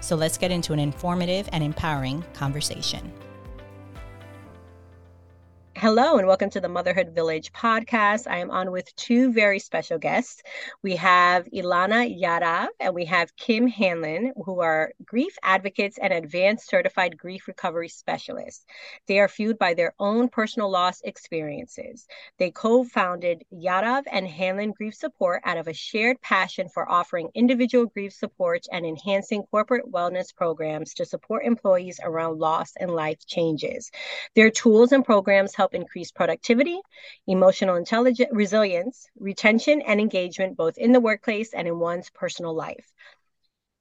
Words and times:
So 0.00 0.16
let's 0.16 0.38
get 0.38 0.50
into 0.50 0.72
an 0.72 0.78
informative 0.78 1.48
and 1.52 1.62
empowering 1.62 2.24
conversation. 2.34 3.12
Hello, 5.84 6.16
and 6.16 6.26
welcome 6.26 6.48
to 6.48 6.62
the 6.62 6.68
Motherhood 6.70 7.10
Village 7.14 7.52
podcast. 7.52 8.26
I 8.26 8.38
am 8.38 8.50
on 8.50 8.70
with 8.70 8.96
two 8.96 9.34
very 9.34 9.58
special 9.58 9.98
guests. 9.98 10.42
We 10.82 10.96
have 10.96 11.44
Ilana 11.44 12.08
Yadav 12.18 12.68
and 12.80 12.94
we 12.94 13.04
have 13.04 13.36
Kim 13.36 13.66
Hanlon, 13.66 14.32
who 14.46 14.60
are 14.62 14.94
grief 15.04 15.36
advocates 15.42 15.98
and 15.98 16.10
advanced 16.10 16.70
certified 16.70 17.18
grief 17.18 17.46
recovery 17.46 17.90
specialists. 17.90 18.64
They 19.08 19.18
are 19.18 19.28
fueled 19.28 19.58
by 19.58 19.74
their 19.74 19.92
own 19.98 20.30
personal 20.30 20.70
loss 20.70 21.02
experiences. 21.02 22.06
They 22.38 22.50
co 22.50 22.84
founded 22.84 23.44
Yadav 23.52 24.04
and 24.10 24.26
Hanlon 24.26 24.72
Grief 24.72 24.94
Support 24.94 25.42
out 25.44 25.58
of 25.58 25.68
a 25.68 25.74
shared 25.74 26.18
passion 26.22 26.70
for 26.70 26.90
offering 26.90 27.28
individual 27.34 27.84
grief 27.84 28.14
support 28.14 28.64
and 28.72 28.86
enhancing 28.86 29.42
corporate 29.50 29.92
wellness 29.92 30.34
programs 30.34 30.94
to 30.94 31.04
support 31.04 31.44
employees 31.44 32.00
around 32.02 32.38
loss 32.38 32.72
and 32.80 32.90
life 32.90 33.26
changes. 33.26 33.90
Their 34.34 34.48
tools 34.50 34.90
and 34.92 35.04
programs 35.04 35.54
help 35.54 35.73
increase 35.74 36.12
productivity, 36.12 36.80
emotional 37.26 37.76
intelligence, 37.76 38.30
resilience, 38.32 39.08
retention, 39.18 39.82
and 39.82 40.00
engagement 40.00 40.56
both 40.56 40.78
in 40.78 40.92
the 40.92 41.00
workplace 41.00 41.52
and 41.52 41.68
in 41.68 41.78
one's 41.78 42.10
personal 42.10 42.54
life. 42.54 42.92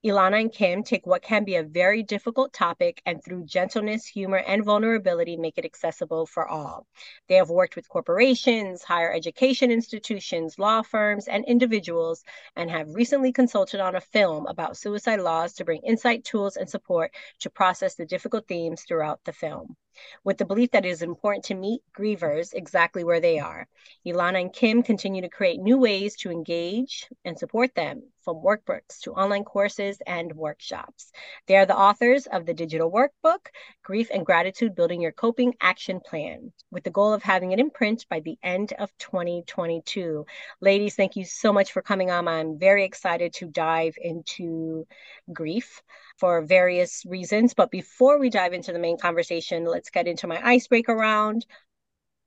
Ilana 0.05 0.41
and 0.41 0.51
Kim 0.51 0.83
take 0.83 1.07
what 1.07 1.21
can 1.21 1.45
be 1.45 1.55
a 1.55 1.63
very 1.63 2.03
difficult 2.03 2.51
topic 2.51 3.01
and 3.05 3.23
through 3.23 3.45
gentleness, 3.45 4.05
humor, 4.05 4.39
and 4.39 4.65
vulnerability 4.65 5.37
make 5.37 5.57
it 5.57 5.63
accessible 5.63 6.25
for 6.25 6.45
all. 6.45 6.85
They 7.29 7.35
have 7.35 7.49
worked 7.49 7.77
with 7.77 7.87
corporations, 7.87 8.83
higher 8.83 9.13
education 9.13 9.71
institutions, 9.71 10.59
law 10.59 10.81
firms, 10.81 11.29
and 11.29 11.45
individuals, 11.45 12.25
and 12.57 12.69
have 12.69 12.93
recently 12.93 13.31
consulted 13.31 13.79
on 13.79 13.95
a 13.95 14.01
film 14.01 14.45
about 14.47 14.75
suicide 14.75 15.21
laws 15.21 15.53
to 15.53 15.63
bring 15.63 15.81
insight, 15.83 16.25
tools, 16.25 16.57
and 16.57 16.69
support 16.69 17.15
to 17.39 17.49
process 17.49 17.95
the 17.95 18.05
difficult 18.05 18.45
themes 18.45 18.83
throughout 18.83 19.23
the 19.23 19.31
film 19.31 19.77
with 20.23 20.37
the 20.37 20.45
belief 20.45 20.71
that 20.71 20.85
it 20.85 20.89
is 20.89 21.01
important 21.01 21.45
to 21.45 21.55
meet 21.55 21.81
grievers 21.97 22.53
exactly 22.53 23.03
where 23.03 23.19
they 23.19 23.39
are. 23.39 23.67
Ilana 24.05 24.41
and 24.41 24.53
Kim 24.53 24.83
continue 24.83 25.21
to 25.21 25.29
create 25.29 25.59
new 25.59 25.77
ways 25.77 26.15
to 26.17 26.31
engage 26.31 27.07
and 27.25 27.37
support 27.37 27.75
them, 27.75 28.03
from 28.23 28.37
workbooks 28.37 28.99
to 29.01 29.13
online 29.13 29.43
courses 29.43 29.97
and 30.07 30.33
workshops. 30.33 31.11
They 31.47 31.57
are 31.57 31.65
the 31.65 31.77
authors 31.77 32.25
of 32.25 32.45
the 32.45 32.53
digital 32.53 32.91
workbook, 32.91 33.47
Grief 33.83 34.09
and 34.13 34.25
Gratitude 34.25 34.75
Building 34.75 35.01
Your 35.01 35.11
Coping 35.11 35.53
Action 35.59 35.99
Plan, 35.99 36.51
with 36.71 36.83
the 36.83 36.89
goal 36.89 37.13
of 37.13 37.23
having 37.23 37.51
it 37.51 37.59
in 37.59 37.69
print 37.69 38.05
by 38.09 38.21
the 38.21 38.37
end 38.41 38.73
of 38.79 38.91
2022. 38.97 40.25
Ladies, 40.61 40.95
thank 40.95 41.15
you 41.15 41.25
so 41.25 41.51
much 41.51 41.71
for 41.71 41.81
coming 41.81 42.11
on. 42.11 42.27
I'm 42.27 42.57
very 42.57 42.85
excited 42.85 43.33
to 43.33 43.47
dive 43.47 43.95
into 44.01 44.87
grief 45.31 45.81
for 46.17 46.41
various 46.41 47.03
reasons. 47.05 47.53
But 47.53 47.71
before 47.71 48.19
we 48.19 48.29
dive 48.29 48.53
into 48.53 48.73
the 48.73 48.79
main 48.79 48.97
conversation, 48.97 49.65
let's 49.65 49.89
get 49.89 50.07
into 50.07 50.27
my 50.27 50.39
icebreaker 50.45 50.95
round. 50.95 51.45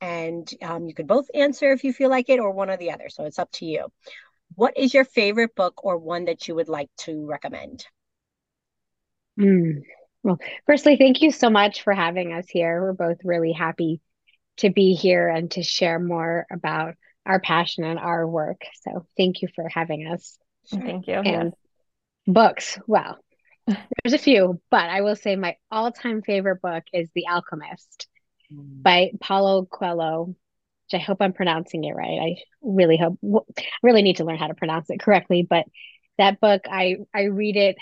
And 0.00 0.50
um, 0.62 0.86
you 0.86 0.94
could 0.94 1.06
both 1.06 1.28
answer 1.34 1.72
if 1.72 1.84
you 1.84 1.92
feel 1.92 2.10
like 2.10 2.28
it 2.28 2.38
or 2.40 2.50
one 2.50 2.70
or 2.70 2.76
the 2.76 2.92
other. 2.92 3.08
So 3.08 3.24
it's 3.24 3.38
up 3.38 3.50
to 3.52 3.64
you. 3.64 3.86
What 4.54 4.76
is 4.76 4.92
your 4.92 5.04
favorite 5.04 5.54
book 5.54 5.84
or 5.84 5.98
one 5.98 6.26
that 6.26 6.46
you 6.46 6.54
would 6.54 6.68
like 6.68 6.90
to 6.98 7.26
recommend? 7.26 7.86
Mm. 9.38 9.82
Well, 10.22 10.38
firstly, 10.66 10.96
thank 10.96 11.22
you 11.22 11.30
so 11.30 11.50
much 11.50 11.82
for 11.82 11.92
having 11.92 12.32
us 12.32 12.46
here. 12.48 12.80
We're 12.82 12.92
both 12.92 13.18
really 13.24 13.52
happy 13.52 14.00
to 14.58 14.70
be 14.70 14.94
here 14.94 15.28
and 15.28 15.50
to 15.52 15.62
share 15.62 15.98
more 15.98 16.46
about 16.50 16.94
our 17.24 17.40
passion 17.40 17.84
and 17.84 17.98
our 17.98 18.26
work. 18.26 18.62
So 18.82 19.06
thank 19.16 19.42
you 19.42 19.48
for 19.54 19.68
having 19.68 20.06
us. 20.06 20.38
Thank 20.68 21.06
you. 21.06 21.14
And 21.14 21.52
yes. 21.52 21.52
books. 22.26 22.78
Wow. 22.86 23.16
There's 23.66 24.14
a 24.14 24.18
few, 24.18 24.60
but 24.70 24.88
I 24.88 25.00
will 25.00 25.16
say 25.16 25.36
my 25.36 25.56
all-time 25.70 26.22
favorite 26.22 26.62
book 26.62 26.84
is 26.92 27.08
The 27.14 27.26
Alchemist 27.28 28.08
mm. 28.52 28.82
by 28.82 29.10
Paulo 29.20 29.64
Coelho, 29.64 30.26
which 30.26 31.00
I 31.00 31.02
hope 31.02 31.18
I'm 31.20 31.32
pronouncing 31.32 31.84
it 31.84 31.94
right. 31.94 32.18
I 32.20 32.36
really 32.62 32.96
hope 32.96 33.18
really 33.82 34.02
need 34.02 34.16
to 34.16 34.24
learn 34.24 34.38
how 34.38 34.46
to 34.46 34.54
pronounce 34.54 34.90
it 34.90 35.00
correctly, 35.00 35.46
but 35.48 35.64
that 36.18 36.40
book 36.40 36.62
I 36.70 36.96
I 37.12 37.24
read 37.24 37.56
it 37.56 37.76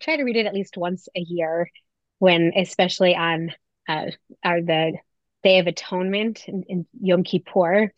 try 0.00 0.16
to 0.16 0.24
read 0.24 0.36
it 0.36 0.46
at 0.46 0.54
least 0.54 0.76
once 0.76 1.08
a 1.16 1.20
year 1.20 1.70
when 2.18 2.52
especially 2.56 3.14
on 3.14 3.52
uh, 3.88 4.10
are 4.44 4.62
the 4.62 4.92
Day 5.42 5.58
of 5.58 5.66
Atonement 5.66 6.48
in, 6.48 6.64
in 6.64 6.86
Yom 7.00 7.22
Kippur 7.22 7.92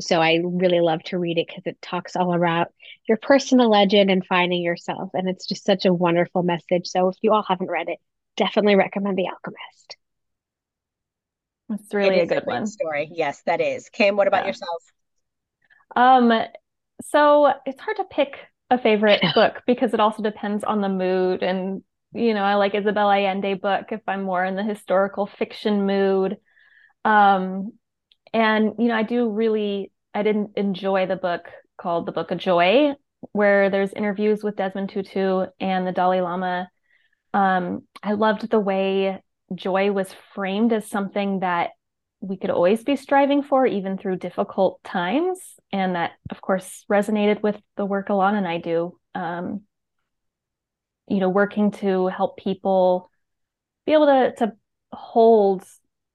so 0.00 0.20
I 0.20 0.40
really 0.44 0.80
love 0.80 1.02
to 1.04 1.18
read 1.18 1.38
it 1.38 1.46
because 1.48 1.64
it 1.66 1.80
talks 1.82 2.16
all 2.16 2.34
about 2.34 2.68
your 3.08 3.18
personal 3.18 3.70
legend 3.70 4.10
and 4.10 4.24
finding 4.24 4.62
yourself. 4.62 5.10
And 5.14 5.28
it's 5.28 5.46
just 5.46 5.64
such 5.64 5.84
a 5.84 5.92
wonderful 5.92 6.42
message. 6.42 6.86
So 6.86 7.08
if 7.08 7.16
you 7.22 7.32
all 7.32 7.44
haven't 7.46 7.70
read 7.70 7.88
it, 7.88 7.98
definitely 8.36 8.76
recommend 8.76 9.18
The 9.18 9.28
Alchemist. 9.28 9.96
That's 11.68 11.92
really 11.92 12.20
a 12.20 12.26
good 12.26 12.44
a 12.44 12.46
one. 12.46 12.66
Story. 12.66 13.10
Yes, 13.12 13.42
that 13.46 13.60
is. 13.60 13.88
Kim, 13.88 14.16
what 14.16 14.26
about 14.26 14.44
yeah. 14.44 14.48
yourself? 14.48 14.82
Um, 15.96 16.32
so 17.02 17.52
it's 17.66 17.80
hard 17.80 17.96
to 17.98 18.04
pick 18.04 18.36
a 18.70 18.78
favorite 18.78 19.22
book 19.34 19.62
because 19.66 19.94
it 19.94 20.00
also 20.00 20.22
depends 20.22 20.64
on 20.64 20.80
the 20.80 20.88
mood. 20.88 21.42
And, 21.42 21.82
you 22.12 22.34
know, 22.34 22.42
I 22.42 22.54
like 22.54 22.74
Isabel 22.74 23.10
Allende 23.10 23.54
book 23.54 23.86
if 23.90 24.00
I'm 24.06 24.22
more 24.22 24.44
in 24.44 24.56
the 24.56 24.62
historical 24.62 25.26
fiction 25.26 25.86
mood. 25.86 26.38
Um, 27.04 27.72
and 28.32 28.72
you 28.78 28.86
know 28.86 28.94
i 28.94 29.02
do 29.02 29.28
really 29.28 29.90
i 30.14 30.22
didn't 30.22 30.50
enjoy 30.56 31.06
the 31.06 31.16
book 31.16 31.48
called 31.76 32.06
the 32.06 32.12
book 32.12 32.30
of 32.30 32.38
joy 32.38 32.92
where 33.32 33.70
there's 33.70 33.92
interviews 33.92 34.42
with 34.42 34.56
desmond 34.56 34.88
tutu 34.90 35.46
and 35.60 35.86
the 35.86 35.92
dalai 35.92 36.20
lama. 36.20 36.68
Um, 37.34 37.82
i 38.02 38.12
loved 38.12 38.48
the 38.50 38.60
way 38.60 39.22
joy 39.54 39.92
was 39.92 40.14
framed 40.34 40.72
as 40.72 40.88
something 40.88 41.40
that 41.40 41.70
we 42.20 42.36
could 42.36 42.50
always 42.50 42.82
be 42.82 42.96
striving 42.96 43.42
for 43.42 43.64
even 43.64 43.96
through 43.96 44.16
difficult 44.16 44.82
times. 44.82 45.38
And 45.72 45.94
that 45.94 46.12
of 46.30 46.40
course 46.40 46.84
resonated 46.90 47.42
with 47.42 47.60
the 47.76 47.84
work 47.84 48.08
ilana 48.08 48.38
and 48.38 48.48
i 48.48 48.58
do 48.58 48.98
um, 49.14 49.62
you 51.08 51.20
know 51.20 51.28
working 51.28 51.70
to 51.72 52.08
help 52.08 52.36
people 52.38 53.10
be 53.86 53.92
able 53.92 54.06
to 54.06 54.34
to 54.38 54.52
hold 54.92 55.64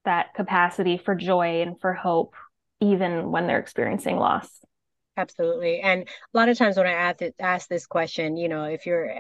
that 0.06 0.34
capacity 0.34 0.98
for 0.98 1.16
joy 1.16 1.62
and 1.62 1.80
for 1.80 1.94
hope 1.94 2.36
even 2.82 3.32
when 3.32 3.48
they're 3.48 3.60
experiencing 3.60 4.18
loss. 4.18 4.50
Absolutely. 5.16 5.80
And 5.80 6.04
a 6.04 6.38
lot 6.38 6.50
of 6.50 6.58
times 6.58 6.76
when 6.76 6.88
i 6.88 6.92
ask, 6.92 7.22
ask 7.40 7.70
this 7.70 7.86
question 7.86 8.36
you 8.36 8.50
know 8.50 8.66
if 8.66 8.86
you're 8.86 9.12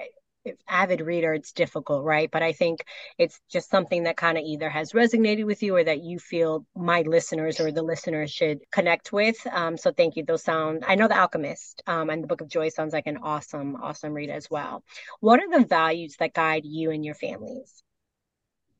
if 0.46 0.56
avid 0.68 1.00
reader 1.00 1.34
it's 1.34 1.54
difficult 1.54 2.04
right? 2.04 2.30
But 2.32 2.44
i 2.44 2.52
think 2.52 2.84
it's 3.18 3.40
just 3.50 3.70
something 3.70 4.04
that 4.04 4.18
kind 4.18 4.38
of 4.38 4.44
either 4.44 4.70
has 4.70 4.92
resonated 4.92 5.46
with 5.46 5.64
you 5.64 5.76
or 5.76 5.84
that 5.84 6.02
you 6.02 6.20
feel 6.20 6.66
my 6.76 7.04
listeners 7.04 7.60
or 7.60 7.72
the 7.72 7.84
listeners 7.84 8.32
should 8.32 8.60
connect 8.72 9.14
with. 9.14 9.38
Um, 9.50 9.78
so 9.78 9.92
thank 9.92 10.16
you. 10.18 10.26
Those 10.26 10.44
sound 10.44 10.84
i 10.88 10.96
know 10.96 11.08
the 11.08 11.18
alchemist 11.18 11.84
um, 11.88 12.10
and 12.10 12.24
the 12.24 12.28
book 12.28 12.42
of 12.42 12.50
joy 12.50 12.70
sounds 12.70 12.94
like 12.94 13.08
an 13.08 13.18
awesome 13.18 13.76
awesome 13.78 14.14
read 14.14 14.32
as 14.32 14.50
well. 14.50 14.84
What 15.20 15.40
are 15.40 15.60
the 15.60 15.66
values 15.66 16.16
that 16.20 16.34
guide 16.34 16.66
you 16.66 16.92
and 16.92 17.06
your 17.06 17.16
families 17.16 17.84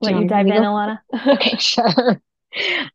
let 0.04 0.16
you 0.16 0.28
dive 0.28 0.48
in, 0.48 0.54
Ilana. 0.54 1.00
okay, 1.28 1.58
sure. 1.60 2.22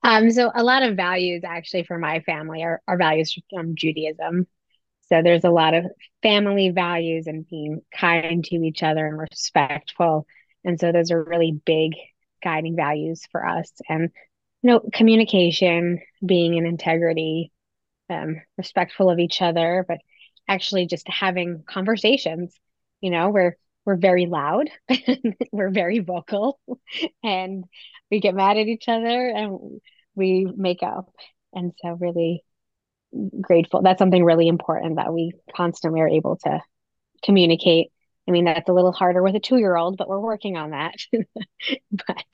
Um, 0.02 0.30
so 0.30 0.50
a 0.54 0.62
lot 0.62 0.82
of 0.82 0.96
values 0.96 1.42
actually 1.44 1.84
for 1.84 1.98
my 1.98 2.20
family 2.20 2.62
are, 2.62 2.80
are 2.86 2.96
values 2.96 3.36
from 3.50 3.74
Judaism. 3.74 4.46
So 5.08 5.22
there's 5.22 5.44
a 5.44 5.50
lot 5.50 5.74
of 5.74 5.86
family 6.22 6.70
values 6.70 7.26
and 7.26 7.48
being 7.48 7.80
kind 7.92 8.44
to 8.44 8.56
each 8.56 8.82
other 8.82 9.06
and 9.06 9.18
respectful. 9.18 10.26
And 10.64 10.78
so 10.78 10.92
those 10.92 11.10
are 11.10 11.22
really 11.22 11.52
big 11.64 11.94
guiding 12.42 12.76
values 12.76 13.22
for 13.32 13.44
us. 13.46 13.72
And 13.88 14.10
you 14.62 14.70
know, 14.70 14.80
communication, 14.92 16.00
being 16.24 16.54
in 16.54 16.66
integrity, 16.66 17.52
um, 18.10 18.42
respectful 18.56 19.10
of 19.10 19.18
each 19.18 19.40
other, 19.40 19.84
but 19.86 19.98
actually 20.48 20.86
just 20.86 21.06
having 21.08 21.62
conversations, 21.66 22.54
you 23.00 23.10
know, 23.10 23.30
where 23.30 23.56
we're 23.88 23.96
very 23.96 24.26
loud 24.26 24.68
we're 25.52 25.70
very 25.70 26.00
vocal 26.00 26.60
and 27.24 27.64
we 28.10 28.20
get 28.20 28.34
mad 28.34 28.58
at 28.58 28.66
each 28.66 28.86
other 28.86 29.30
and 29.30 29.80
we 30.14 30.46
make 30.56 30.82
up 30.82 31.08
and 31.54 31.72
so 31.80 31.96
really 31.98 32.44
grateful 33.40 33.80
that's 33.80 33.98
something 33.98 34.22
really 34.22 34.46
important 34.46 34.96
that 34.96 35.14
we 35.14 35.32
constantly 35.56 36.02
are 36.02 36.08
able 36.08 36.36
to 36.36 36.60
communicate 37.24 37.88
i 38.28 38.30
mean 38.30 38.44
that's 38.44 38.68
a 38.68 38.74
little 38.74 38.92
harder 38.92 39.22
with 39.22 39.34
a 39.34 39.40
two 39.40 39.56
year 39.56 39.74
old 39.74 39.96
but 39.96 40.06
we're 40.06 40.20
working 40.20 40.58
on 40.58 40.72
that 40.72 40.94
but 41.90 42.24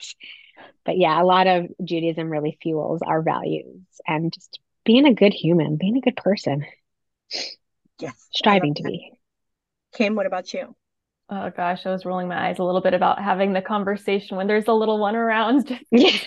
but 0.85 0.97
yeah, 0.97 1.21
a 1.21 1.25
lot 1.25 1.47
of 1.47 1.65
Judaism 1.83 2.29
really 2.29 2.57
fuels 2.61 3.01
our 3.01 3.21
values 3.21 3.81
and 4.07 4.31
just 4.31 4.59
being 4.85 5.05
a 5.05 5.13
good 5.13 5.33
human, 5.33 5.77
being 5.77 5.97
a 5.97 6.01
good 6.01 6.15
person. 6.15 6.65
Yes. 7.99 8.27
Striving 8.33 8.75
to 8.75 8.83
be. 8.83 9.11
Kim, 9.93 10.15
what 10.15 10.27
about 10.27 10.53
you? 10.53 10.75
Oh 11.29 11.49
gosh, 11.49 11.85
I 11.85 11.91
was 11.91 12.05
rolling 12.05 12.27
my 12.27 12.49
eyes 12.49 12.59
a 12.59 12.63
little 12.63 12.81
bit 12.81 12.93
about 12.93 13.21
having 13.21 13.53
the 13.53 13.61
conversation 13.61 14.37
when 14.37 14.47
there's 14.47 14.67
a 14.67 14.73
little 14.73 14.99
one 14.99 15.15
around. 15.15 15.67
Just 15.97 16.17
Yeah. 16.17 16.19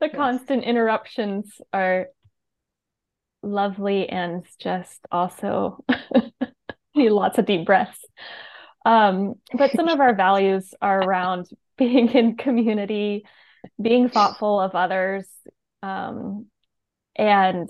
the 0.00 0.08
Yes. 0.12 0.16
constant 0.16 0.64
interruptions 0.64 1.60
are 1.72 2.08
lovely 3.42 4.08
and 4.08 4.44
just 4.60 5.00
also 5.12 5.84
need 6.94 7.10
lots 7.10 7.38
of 7.38 7.46
deep 7.46 7.66
breaths. 7.66 7.98
Um, 8.84 9.34
but 9.52 9.74
some 9.76 9.88
of 9.88 10.00
our 10.00 10.14
values 10.14 10.74
are 10.80 11.02
around 11.04 11.48
being 11.78 12.08
in 12.12 12.36
community, 12.36 13.24
being 13.80 14.08
thoughtful 14.08 14.60
of 14.60 14.74
others, 14.74 15.26
um, 15.82 16.46
and 17.16 17.68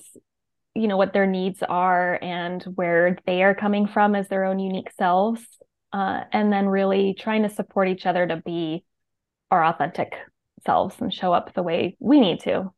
you 0.74 0.88
know 0.88 0.96
what 0.96 1.12
their 1.12 1.26
needs 1.26 1.62
are 1.68 2.18
and 2.22 2.62
where 2.76 3.18
they 3.26 3.42
are 3.42 3.54
coming 3.54 3.86
from 3.86 4.14
as 4.14 4.28
their 4.28 4.44
own 4.44 4.58
unique 4.58 4.90
selves, 4.98 5.42
uh, 5.92 6.24
and 6.32 6.52
then 6.52 6.66
really 6.66 7.14
trying 7.18 7.42
to 7.42 7.48
support 7.48 7.88
each 7.88 8.06
other 8.06 8.26
to 8.26 8.36
be 8.36 8.84
our 9.50 9.64
authentic 9.64 10.14
selves 10.64 10.96
and 11.00 11.12
show 11.12 11.32
up 11.32 11.54
the 11.54 11.62
way 11.62 11.96
we 12.00 12.20
need 12.20 12.40
to. 12.40 12.72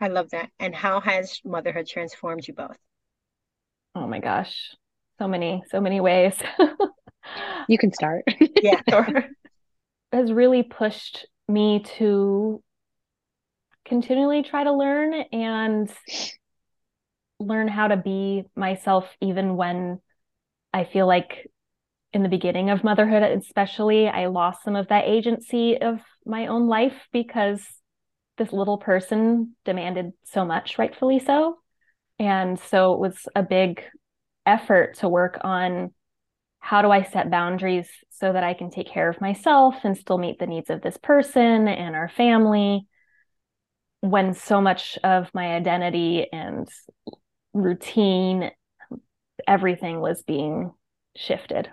I 0.00 0.08
love 0.08 0.30
that. 0.30 0.50
And 0.58 0.74
how 0.74 1.00
has 1.00 1.40
motherhood 1.44 1.86
transformed 1.86 2.46
you 2.46 2.54
both? 2.54 2.76
Oh 3.94 4.06
my 4.06 4.20
gosh, 4.20 4.74
so 5.18 5.26
many, 5.26 5.62
so 5.70 5.80
many 5.80 6.00
ways. 6.00 6.34
You 7.68 7.78
can 7.78 7.92
start. 7.92 8.24
Yeah. 8.62 8.80
Sure. 8.88 9.24
Has 10.12 10.32
really 10.32 10.62
pushed 10.62 11.26
me 11.48 11.82
to 11.98 12.62
continually 13.84 14.42
try 14.42 14.64
to 14.64 14.72
learn 14.72 15.14
and 15.32 15.90
learn 17.40 17.68
how 17.68 17.88
to 17.88 17.96
be 17.96 18.44
myself, 18.54 19.04
even 19.20 19.56
when 19.56 20.00
I 20.72 20.84
feel 20.84 21.06
like 21.06 21.50
in 22.12 22.22
the 22.22 22.28
beginning 22.28 22.70
of 22.70 22.84
motherhood, 22.84 23.22
especially, 23.22 24.08
I 24.08 24.26
lost 24.26 24.62
some 24.64 24.76
of 24.76 24.88
that 24.88 25.06
agency 25.06 25.80
of 25.80 26.00
my 26.24 26.46
own 26.46 26.66
life 26.66 26.94
because 27.12 27.62
this 28.38 28.52
little 28.52 28.78
person 28.78 29.54
demanded 29.64 30.12
so 30.24 30.44
much, 30.44 30.78
rightfully 30.78 31.18
so. 31.18 31.58
And 32.18 32.58
so 32.58 32.94
it 32.94 33.00
was 33.00 33.28
a 33.34 33.42
big 33.42 33.82
effort 34.44 34.96
to 34.98 35.08
work 35.08 35.38
on 35.42 35.92
how 36.60 36.82
do 36.82 36.90
I 36.90 37.02
set 37.02 37.30
boundaries 37.30 37.88
so 38.10 38.32
that 38.32 38.42
I 38.42 38.54
can 38.54 38.70
take 38.70 38.88
care 38.88 39.08
of 39.08 39.20
myself 39.20 39.76
and 39.84 39.96
still 39.96 40.18
meet 40.18 40.38
the 40.38 40.46
needs 40.46 40.70
of 40.70 40.82
this 40.82 40.96
person 40.96 41.68
and 41.68 41.94
our 41.94 42.08
family 42.08 42.86
when 44.00 44.34
so 44.34 44.60
much 44.60 44.98
of 45.04 45.30
my 45.34 45.54
identity 45.54 46.26
and 46.32 46.68
routine, 47.52 48.50
everything 49.46 50.00
was 50.00 50.22
being 50.22 50.72
shifted. 51.16 51.68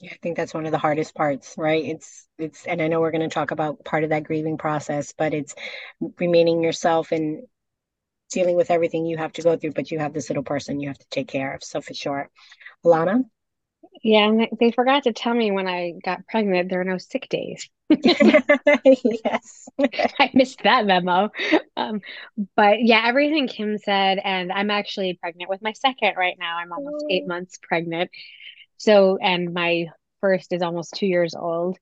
Yeah, 0.00 0.10
I 0.12 0.16
think 0.22 0.36
that's 0.36 0.52
one 0.52 0.66
of 0.66 0.72
the 0.72 0.78
hardest 0.78 1.14
parts, 1.14 1.54
right? 1.56 1.84
It's 1.84 2.26
it's 2.38 2.66
and 2.66 2.82
I 2.82 2.88
know 2.88 3.00
we're 3.00 3.10
going 3.10 3.28
to 3.28 3.34
talk 3.34 3.50
about 3.52 3.84
part 3.84 4.04
of 4.04 4.10
that 4.10 4.24
grieving 4.24 4.58
process, 4.58 5.14
but 5.16 5.32
it's 5.32 5.54
remaining 6.18 6.62
yourself 6.62 7.12
and 7.12 7.44
dealing 8.30 8.56
with 8.56 8.70
everything 8.70 9.06
you 9.06 9.16
have 9.16 9.32
to 9.34 9.42
go 9.42 9.56
through, 9.56 9.72
but 9.72 9.90
you 9.90 9.98
have 9.98 10.12
this 10.12 10.28
little 10.28 10.42
person 10.42 10.80
you 10.80 10.88
have 10.88 10.98
to 10.98 11.06
take 11.10 11.28
care 11.28 11.54
of. 11.54 11.62
So 11.62 11.80
for 11.80 11.94
sure. 11.94 12.30
Ilana? 12.84 13.24
Yeah, 14.02 14.28
and 14.28 14.40
they- 14.40 14.50
they 14.60 14.70
forgot 14.72 15.04
to 15.04 15.12
tell 15.12 15.34
me 15.34 15.50
when 15.50 15.68
I 15.68 15.92
got 16.04 16.26
pregnant 16.26 16.68
there 16.68 16.80
are 16.80 16.84
no 16.84 16.98
sick 16.98 17.28
days. 17.28 17.68
Yes. 18.84 19.68
I 20.18 20.30
missed 20.34 20.62
that 20.64 20.86
memo. 20.86 21.30
Um, 21.76 22.00
but 22.56 22.82
yeah, 22.82 23.04
everything 23.06 23.48
Kim 23.48 23.78
said, 23.78 24.18
and 24.22 24.52
I'm 24.52 24.70
actually 24.70 25.18
pregnant 25.20 25.48
with 25.48 25.62
my 25.62 25.72
second 25.72 26.14
right 26.16 26.36
now. 26.38 26.58
I'm 26.58 26.72
almost 26.72 27.04
eight 27.08 27.26
months 27.26 27.58
pregnant. 27.62 28.10
So, 28.78 29.18
and 29.20 29.52
my 29.54 29.86
first 30.20 30.52
is 30.52 30.62
almost 30.62 30.94
two 30.94 31.06
years 31.06 31.34
old. 31.34 31.78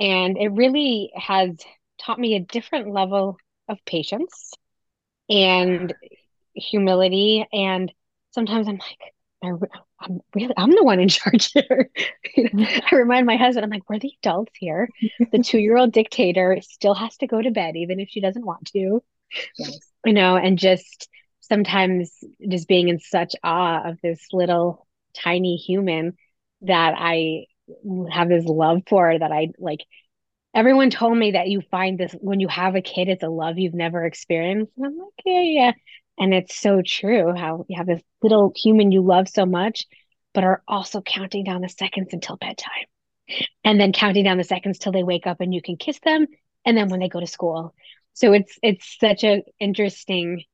And 0.00 0.38
it 0.38 0.48
really 0.48 1.12
has 1.16 1.50
taught 2.00 2.18
me 2.18 2.36
a 2.36 2.40
different 2.40 2.92
level 2.92 3.38
of 3.68 3.78
patience 3.86 4.52
and 5.28 5.94
humility. 6.54 7.46
And 7.52 7.92
sometimes 8.32 8.68
I'm 8.68 8.78
like, 8.78 8.98
I, 9.44 9.50
I'm 10.00 10.20
really, 10.34 10.54
I'm 10.56 10.70
the 10.72 10.84
one 10.84 11.00
in 11.00 11.08
charge 11.10 11.52
here. 11.52 11.90
You 12.36 12.48
know, 12.52 12.66
I 12.90 12.94
remind 12.96 13.26
my 13.26 13.36
husband, 13.36 13.64
I'm 13.64 13.70
like, 13.70 13.88
we're 13.90 13.98
the 13.98 14.14
adults 14.22 14.52
here. 14.58 14.90
The 15.32 15.38
two-year-old 15.40 15.92
dictator 15.92 16.58
still 16.62 16.94
has 16.94 17.16
to 17.18 17.26
go 17.26 17.42
to 17.42 17.50
bed, 17.50 17.76
even 17.76 18.00
if 18.00 18.08
she 18.10 18.20
doesn't 18.22 18.46
want 18.46 18.66
to, 18.72 19.02
Yes. 19.58 19.92
you 20.04 20.12
know, 20.12 20.36
and 20.36 20.58
just 20.58 21.08
sometimes 21.40 22.12
just 22.48 22.68
being 22.68 22.88
in 22.88 22.98
such 22.98 23.34
awe 23.42 23.88
of 23.88 23.98
this 24.02 24.20
little 24.32 24.86
tiny 25.14 25.56
human 25.56 26.14
that 26.62 26.94
I 26.96 27.46
have 28.10 28.28
this 28.28 28.44
love 28.44 28.82
for 28.88 29.18
that 29.18 29.32
I 29.32 29.48
like. 29.58 29.80
Everyone 30.54 30.90
told 30.90 31.16
me 31.16 31.32
that 31.32 31.48
you 31.48 31.62
find 31.70 31.98
this 31.98 32.12
when 32.20 32.40
you 32.40 32.48
have 32.48 32.74
a 32.74 32.82
kid, 32.82 33.08
it's 33.08 33.22
a 33.22 33.28
love 33.28 33.58
you've 33.58 33.74
never 33.74 34.04
experienced. 34.04 34.72
And 34.76 34.86
I'm 34.86 34.98
like, 34.98 35.08
yeah, 35.24 35.40
yeah. 35.40 35.72
And 36.18 36.34
it's 36.34 36.54
so 36.54 36.82
true 36.84 37.32
how 37.34 37.64
you 37.68 37.78
have 37.78 37.86
this 37.86 38.02
little 38.22 38.52
human 38.54 38.92
you 38.92 39.02
love 39.02 39.28
so 39.28 39.46
much, 39.46 39.86
but 40.34 40.44
are 40.44 40.62
also 40.68 41.00
counting 41.00 41.44
down 41.44 41.62
the 41.62 41.68
seconds 41.68 42.08
until 42.12 42.36
bedtime. 42.36 42.86
And 43.64 43.80
then 43.80 43.92
counting 43.92 44.24
down 44.24 44.36
the 44.36 44.44
seconds 44.44 44.78
till 44.78 44.92
they 44.92 45.02
wake 45.04 45.26
up 45.26 45.40
and 45.40 45.54
you 45.54 45.62
can 45.62 45.76
kiss 45.76 45.98
them. 46.00 46.26
And 46.66 46.76
then 46.76 46.88
when 46.88 47.00
they 47.00 47.08
go 47.08 47.20
to 47.20 47.26
school. 47.26 47.74
So 48.12 48.32
it's 48.32 48.58
it's 48.62 48.98
such 49.00 49.24
a 49.24 49.42
interesting 49.58 50.44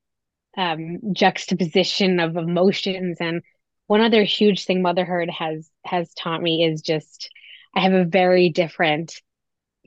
um 0.57 0.99
juxtaposition 1.13 2.21
of 2.21 2.37
emotions. 2.37 3.19
And 3.21 3.43
one 3.89 4.03
other 4.03 4.25
huge 4.25 4.67
thing 4.67 4.83
motherhood 4.83 5.31
has 5.31 5.71
has 5.87 6.15
taught 6.15 6.43
me 6.43 6.65
is 6.65 6.83
just 6.83 7.31
I 7.77 7.83
have 7.83 7.95
a 7.95 8.07
very 8.07 8.51
different 8.51 9.21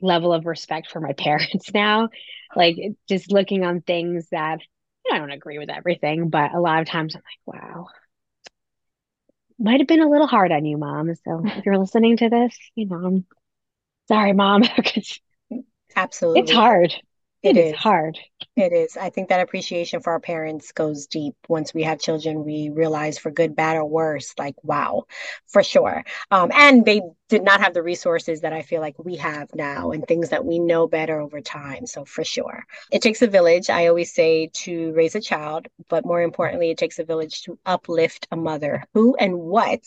level 0.02 0.32
of 0.32 0.46
respect 0.46 0.90
for 0.90 1.00
my 1.00 1.12
parents 1.18 1.72
now. 1.74 2.10
Like 2.56 2.76
just 3.08 3.32
looking 3.32 3.64
on 3.64 3.82
things 3.82 4.28
that 4.30 4.60
you 5.06 5.12
know, 5.12 5.16
I 5.16 5.20
don't 5.20 5.32
agree 5.32 5.58
with 5.58 5.70
everything, 5.70 6.30
but 6.30 6.54
a 6.54 6.60
lot 6.60 6.82
of 6.82 6.88
times 6.88 7.16
I'm 7.16 7.22
like, 7.46 7.62
wow, 7.62 7.88
might 9.58 9.80
have 9.80 9.86
been 9.88 10.02
a 10.02 10.08
little 10.08 10.26
hard 10.26 10.52
on 10.52 10.64
you, 10.64 10.76
mom. 10.76 11.14
So 11.14 11.44
if 11.56 11.64
you're 11.64 11.78
listening 11.78 12.16
to 12.18 12.28
this, 12.28 12.56
you 12.74 12.86
know, 12.86 12.96
I'm 12.96 13.26
sorry, 14.08 14.32
mom, 14.32 14.64
Absolutely. 15.96 16.40
it's 16.40 16.50
hard. 16.50 16.94
It 17.42 17.56
is. 17.56 17.74
hard. 17.74 18.18
It 18.56 18.72
is. 18.72 18.96
I 18.96 19.10
think 19.10 19.28
that 19.28 19.40
appreciation 19.40 20.00
for 20.00 20.12
our 20.12 20.20
parents 20.20 20.70
goes 20.72 21.06
deep. 21.06 21.34
Once 21.48 21.74
we 21.74 21.82
have 21.82 21.98
children, 21.98 22.44
we 22.44 22.70
realize 22.70 23.18
for 23.18 23.32
good, 23.32 23.56
bad, 23.56 23.76
or 23.76 23.84
worse, 23.84 24.32
like, 24.38 24.54
wow, 24.62 25.04
for 25.48 25.62
sure. 25.64 26.04
Um, 26.30 26.52
and 26.54 26.84
they 26.84 27.00
did 27.28 27.42
not 27.42 27.60
have 27.60 27.74
the 27.74 27.82
resources 27.82 28.42
that 28.42 28.52
I 28.52 28.62
feel 28.62 28.80
like 28.80 28.96
we 28.98 29.16
have 29.16 29.48
now 29.54 29.90
and 29.90 30.06
things 30.06 30.28
that 30.28 30.44
we 30.44 30.60
know 30.60 30.86
better 30.86 31.20
over 31.20 31.40
time. 31.40 31.86
So, 31.86 32.04
for 32.04 32.22
sure. 32.22 32.64
It 32.92 33.02
takes 33.02 33.22
a 33.22 33.26
village, 33.26 33.70
I 33.70 33.88
always 33.88 34.14
say, 34.14 34.50
to 34.64 34.92
raise 34.92 35.16
a 35.16 35.20
child, 35.20 35.66
but 35.88 36.06
more 36.06 36.22
importantly, 36.22 36.70
it 36.70 36.78
takes 36.78 37.00
a 37.00 37.04
village 37.04 37.42
to 37.42 37.58
uplift 37.66 38.28
a 38.30 38.36
mother. 38.36 38.84
Who 38.94 39.16
and 39.16 39.34
what 39.38 39.82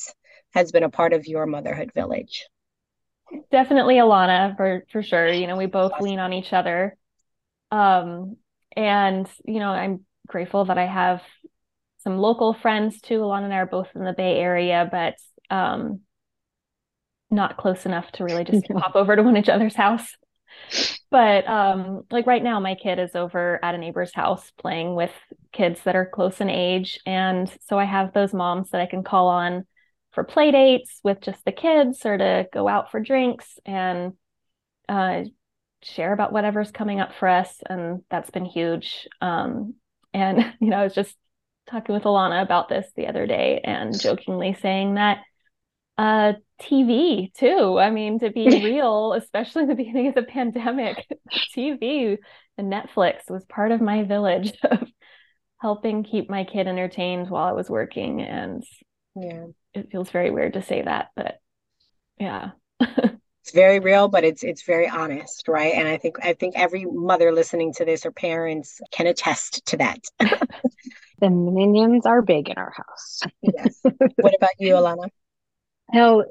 has 0.54 0.72
been 0.74 0.84
a 0.84 0.90
part 0.90 1.14
of 1.14 1.26
your 1.28 1.46
motherhood 1.46 1.94
village? 1.94 2.48
Definitely 3.52 3.96
Ilana 3.96 4.56
for 4.58 4.84
for 4.92 5.02
sure. 5.02 5.32
You 5.32 5.48
know, 5.48 5.56
we 5.56 5.66
both 5.66 6.00
lean 6.02 6.20
on 6.20 6.34
each 6.34 6.54
other. 6.54 6.98
Um, 7.76 8.38
and 8.76 9.28
you 9.44 9.60
know, 9.60 9.70
I'm 9.70 10.06
grateful 10.28 10.66
that 10.66 10.78
I 10.78 10.86
have 10.86 11.22
some 12.00 12.18
local 12.18 12.54
friends 12.54 13.02
too. 13.02 13.20
Ilana 13.20 13.46
and 13.46 13.54
I 13.54 13.58
are 13.58 13.66
both 13.66 13.88
in 13.96 14.04
the 14.04 14.14
Bay 14.14 14.38
Area, 14.38 14.88
but 14.90 15.16
um, 15.54 16.02
not 17.30 17.58
close 17.58 17.86
enough 17.86 18.10
to 18.14 18.24
really 18.24 18.46
just 18.46 18.70
No. 18.70 18.80
pop 18.80 18.96
over 18.96 19.16
to 19.16 19.24
one 19.24 19.38
each 19.38 19.50
other's 19.50 19.76
house. 19.76 20.08
But 21.12 21.48
um, 21.48 22.04
like 22.10 22.28
right 22.28 22.44
now, 22.44 22.60
my 22.60 22.76
kid 22.76 23.00
is 23.00 23.16
over 23.16 23.60
at 23.64 23.76
a 23.76 23.78
neighbor's 23.78 24.14
house 24.14 24.52
playing 24.58 24.96
with 24.96 25.12
kids 25.52 25.82
that 25.84 25.96
are 25.96 26.06
close 26.06 26.40
in 26.40 26.50
age, 26.50 27.00
and 27.06 27.52
so 27.68 27.78
I 27.78 27.86
have 27.86 28.14
those 28.14 28.34
moms 28.34 28.70
that 28.72 28.82
I 28.82 28.86
can 28.86 29.04
call 29.04 29.28
on 29.28 29.66
for 30.14 30.24
play 30.24 30.52
dates 30.52 31.00
with 31.04 31.20
just 31.22 31.44
the 31.44 31.52
kids 31.52 32.06
or 32.06 32.18
to 32.18 32.48
go 32.54 32.70
out 32.70 32.90
for 32.90 33.02
drinks 33.02 33.60
and 33.66 34.14
uh, 34.88 35.24
share 35.86 36.14
about 36.14 36.34
whatever's 36.34 36.72
coming 36.72 37.00
up 37.00 37.14
for 37.20 37.28
us. 37.28 37.60
And 37.70 38.02
that's 38.10 38.32
been 38.32 38.46
huge. 38.46 39.08
Um, 39.22 39.76
and, 40.14 40.54
you 40.60 40.70
know, 40.70 40.78
I 40.78 40.84
was 40.84 40.96
just 40.96 41.16
talking 41.70 41.96
with 41.96 42.04
Ilana 42.04 42.42
about 42.42 42.70
this 42.70 42.88
the 42.96 43.08
other 43.08 43.28
day 43.28 43.62
and 43.64 44.00
jokingly 44.00 44.56
saying 44.62 44.96
that 44.96 45.20
uh, 45.98 46.34
TV 46.62 47.32
too. 47.34 47.78
I 47.80 47.90
mean, 47.90 48.20
to 48.20 48.30
be 48.32 48.50
real, 48.64 49.14
especially 49.14 49.64
in 49.64 49.70
the 49.70 49.76
beginning 49.76 50.08
of 50.08 50.16
the 50.16 50.24
pandemic, 50.24 51.08
TV 51.56 52.18
and 52.58 52.72
Netflix 52.72 53.30
was 53.30 53.46
part 53.46 53.72
of 53.72 53.82
my 53.82 54.04
village 54.04 54.54
of 54.64 54.88
helping 55.62 56.04
keep 56.04 56.30
my 56.30 56.44
kid 56.44 56.68
entertained 56.68 57.30
while 57.30 57.46
I 57.46 57.54
was 57.54 57.70
working. 57.70 58.22
And 58.22 58.64
Yeah. 59.16 59.46
it 59.74 59.92
feels 59.92 60.10
very 60.10 60.32
weird 60.32 60.54
to 60.54 60.62
say 60.62 60.82
that, 60.82 61.10
but 61.16 61.40
yeah. 62.20 62.52
It's 63.46 63.54
very 63.54 63.80
real 63.80 64.08
but 64.08 64.24
it's 64.24 64.44
it's 64.44 64.64
very 64.64 64.90
honest 64.90 65.48
right? 65.48 65.76
And 65.76 65.88
i 65.88 65.98
think 65.98 66.18
i 66.24 66.34
think 66.34 66.58
every 66.58 66.86
mother 66.86 67.32
listening 67.32 67.74
to 67.74 67.86
this 67.86 68.04
or 68.04 68.12
parents 68.12 68.82
can 68.92 69.06
attest 69.06 69.64
to 69.68 69.78
that. 69.78 70.00
The 71.20 71.30
minions 71.30 72.06
are 72.06 72.22
big 72.22 72.50
in 72.50 72.58
our 72.58 72.74
house. 72.76 73.22
Yes. 73.42 73.80
What 74.18 74.36
about 74.36 74.50
you 74.60 74.74
ilana? 74.74 75.10
Oh 75.94 76.26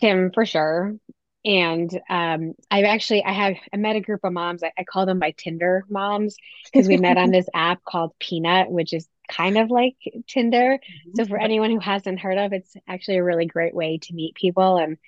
kim 0.00 0.32
for 0.32 0.44
sure. 0.44 0.96
And 1.44 1.90
um, 2.10 2.54
I've 2.70 2.84
actually 2.84 3.24
I 3.24 3.32
have 3.32 3.54
I 3.72 3.76
met 3.78 3.96
a 3.96 4.00
group 4.00 4.20
of 4.24 4.32
moms. 4.32 4.62
I, 4.62 4.72
I 4.76 4.84
call 4.84 5.06
them 5.06 5.18
my 5.18 5.30
Tinder 5.30 5.84
moms 5.88 6.36
because 6.64 6.88
we 6.88 6.98
met 6.98 7.16
on 7.16 7.30
this 7.36 7.48
app 7.54 7.82
called 7.84 8.12
Peanut, 8.18 8.70
which 8.70 8.92
is 8.92 9.08
kind 9.30 9.56
of 9.56 9.70
like 9.70 9.96
Tinder. 10.26 10.78
Mm-hmm. 10.78 11.10
So 11.14 11.24
for 11.26 11.38
anyone 11.38 11.70
who 11.70 11.78
hasn't 11.78 12.20
heard 12.20 12.38
of, 12.38 12.52
it's 12.52 12.76
actually 12.86 13.18
a 13.18 13.24
really 13.24 13.46
great 13.46 13.74
way 13.74 13.98
to 14.02 14.14
meet 14.14 14.34
people. 14.34 14.76
And 14.76 14.98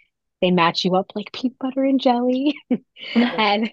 they 0.40 0.50
match 0.50 0.84
you 0.84 0.94
up 0.96 1.12
like 1.14 1.32
peanut 1.32 1.58
butter 1.58 1.84
and 1.84 2.00
jelly. 2.00 2.56
and 3.14 3.70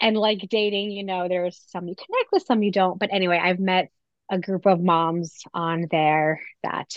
and 0.00 0.16
like 0.16 0.40
dating, 0.50 0.92
you 0.92 1.04
know, 1.04 1.28
there's 1.28 1.60
some 1.68 1.88
you 1.88 1.94
connect 1.94 2.32
with, 2.32 2.44
some 2.44 2.62
you 2.62 2.72
don't. 2.72 2.98
But 2.98 3.10
anyway, 3.12 3.40
I've 3.42 3.60
met 3.60 3.90
a 4.30 4.38
group 4.38 4.66
of 4.66 4.80
moms 4.80 5.42
on 5.54 5.86
there 5.90 6.40
that 6.62 6.96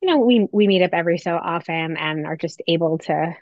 you 0.00 0.08
know 0.08 0.18
we 0.18 0.46
we 0.52 0.66
meet 0.66 0.82
up 0.82 0.92
every 0.92 1.18
so 1.18 1.36
often 1.36 1.96
and 1.96 2.26
are 2.26 2.36
just 2.36 2.62
able 2.66 2.98
to 2.98 3.36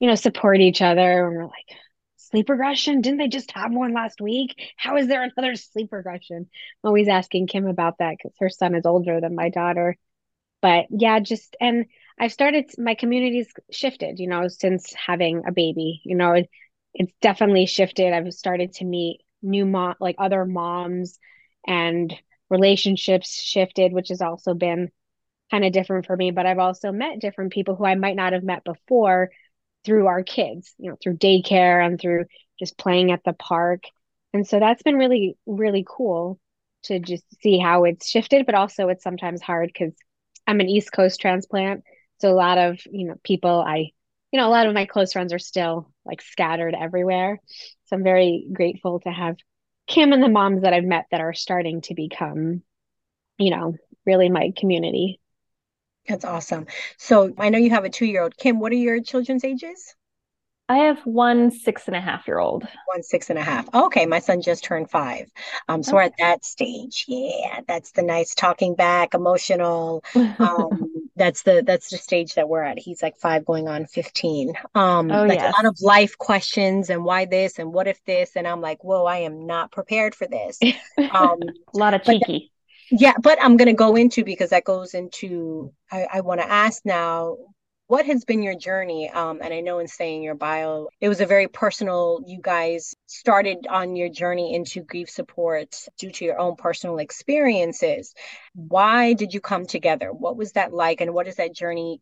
you 0.00 0.08
know, 0.08 0.14
support 0.14 0.60
each 0.60 0.82
other. 0.82 1.26
And 1.26 1.36
we're 1.36 1.44
like, 1.44 1.76
sleep 2.16 2.48
regression? 2.48 3.02
Didn't 3.02 3.18
they 3.18 3.28
just 3.28 3.52
have 3.52 3.72
one 3.72 3.92
last 3.92 4.20
week? 4.20 4.56
How 4.76 4.96
is 4.96 5.06
there 5.06 5.22
another 5.22 5.54
sleep 5.56 5.92
regression? 5.92 6.36
I'm 6.38 6.88
always 6.88 7.08
asking 7.08 7.46
Kim 7.46 7.66
about 7.66 7.98
that 7.98 8.16
because 8.16 8.34
her 8.40 8.48
son 8.48 8.74
is 8.74 8.86
older 8.86 9.20
than 9.20 9.34
my 9.34 9.50
daughter. 9.50 9.96
But 10.62 10.86
yeah, 10.90 11.20
just 11.20 11.56
and 11.60 11.86
I've 12.18 12.32
started 12.32 12.70
my 12.78 12.94
community's 12.94 13.48
shifted, 13.70 14.18
you 14.18 14.28
know, 14.28 14.48
since 14.48 14.92
having 14.94 15.42
a 15.46 15.52
baby. 15.52 16.02
You 16.04 16.16
know, 16.16 16.32
it, 16.32 16.48
it's 16.94 17.12
definitely 17.20 17.66
shifted. 17.66 18.12
I've 18.12 18.32
started 18.34 18.72
to 18.74 18.84
meet 18.84 19.20
new 19.42 19.64
mom 19.66 19.94
like 20.00 20.16
other 20.18 20.44
moms 20.44 21.18
and 21.66 22.14
relationships 22.50 23.40
shifted, 23.40 23.92
which 23.92 24.08
has 24.08 24.20
also 24.20 24.54
been 24.54 24.90
kind 25.50 25.64
of 25.64 25.72
different 25.72 26.06
for 26.06 26.16
me. 26.16 26.30
But 26.30 26.46
I've 26.46 26.58
also 26.58 26.92
met 26.92 27.20
different 27.20 27.52
people 27.52 27.76
who 27.76 27.84
I 27.84 27.94
might 27.94 28.16
not 28.16 28.32
have 28.32 28.42
met 28.42 28.64
before 28.64 29.30
through 29.84 30.06
our 30.06 30.22
kids, 30.22 30.74
you 30.78 30.90
know, 30.90 30.96
through 31.02 31.16
daycare 31.16 31.84
and 31.84 32.00
through 32.00 32.26
just 32.58 32.78
playing 32.78 33.12
at 33.12 33.24
the 33.24 33.32
park. 33.32 33.84
And 34.32 34.46
so 34.46 34.60
that's 34.60 34.82
been 34.82 34.96
really, 34.96 35.36
really 35.46 35.84
cool 35.88 36.38
to 36.84 36.98
just 36.98 37.24
see 37.42 37.58
how 37.58 37.84
it's 37.84 38.08
shifted, 38.08 38.46
but 38.46 38.54
also 38.54 38.88
it's 38.88 39.02
sometimes 39.02 39.42
hard 39.42 39.70
because 39.72 39.92
I'm 40.46 40.60
an 40.60 40.68
East 40.68 40.92
Coast 40.92 41.20
transplant. 41.20 41.84
So 42.18 42.30
a 42.30 42.34
lot 42.34 42.58
of, 42.58 42.80
you 42.90 43.08
know, 43.08 43.14
people 43.24 43.62
I, 43.66 43.90
you 44.32 44.38
know, 44.38 44.48
a 44.48 44.50
lot 44.50 44.66
of 44.66 44.74
my 44.74 44.86
close 44.86 45.12
friends 45.12 45.32
are 45.32 45.38
still 45.38 45.92
like 46.04 46.22
scattered 46.22 46.74
everywhere. 46.78 47.40
So 47.86 47.96
I'm 47.96 48.04
very 48.04 48.46
grateful 48.52 49.00
to 49.00 49.10
have 49.10 49.36
Kim 49.86 50.12
and 50.12 50.22
the 50.22 50.28
moms 50.28 50.62
that 50.62 50.72
I've 50.72 50.84
met 50.84 51.06
that 51.10 51.20
are 51.20 51.34
starting 51.34 51.80
to 51.82 51.94
become, 51.94 52.62
you 53.38 53.50
know, 53.50 53.74
really 54.06 54.28
my 54.28 54.52
community. 54.56 55.20
That's 56.08 56.24
awesome. 56.24 56.66
So 56.96 57.32
I 57.38 57.50
know 57.50 57.58
you 57.58 57.70
have 57.70 57.84
a 57.84 57.90
two 57.90 58.06
year 58.06 58.22
old. 58.22 58.36
Kim, 58.36 58.60
what 58.60 58.72
are 58.72 58.76
your 58.76 59.02
children's 59.02 59.44
ages? 59.44 59.94
I 60.70 60.84
have 60.84 61.00
one 61.00 61.50
six 61.50 61.88
and 61.88 61.96
a 61.96 62.00
half 62.00 62.28
year 62.28 62.38
old. 62.38 62.62
One 62.94 63.02
six 63.02 63.28
and 63.28 63.36
a 63.36 63.42
half. 63.42 63.68
Okay, 63.74 64.06
my 64.06 64.20
son 64.20 64.40
just 64.40 64.62
turned 64.62 64.88
five. 64.88 65.28
Um, 65.68 65.82
so 65.82 65.90
okay. 65.90 65.96
we're 65.96 66.02
at 66.02 66.12
that 66.20 66.44
stage. 66.44 67.06
Yeah, 67.08 67.62
that's 67.66 67.90
the 67.90 68.02
nice 68.02 68.36
talking 68.36 68.76
back, 68.76 69.12
emotional. 69.14 70.04
Um, 70.38 70.92
that's 71.16 71.42
the 71.42 71.62
that's 71.66 71.90
the 71.90 71.98
stage 71.98 72.34
that 72.34 72.48
we're 72.48 72.62
at. 72.62 72.78
He's 72.78 73.02
like 73.02 73.18
five, 73.18 73.44
going 73.44 73.68
on 73.68 73.86
fifteen. 73.86 74.54
Um, 74.74 75.10
oh, 75.10 75.24
like 75.24 75.40
yes. 75.40 75.52
a 75.52 75.56
lot 75.56 75.66
of 75.66 75.76
life 75.82 76.16
questions 76.16 76.88
and 76.88 77.04
why 77.04 77.24
this 77.24 77.58
and 77.58 77.72
what 77.72 77.88
if 77.88 78.02
this, 78.04 78.36
and 78.36 78.46
I'm 78.46 78.60
like, 78.60 78.82
whoa, 78.84 79.04
I 79.04 79.18
am 79.18 79.46
not 79.46 79.72
prepared 79.72 80.14
for 80.14 80.26
this. 80.26 80.58
Um, 81.12 81.40
a 81.74 81.78
lot 81.78 81.94
of 81.94 82.04
cheeky 82.04 82.52
yeah 82.90 83.14
but 83.22 83.38
i'm 83.40 83.56
going 83.56 83.66
to 83.66 83.72
go 83.72 83.96
into 83.96 84.24
because 84.24 84.50
that 84.50 84.64
goes 84.64 84.94
into 84.94 85.72
i, 85.90 86.06
I 86.14 86.20
want 86.20 86.40
to 86.40 86.50
ask 86.50 86.84
now 86.84 87.36
what 87.90 88.06
has 88.06 88.24
been 88.24 88.40
your 88.40 88.54
journey? 88.54 89.10
Um, 89.10 89.40
and 89.42 89.52
i 89.52 89.58
know 89.58 89.80
in 89.80 89.88
saying 89.88 90.22
your 90.22 90.36
bio 90.36 90.86
it 91.00 91.08
was 91.08 91.20
a 91.20 91.26
very 91.26 91.48
personal 91.48 92.20
you 92.24 92.38
guys 92.40 92.94
started 93.06 93.66
on 93.68 93.96
your 93.96 94.08
journey 94.08 94.54
into 94.54 94.84
grief 94.84 95.10
support 95.10 95.74
due 95.98 96.12
to 96.12 96.24
your 96.24 96.38
own 96.38 96.54
personal 96.54 96.98
experiences. 96.98 98.14
Why 98.54 99.14
did 99.14 99.34
you 99.34 99.40
come 99.40 99.66
together? 99.66 100.12
What 100.12 100.36
was 100.36 100.52
that 100.52 100.72
like 100.72 101.00
and 101.00 101.12
what 101.12 101.26
has 101.26 101.34
that 101.36 101.52
journey 101.52 102.00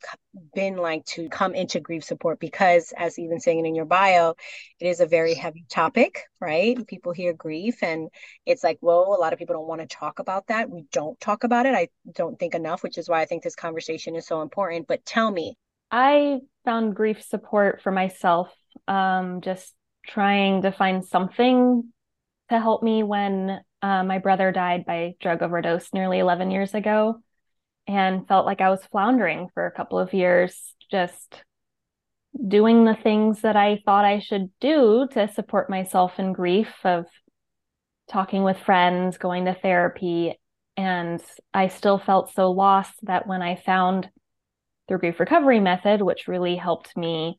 been 0.54 0.76
like 0.76 1.06
to 1.06 1.30
come 1.30 1.54
into 1.54 1.80
grief 1.80 2.04
support? 2.04 2.38
Because 2.38 2.92
as 2.94 3.18
even 3.18 3.40
saying 3.40 3.64
it 3.64 3.68
in 3.68 3.74
your 3.74 3.86
bio 3.86 4.34
it 4.80 4.86
is 4.86 5.00
a 5.00 5.06
very 5.06 5.32
heavy 5.32 5.64
topic 5.70 6.24
right? 6.38 6.86
People 6.86 7.12
hear 7.12 7.32
grief 7.32 7.82
and 7.82 8.10
it's 8.44 8.62
like 8.62 8.76
whoa 8.80 9.16
a 9.16 9.20
lot 9.22 9.32
of 9.32 9.38
people 9.38 9.54
don't 9.54 9.66
want 9.66 9.80
to 9.80 9.86
talk 9.86 10.18
about 10.18 10.48
that. 10.48 10.68
We 10.68 10.84
don't 10.92 11.18
talk 11.18 11.44
about 11.44 11.64
it. 11.64 11.74
I 11.74 11.88
don't 12.12 12.38
think 12.38 12.54
enough 12.54 12.82
which 12.82 12.98
is 12.98 13.08
why 13.08 13.22
i 13.22 13.24
think 13.24 13.42
this 13.42 13.56
conversation 13.56 14.16
is 14.16 14.26
so 14.26 14.42
important. 14.42 14.86
But 14.86 15.06
tell 15.06 15.30
me 15.30 15.56
I 15.90 16.40
found 16.64 16.94
grief 16.94 17.22
support 17.22 17.80
for 17.82 17.90
myself, 17.90 18.52
um, 18.86 19.40
just 19.40 19.74
trying 20.06 20.62
to 20.62 20.72
find 20.72 21.04
something 21.04 21.92
to 22.50 22.58
help 22.58 22.82
me 22.82 23.02
when 23.02 23.60
uh, 23.82 24.04
my 24.04 24.18
brother 24.18 24.52
died 24.52 24.84
by 24.84 25.14
drug 25.20 25.42
overdose 25.42 25.92
nearly 25.92 26.18
11 26.18 26.50
years 26.50 26.74
ago 26.74 27.20
and 27.86 28.26
felt 28.28 28.46
like 28.46 28.60
I 28.60 28.70
was 28.70 28.84
floundering 28.86 29.48
for 29.54 29.66
a 29.66 29.72
couple 29.72 29.98
of 29.98 30.12
years, 30.12 30.74
just 30.90 31.42
doing 32.46 32.84
the 32.84 32.94
things 32.94 33.40
that 33.40 33.56
I 33.56 33.80
thought 33.84 34.04
I 34.04 34.20
should 34.20 34.50
do 34.60 35.08
to 35.12 35.32
support 35.32 35.70
myself 35.70 36.18
in 36.18 36.32
grief 36.32 36.72
of 36.84 37.06
talking 38.08 38.42
with 38.42 38.58
friends, 38.58 39.18
going 39.18 39.46
to 39.46 39.54
therapy. 39.54 40.38
And 40.76 41.20
I 41.52 41.68
still 41.68 41.98
felt 41.98 42.32
so 42.32 42.50
lost 42.50 42.94
that 43.02 43.26
when 43.26 43.42
I 43.42 43.56
found 43.56 44.10
the 44.88 44.98
grief 44.98 45.20
recovery 45.20 45.60
method, 45.60 46.02
which 46.02 46.28
really 46.28 46.56
helped 46.56 46.96
me 46.96 47.38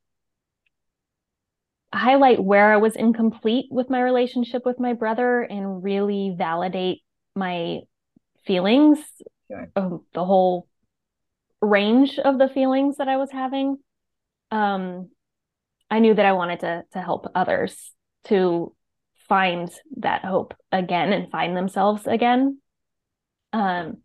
highlight 1.94 2.44
where 2.44 2.72
I 2.72 2.78
was 2.78 2.96
incomplete 2.96 3.66
with 3.72 3.90
my 3.90 4.02
relationship 4.02 4.66
with 4.66 4.80
my 4.80 4.94
brother 4.94 5.42
and 5.42 5.84
really 5.84 6.36
validate 6.38 7.02
my 7.36 7.80
feelings, 8.46 9.00
sure. 9.50 9.72
um, 9.76 10.06
the 10.14 10.24
whole 10.24 10.68
range 11.62 12.20
of 12.20 12.38
the 12.38 12.48
feelings 12.48 12.98
that 12.98 13.08
I 13.08 13.18
was 13.18 13.32
having. 13.32 13.78
Um, 14.52 15.10
I 15.90 16.00
knew 16.00 16.14
that 16.14 16.26
I 16.26 16.34
wanted 16.34 16.60
to 16.62 16.84
to 16.94 17.02
help 17.02 17.28
others 17.34 17.92
to 18.26 18.76
find 19.28 19.72
that 19.98 20.24
hope 20.24 20.54
again 20.72 21.14
and 21.14 21.32
find 21.32 21.58
themselves 21.58 22.06
again. 22.06 22.60
Um, 23.54 23.98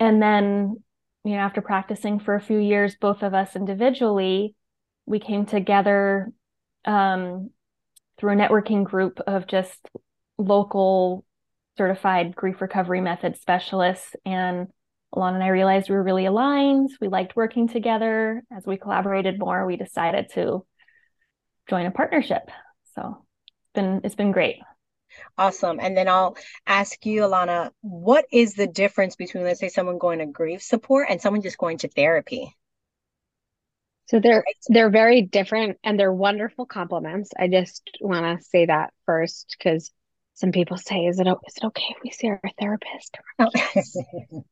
and 0.00 0.22
then 0.22 0.82
you 1.28 1.34
know, 1.34 1.40
after 1.40 1.60
practicing 1.60 2.18
for 2.20 2.34
a 2.34 2.40
few 2.40 2.58
years, 2.58 2.96
both 2.98 3.22
of 3.22 3.34
us 3.34 3.54
individually, 3.54 4.54
we 5.04 5.20
came 5.20 5.44
together 5.44 6.32
um, 6.86 7.50
through 8.16 8.32
a 8.32 8.36
networking 8.36 8.82
group 8.82 9.20
of 9.26 9.46
just 9.46 9.90
local 10.38 11.26
certified 11.76 12.34
grief 12.34 12.62
recovery 12.62 13.02
method 13.02 13.36
specialists. 13.36 14.16
And 14.24 14.68
Alana 15.14 15.34
and 15.34 15.44
I 15.44 15.48
realized 15.48 15.90
we 15.90 15.96
were 15.96 16.02
really 16.02 16.24
aligned. 16.24 16.88
We 16.98 17.08
liked 17.08 17.36
working 17.36 17.68
together. 17.68 18.42
As 18.50 18.64
we 18.64 18.78
collaborated 18.78 19.38
more, 19.38 19.66
we 19.66 19.76
decided 19.76 20.30
to 20.32 20.64
join 21.68 21.84
a 21.84 21.90
partnership. 21.90 22.48
So 22.94 23.26
it's 23.48 23.74
been 23.74 24.00
it's 24.02 24.14
been 24.14 24.32
great. 24.32 24.56
Awesome. 25.36 25.78
And 25.80 25.96
then 25.96 26.08
I'll 26.08 26.36
ask 26.66 27.04
you, 27.06 27.22
Ilana, 27.22 27.70
what 27.80 28.24
is 28.32 28.54
the 28.54 28.66
difference 28.66 29.16
between, 29.16 29.44
let's 29.44 29.60
say, 29.60 29.68
someone 29.68 29.98
going 29.98 30.18
to 30.18 30.26
grief 30.26 30.62
support 30.62 31.08
and 31.10 31.20
someone 31.20 31.42
just 31.42 31.58
going 31.58 31.78
to 31.78 31.88
therapy? 31.88 32.54
So 34.06 34.20
they're 34.20 34.44
they're 34.68 34.90
very 34.90 35.22
different 35.22 35.76
and 35.84 36.00
they're 36.00 36.12
wonderful 36.12 36.64
complements. 36.64 37.30
I 37.38 37.48
just 37.48 37.82
want 38.00 38.40
to 38.40 38.44
say 38.44 38.66
that 38.66 38.94
first 39.04 39.54
because 39.58 39.90
some 40.32 40.50
people 40.50 40.78
say, 40.78 41.04
"Is 41.06 41.20
it 41.20 41.26
is 41.26 41.56
it 41.56 41.64
okay 41.66 41.84
if 41.90 41.98
we 42.02 42.10
see 42.10 42.28
our 42.28 42.40
therapist?" 42.58 43.18
Oh. 43.38 43.50
Yes. 43.54 43.96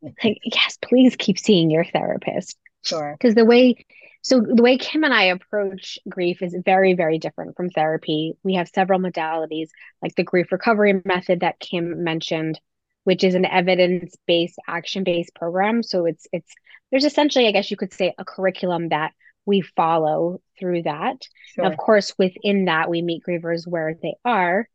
like, 0.03 0.39
yes, 0.45 0.79
please 0.83 1.17
keep 1.17 1.39
seeing 1.39 1.71
your 1.71 1.85
therapist. 1.85 2.57
Sure. 2.87 3.17
Because 3.19 3.35
the 3.35 3.45
way 3.45 3.85
so 4.27 4.41
the 4.41 4.61
way 4.61 4.77
Kim 4.77 5.05
and 5.05 5.15
I 5.15 5.27
approach 5.27 6.01
grief 6.09 6.43
is 6.43 6.57
very, 6.65 6.95
very 6.95 7.17
different 7.17 7.57
from 7.57 7.71
therapy. 7.71 8.33
We 8.43 8.55
have 8.55 8.67
several 8.67 8.99
modalities, 8.99 9.69
like 10.03 10.17
the 10.17 10.25
grief 10.25 10.51
recovery 10.51 11.01
method 11.05 11.41
that 11.41 11.61
Kim 11.61 12.03
mentioned, 12.03 12.61
which 13.05 13.23
is 13.23 13.37
an 13.37 13.45
evidence-based, 13.45 14.59
action-based 14.67 15.33
program. 15.37 15.85
So 15.85 16.07
it's 16.07 16.27
it's 16.33 16.53
there's 16.91 17.05
essentially, 17.05 17.47
I 17.47 17.53
guess 17.53 17.71
you 17.71 17.77
could 17.77 17.93
say, 17.93 18.15
a 18.19 18.25
curriculum 18.25 18.89
that 18.89 19.13
we 19.45 19.61
follow 19.61 20.41
through 20.59 20.83
that. 20.83 21.23
Sure. 21.55 21.67
of 21.67 21.77
course, 21.77 22.13
within 22.19 22.65
that, 22.65 22.91
we 22.91 23.03
meet 23.03 23.23
grievers 23.23 23.65
where 23.65 23.95
they 24.03 24.17
are. 24.25 24.69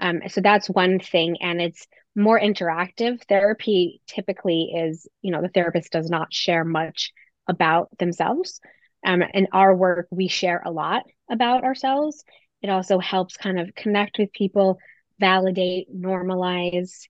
Um, 0.00 0.20
so 0.28 0.42
that's 0.42 0.68
one 0.68 0.98
thing, 0.98 1.38
and 1.40 1.62
it's 1.62 1.86
more 2.14 2.38
interactive. 2.38 3.22
Therapy 3.26 4.02
typically 4.06 4.74
is, 4.76 5.08
you 5.22 5.30
know, 5.30 5.40
the 5.40 5.48
therapist 5.48 5.92
does 5.92 6.10
not 6.10 6.30
share 6.30 6.62
much 6.62 7.14
about 7.48 7.88
themselves 7.96 8.60
Um, 9.04 9.22
in 9.34 9.48
our 9.52 9.74
work, 9.74 10.08
we 10.10 10.28
share 10.28 10.62
a 10.64 10.70
lot 10.70 11.02
about 11.30 11.64
ourselves. 11.64 12.24
It 12.62 12.70
also 12.70 12.98
helps 12.98 13.36
kind 13.36 13.58
of 13.58 13.74
connect 13.74 14.18
with 14.18 14.32
people, 14.32 14.78
validate, 15.18 15.88
normalize. 15.94 17.08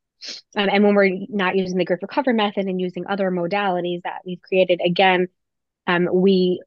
Um, 0.57 0.69
and 0.71 0.85
when 0.85 0.95
we're 0.95 1.27
not 1.29 1.57
using 1.57 1.77
the 1.77 1.85
grief 1.85 1.99
recovery 2.01 2.35
method 2.35 2.67
and 2.67 2.81
using 2.81 3.07
other 3.07 3.31
modalities 3.31 4.03
that 4.05 4.23
we've 4.25 4.41
created, 4.41 4.81
again, 4.85 5.29
um, 5.87 6.09
we 6.13 6.63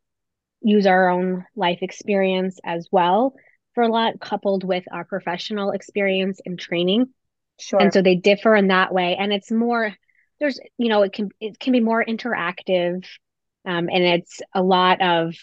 use 0.62 0.86
our 0.86 1.10
own 1.10 1.46
life 1.56 1.80
experience 1.82 2.60
as 2.64 2.88
well 2.92 3.36
for 3.74 3.84
a 3.84 3.88
lot, 3.88 4.20
coupled 4.20 4.64
with 4.64 4.84
our 4.92 5.06
professional 5.06 5.72
experience 5.72 6.40
and 6.46 6.60
training. 6.60 7.08
Sure. 7.60 7.80
And 7.80 7.94
so 7.94 8.02
they 8.02 8.16
differ 8.16 8.56
in 8.56 8.68
that 8.68 8.94
way. 8.94 9.16
And 9.18 9.32
it's 9.32 9.52
more, 9.52 9.94
there's, 10.40 10.60
you 10.78 10.90
know, 10.90 11.04
it 11.04 11.14
can 11.14 11.30
it 11.40 11.60
can 11.60 11.72
be 11.74 11.80
more 11.80 12.04
interactive. 12.04 13.06
Um, 13.66 13.90
and 13.92 14.04
it's 14.04 14.42
a 14.54 14.62
lot 14.62 15.02
of 15.02 15.36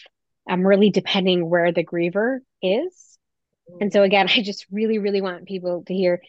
um 0.49 0.67
really 0.67 0.91
depending 0.91 1.49
where 1.49 1.73
the 1.73 1.85
griever 1.85 2.39
is. 2.63 3.19
And 3.81 3.93
so 3.93 4.03
again, 4.03 4.29
I 4.35 4.43
just 4.43 4.67
really, 4.71 4.99
really 4.99 5.23
want 5.23 5.47
people 5.47 5.85
to 5.87 5.95
hear 5.95 6.23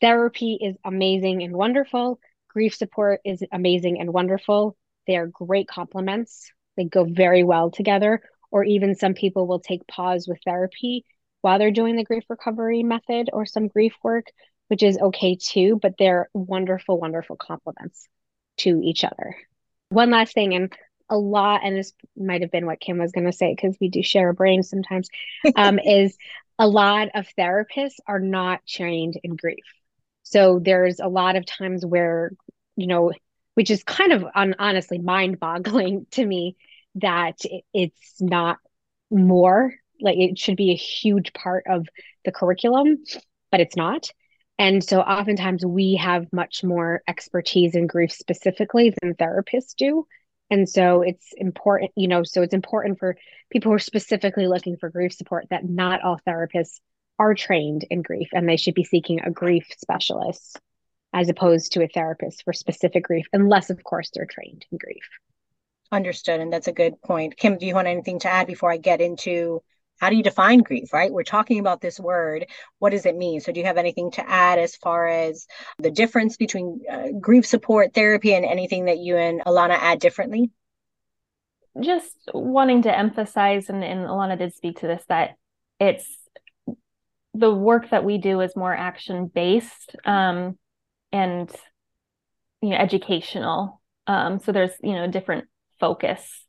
therapy 0.00 0.58
is 0.60 0.76
amazing 0.84 1.42
and 1.42 1.54
wonderful. 1.54 2.20
Grief 2.48 2.74
support 2.74 3.20
is 3.24 3.42
amazing 3.52 4.00
and 4.00 4.12
wonderful. 4.12 4.76
They 5.06 5.16
are 5.16 5.26
great 5.26 5.68
complements. 5.68 6.50
They 6.76 6.84
go 6.84 7.04
very 7.04 7.44
well 7.44 7.70
together. 7.70 8.22
Or 8.50 8.64
even 8.64 8.96
some 8.96 9.14
people 9.14 9.46
will 9.46 9.60
take 9.60 9.86
pause 9.86 10.26
with 10.26 10.40
therapy 10.44 11.04
while 11.42 11.58
they're 11.58 11.70
doing 11.70 11.96
the 11.96 12.04
grief 12.04 12.24
recovery 12.28 12.82
method 12.82 13.30
or 13.32 13.46
some 13.46 13.68
grief 13.68 13.94
work, 14.02 14.26
which 14.68 14.82
is 14.82 14.98
okay 14.98 15.36
too. 15.36 15.78
But 15.80 15.94
they're 15.98 16.28
wonderful, 16.34 16.98
wonderful 16.98 17.36
complements 17.36 18.08
to 18.58 18.80
each 18.82 19.04
other. 19.04 19.36
One 19.90 20.10
last 20.10 20.34
thing, 20.34 20.54
and 20.54 20.72
a 21.10 21.18
lot, 21.18 21.60
and 21.64 21.76
this 21.76 21.92
might 22.16 22.40
have 22.40 22.50
been 22.50 22.66
what 22.66 22.80
Kim 22.80 22.98
was 22.98 23.12
going 23.12 23.26
to 23.26 23.32
say 23.32 23.54
because 23.54 23.76
we 23.80 23.88
do 23.88 24.02
share 24.02 24.30
a 24.30 24.34
brain 24.34 24.62
sometimes, 24.62 25.08
um, 25.56 25.78
is 25.84 26.16
a 26.58 26.66
lot 26.66 27.08
of 27.14 27.26
therapists 27.38 27.96
are 28.06 28.20
not 28.20 28.60
trained 28.66 29.18
in 29.22 29.36
grief. 29.36 29.64
So 30.22 30.60
there's 30.62 31.00
a 31.00 31.08
lot 31.08 31.36
of 31.36 31.44
times 31.44 31.84
where, 31.84 32.32
you 32.76 32.86
know, 32.86 33.12
which 33.54 33.70
is 33.70 33.82
kind 33.82 34.12
of 34.12 34.24
un- 34.34 34.54
honestly 34.58 34.98
mind 34.98 35.40
boggling 35.40 36.06
to 36.12 36.24
me 36.24 36.56
that 36.96 37.38
it's 37.74 38.20
not 38.20 38.58
more 39.10 39.74
like 40.00 40.16
it 40.16 40.38
should 40.38 40.56
be 40.56 40.70
a 40.70 40.76
huge 40.76 41.32
part 41.32 41.64
of 41.68 41.86
the 42.24 42.32
curriculum, 42.32 42.98
but 43.50 43.60
it's 43.60 43.76
not. 43.76 44.10
And 44.58 44.84
so 44.84 45.00
oftentimes 45.00 45.64
we 45.64 45.96
have 45.96 46.32
much 46.32 46.62
more 46.62 47.02
expertise 47.08 47.74
in 47.74 47.86
grief 47.86 48.12
specifically 48.12 48.94
than 49.00 49.14
therapists 49.14 49.74
do. 49.74 50.06
And 50.50 50.68
so 50.68 51.02
it's 51.02 51.32
important, 51.36 51.92
you 51.96 52.08
know, 52.08 52.24
so 52.24 52.42
it's 52.42 52.54
important 52.54 52.98
for 52.98 53.16
people 53.50 53.70
who 53.70 53.76
are 53.76 53.80
specifically 53.80 54.48
looking 54.48 54.76
for 54.76 54.90
grief 54.90 55.12
support 55.12 55.46
that 55.50 55.68
not 55.68 56.02
all 56.02 56.20
therapists 56.26 56.80
are 57.18 57.34
trained 57.34 57.84
in 57.90 58.02
grief 58.02 58.28
and 58.32 58.48
they 58.48 58.56
should 58.56 58.74
be 58.74 58.84
seeking 58.84 59.20
a 59.20 59.30
grief 59.30 59.66
specialist 59.78 60.58
as 61.12 61.28
opposed 61.28 61.72
to 61.72 61.82
a 61.82 61.88
therapist 61.88 62.44
for 62.44 62.52
specific 62.52 63.04
grief, 63.04 63.26
unless, 63.32 63.70
of 63.70 63.82
course, 63.82 64.10
they're 64.12 64.26
trained 64.26 64.64
in 64.70 64.78
grief. 64.78 65.02
Understood. 65.92 66.40
And 66.40 66.52
that's 66.52 66.68
a 66.68 66.72
good 66.72 67.00
point. 67.02 67.36
Kim, 67.36 67.58
do 67.58 67.66
you 67.66 67.74
want 67.74 67.88
anything 67.88 68.20
to 68.20 68.28
add 68.28 68.46
before 68.46 68.70
I 68.70 68.76
get 68.76 69.00
into 69.00 69.62
how 70.00 70.08
do 70.08 70.16
you 70.16 70.22
define 70.22 70.60
grief, 70.60 70.92
right? 70.92 71.12
We're 71.12 71.22
talking 71.22 71.60
about 71.60 71.82
this 71.82 72.00
word. 72.00 72.46
What 72.78 72.90
does 72.90 73.04
it 73.04 73.16
mean? 73.16 73.40
So, 73.40 73.52
do 73.52 73.60
you 73.60 73.66
have 73.66 73.76
anything 73.76 74.10
to 74.12 74.28
add 74.28 74.58
as 74.58 74.74
far 74.74 75.06
as 75.06 75.46
the 75.78 75.90
difference 75.90 76.36
between 76.36 76.80
uh, 76.90 77.08
grief 77.20 77.44
support 77.46 77.92
therapy 77.92 78.34
and 78.34 78.44
anything 78.44 78.86
that 78.86 78.98
you 78.98 79.16
and 79.16 79.42
Ilana 79.42 79.76
add 79.78 80.00
differently? 80.00 80.50
Just 81.78 82.14
wanting 82.32 82.82
to 82.82 82.98
emphasize, 82.98 83.68
and, 83.68 83.84
and 83.84 84.00
Ilana 84.00 84.38
did 84.38 84.54
speak 84.54 84.80
to 84.80 84.86
this, 84.86 85.04
that 85.08 85.36
it's 85.78 86.06
the 87.34 87.54
work 87.54 87.90
that 87.90 88.04
we 88.04 88.18
do 88.18 88.40
is 88.40 88.56
more 88.56 88.74
action 88.74 89.26
based 89.26 89.94
um, 90.04 90.58
and 91.12 91.50
you 92.62 92.70
know 92.70 92.76
educational. 92.76 93.80
Um, 94.06 94.40
so 94.40 94.50
there's 94.50 94.72
you 94.82 94.94
know 94.94 95.04
a 95.04 95.08
different 95.08 95.44
focus 95.78 96.46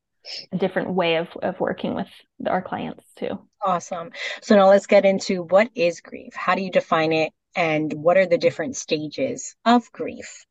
a 0.52 0.58
different 0.58 0.92
way 0.92 1.18
of, 1.18 1.28
of 1.42 1.60
working 1.60 1.96
with 1.96 2.08
our 2.46 2.62
clients 2.62 3.06
too. 3.18 3.40
Awesome. 3.64 4.12
So 4.42 4.56
now 4.56 4.70
let's 4.70 4.88
get 4.88 5.06
into 5.06 5.44
what 5.44 5.70
is 5.76 6.02
grief? 6.02 6.34
How 6.34 6.56
do 6.56 6.62
you 6.62 6.72
define 6.72 7.14
it? 7.14 7.34
And 7.56 7.92
what 7.94 8.18
are 8.18 8.26
the 8.26 8.38
different 8.38 8.76
stages 8.78 9.56
of 9.66 9.92
grief? 9.92 10.46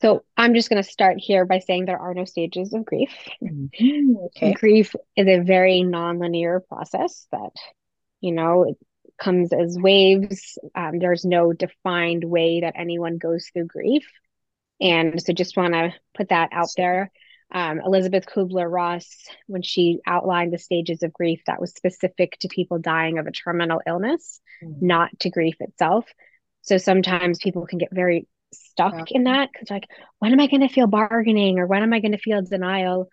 So 0.00 0.24
I'm 0.36 0.54
just 0.54 0.68
going 0.68 0.82
to 0.82 0.88
start 0.88 1.16
here 1.18 1.44
by 1.44 1.58
saying 1.58 1.84
there 1.84 1.98
are 1.98 2.14
no 2.14 2.24
stages 2.24 2.72
of 2.72 2.84
grief. 2.84 3.10
Mm-hmm. 3.42 4.16
Okay. 4.26 4.52
Grief 4.52 4.94
is 5.16 5.26
a 5.26 5.42
very 5.42 5.82
nonlinear 5.82 6.60
process 6.68 7.26
that, 7.32 7.50
you 8.20 8.32
know, 8.32 8.64
it 8.64 8.76
comes 9.20 9.52
as 9.52 9.76
waves. 9.78 10.58
Um, 10.74 10.98
there's 10.98 11.24
no 11.24 11.52
defined 11.52 12.24
way 12.24 12.60
that 12.60 12.74
anyone 12.76 13.18
goes 13.18 13.50
through 13.52 13.66
grief. 13.66 14.06
And 14.80 15.20
so 15.20 15.32
just 15.32 15.56
want 15.56 15.74
to 15.74 15.92
put 16.16 16.28
that 16.28 16.50
out 16.52 16.68
there 16.76 17.10
um, 17.50 17.80
Elizabeth 17.84 18.26
Kubler 18.26 18.70
Ross, 18.70 19.08
when 19.46 19.62
she 19.62 20.00
outlined 20.06 20.52
the 20.52 20.58
stages 20.58 21.02
of 21.02 21.12
grief, 21.12 21.40
that 21.46 21.60
was 21.60 21.72
specific 21.72 22.38
to 22.40 22.48
people 22.48 22.78
dying 22.78 23.18
of 23.18 23.26
a 23.26 23.32
terminal 23.32 23.80
illness, 23.86 24.40
mm-hmm. 24.62 24.86
not 24.86 25.18
to 25.20 25.30
grief 25.30 25.56
itself. 25.60 26.04
So 26.62 26.76
sometimes 26.76 27.38
people 27.38 27.66
can 27.66 27.78
get 27.78 27.88
very 27.90 28.28
stuck 28.52 29.10
yeah. 29.10 29.16
in 29.16 29.24
that 29.24 29.50
because, 29.52 29.70
like, 29.70 29.84
when 30.18 30.32
am 30.32 30.40
I 30.40 30.46
going 30.46 30.60
to 30.60 30.68
feel 30.68 30.86
bargaining 30.86 31.58
or 31.58 31.66
when 31.66 31.82
am 31.82 31.92
I 31.92 32.00
going 32.00 32.12
to 32.12 32.18
feel 32.18 32.42
denial? 32.42 33.08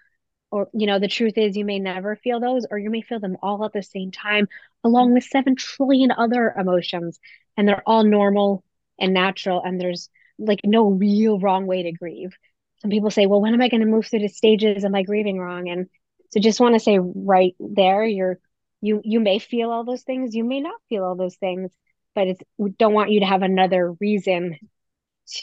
Or, 0.52 0.68
you 0.74 0.88
know, 0.88 1.00
the 1.00 1.08
truth 1.08 1.38
is, 1.38 1.56
you 1.56 1.66
may 1.66 1.80
never 1.80 2.16
feel 2.18 2.40
those, 2.40 2.66
or 2.70 2.78
you 2.78 2.90
may 2.90 3.02
feel 3.02 3.20
them 3.20 3.38
all 3.42 3.64
at 3.66 3.74
the 3.74 3.84
same 3.84 4.12
time, 4.12 4.48
along 4.84 5.14
with 5.14 5.24
seven 5.24 5.56
trillion 5.56 6.12
other 6.12 6.54
emotions. 6.58 7.20
And 7.56 7.68
they're 7.68 7.84
all 7.86 8.04
normal 8.04 8.64
and 9.00 9.14
natural. 9.14 9.62
And 9.64 9.80
there's 9.80 10.10
like 10.38 10.60
no 10.66 10.90
real 10.90 11.40
wrong 11.40 11.68
way 11.68 11.84
to 11.84 11.94
grieve 11.94 12.36
some 12.80 12.92
people 12.92 13.12
say, 13.12 13.26
well, 13.26 13.42
when 13.42 13.54
am 13.54 13.62
I 13.62 13.70
going 13.70 13.82
to 13.82 13.88
move 13.88 14.08
through 14.08 14.20
the 14.20 14.28
stages? 14.28 14.86
Am 14.86 14.96
I 14.96 15.04
grieving 15.04 15.40
wrong? 15.40 15.70
And 15.70 15.88
so 16.32 16.40
just 16.40 16.60
want 16.60 16.76
to 16.76 16.80
say 16.80 17.00
right 17.00 17.56
there, 17.60 18.06
you're 18.06 18.40
you 18.82 19.02
you 19.04 19.20
may 19.20 19.40
feel 19.40 19.72
all 19.72 19.84
those 19.84 20.04
things, 20.04 20.36
you 20.36 20.44
may 20.44 20.60
not 20.60 20.80
feel 20.90 21.04
all 21.04 21.16
those 21.16 21.36
things, 21.36 21.72
but 22.14 22.28
it's 22.28 22.42
we 22.58 22.72
don't 22.72 22.94
want 22.94 23.12
you 23.12 23.22
to 23.22 23.26
have 23.26 23.42
another 23.42 23.94
reason 23.94 24.58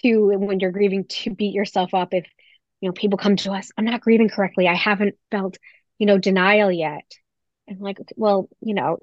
to 0.03 0.27
when 0.39 0.61
you're 0.61 0.71
grieving 0.71 1.05
to 1.09 1.35
beat 1.35 1.55
yourself 1.55 1.93
up 1.95 2.15
if 2.15 2.25
you 2.81 2.89
know 2.89 2.93
people 2.93 3.19
come 3.19 3.37
to 3.37 3.53
us, 3.53 3.71
I'm 3.79 3.85
not 3.85 4.01
grieving 4.01 4.29
correctly. 4.29 4.69
I 4.69 4.75
haven't 4.75 5.15
felt, 5.31 5.57
you 5.99 6.07
know, 6.07 6.19
denial 6.19 6.71
yet. 6.71 7.11
And 7.69 7.81
like, 7.81 7.99
well, 8.17 8.49
you 8.61 8.75
know, 8.75 8.99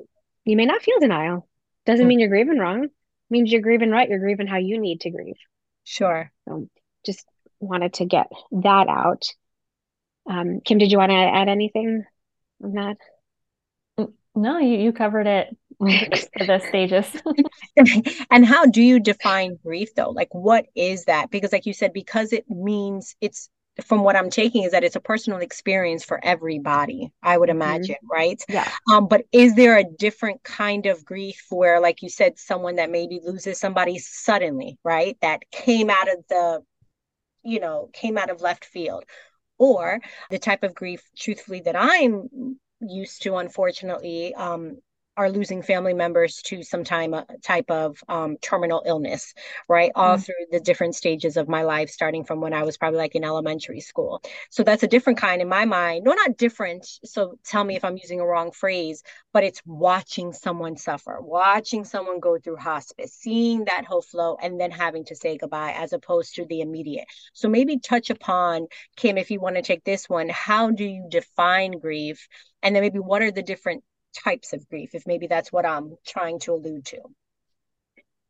you 0.45 0.57
may 0.57 0.65
not 0.65 0.83
feel 0.83 0.99
denial. 0.99 1.47
Doesn't 1.85 2.03
hmm. 2.03 2.09
mean 2.09 2.19
you're 2.19 2.29
grieving 2.29 2.59
wrong. 2.59 2.83
It 2.83 2.91
means 3.29 3.51
you're 3.51 3.61
grieving 3.61 3.89
right. 3.89 4.09
You're 4.09 4.19
grieving 4.19 4.47
how 4.47 4.57
you 4.57 4.79
need 4.79 5.01
to 5.01 5.09
grieve. 5.09 5.37
Sure. 5.85 6.31
So 6.47 6.67
just 7.05 7.25
wanted 7.59 7.93
to 7.95 8.05
get 8.05 8.27
that 8.51 8.87
out. 8.87 9.23
Um, 10.29 10.61
Kim, 10.63 10.77
did 10.77 10.91
you 10.91 10.97
want 10.97 11.11
to 11.11 11.15
add 11.15 11.49
anything 11.49 12.05
on 12.63 12.73
that? 12.73 12.97
No, 14.35 14.59
you, 14.59 14.77
you 14.77 14.93
covered 14.93 15.27
it 15.27 15.57
for 15.79 16.45
the 16.45 16.61
stages. 16.67 17.07
and 18.31 18.45
how 18.45 18.65
do 18.65 18.81
you 18.81 18.99
define 18.99 19.57
grief 19.63 19.93
though? 19.95 20.11
Like 20.11 20.33
what 20.33 20.65
is 20.75 21.05
that? 21.05 21.31
Because 21.31 21.51
like 21.51 21.65
you 21.65 21.73
said, 21.73 21.93
because 21.93 22.31
it 22.31 22.49
means 22.49 23.15
it's 23.21 23.49
from 23.85 24.03
what 24.03 24.15
I'm 24.15 24.29
taking 24.29 24.63
is 24.63 24.71
that 24.71 24.83
it's 24.83 24.95
a 24.95 25.01
personal 25.01 25.39
experience 25.39 26.03
for 26.03 26.23
everybody, 26.23 27.11
I 27.23 27.37
would 27.37 27.49
mm-hmm. 27.49 27.61
imagine, 27.61 27.95
mm-hmm. 27.95 28.11
right? 28.11 28.43
Yeah. 28.49 28.69
Um, 28.91 29.07
but 29.07 29.25
is 29.31 29.55
there 29.55 29.77
a 29.77 29.83
different 29.83 30.43
kind 30.43 30.85
of 30.85 31.05
grief 31.05 31.45
where, 31.49 31.79
like 31.79 32.01
you 32.01 32.09
said, 32.09 32.37
someone 32.37 32.75
that 32.75 32.91
maybe 32.91 33.19
loses 33.23 33.59
somebody 33.59 33.97
suddenly, 33.99 34.77
right? 34.83 35.17
That 35.21 35.49
came 35.51 35.89
out 35.89 36.11
of 36.11 36.23
the 36.29 36.63
you 37.43 37.59
know, 37.59 37.89
came 37.93 38.17
out 38.17 38.29
of 38.29 38.41
left 38.41 38.65
field. 38.65 39.03
Or 39.57 39.99
the 40.29 40.39
type 40.39 40.63
of 40.63 40.73
grief, 40.73 41.03
truthfully, 41.17 41.59
that 41.61 41.75
I'm 41.75 42.59
used 42.79 43.23
to, 43.23 43.35
unfortunately, 43.35 44.33
um, 44.35 44.77
are 45.19 45.29
losing 45.29 45.61
family 45.61 45.93
members 45.93 46.41
to 46.41 46.63
some 46.63 46.85
time 46.85 47.13
uh, 47.13 47.23
type 47.43 47.69
of 47.69 48.01
um, 48.07 48.37
terminal 48.41 48.81
illness, 48.85 49.33
right? 49.67 49.91
All 49.93 50.15
mm. 50.15 50.25
through 50.25 50.45
the 50.49 50.61
different 50.61 50.95
stages 50.95 51.35
of 51.35 51.49
my 51.49 51.63
life, 51.63 51.89
starting 51.89 52.23
from 52.23 52.39
when 52.39 52.53
I 52.53 52.63
was 52.63 52.77
probably 52.77 52.99
like 52.99 53.15
in 53.15 53.25
elementary 53.25 53.81
school. 53.81 54.21
So 54.49 54.63
that's 54.63 54.83
a 54.83 54.87
different 54.87 55.19
kind 55.19 55.41
in 55.41 55.49
my 55.49 55.65
mind. 55.65 56.05
No, 56.05 56.13
not 56.13 56.37
different. 56.37 56.87
So 57.03 57.37
tell 57.43 57.65
me 57.65 57.75
if 57.75 57.83
I'm 57.83 57.97
using 57.97 58.21
a 58.21 58.25
wrong 58.25 58.51
phrase, 58.51 59.03
but 59.33 59.43
it's 59.43 59.61
watching 59.65 60.31
someone 60.31 60.77
suffer, 60.77 61.17
watching 61.19 61.83
someone 61.83 62.21
go 62.21 62.39
through 62.39 62.55
hospice, 62.55 63.13
seeing 63.13 63.65
that 63.65 63.83
whole 63.83 64.01
flow, 64.01 64.37
and 64.41 64.57
then 64.57 64.71
having 64.71 65.03
to 65.05 65.17
say 65.17 65.37
goodbye 65.37 65.73
as 65.73 65.91
opposed 65.91 66.35
to 66.35 66.45
the 66.45 66.61
immediate. 66.61 67.07
So 67.33 67.49
maybe 67.49 67.77
touch 67.77 68.09
upon, 68.09 68.67
Kim, 68.95 69.17
if 69.17 69.31
you 69.31 69.41
want 69.41 69.57
to 69.57 69.61
take 69.63 69.83
this 69.83 70.07
one, 70.07 70.29
how 70.29 70.71
do 70.71 70.85
you 70.85 71.07
define 71.09 71.71
grief? 71.71 72.29
And 72.63 72.73
then 72.73 72.83
maybe 72.83 72.99
what 72.99 73.21
are 73.21 73.31
the 73.31 73.43
different 73.43 73.83
types 74.13 74.53
of 74.53 74.67
grief, 74.69 74.91
if 74.93 75.05
maybe 75.05 75.27
that's 75.27 75.51
what 75.51 75.65
I'm 75.65 75.95
trying 76.05 76.39
to 76.39 76.53
allude 76.53 76.85
to. 76.85 76.99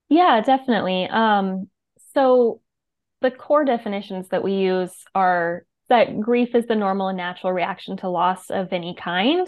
Yeah, 0.09 0.41
definitely. 0.41 1.07
Um, 1.07 1.69
so 2.13 2.61
the 3.21 3.31
core 3.31 3.65
definitions 3.65 4.29
that 4.29 4.43
we 4.43 4.53
use 4.53 4.93
are 5.13 5.65
that 5.89 6.19
grief 6.19 6.55
is 6.55 6.67
the 6.67 6.75
normal 6.75 7.07
and 7.07 7.17
natural 7.17 7.51
reaction 7.51 7.97
to 7.97 8.09
loss 8.09 8.49
of 8.49 8.71
any 8.71 8.95
kind. 8.95 9.47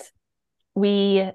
We 0.76 1.30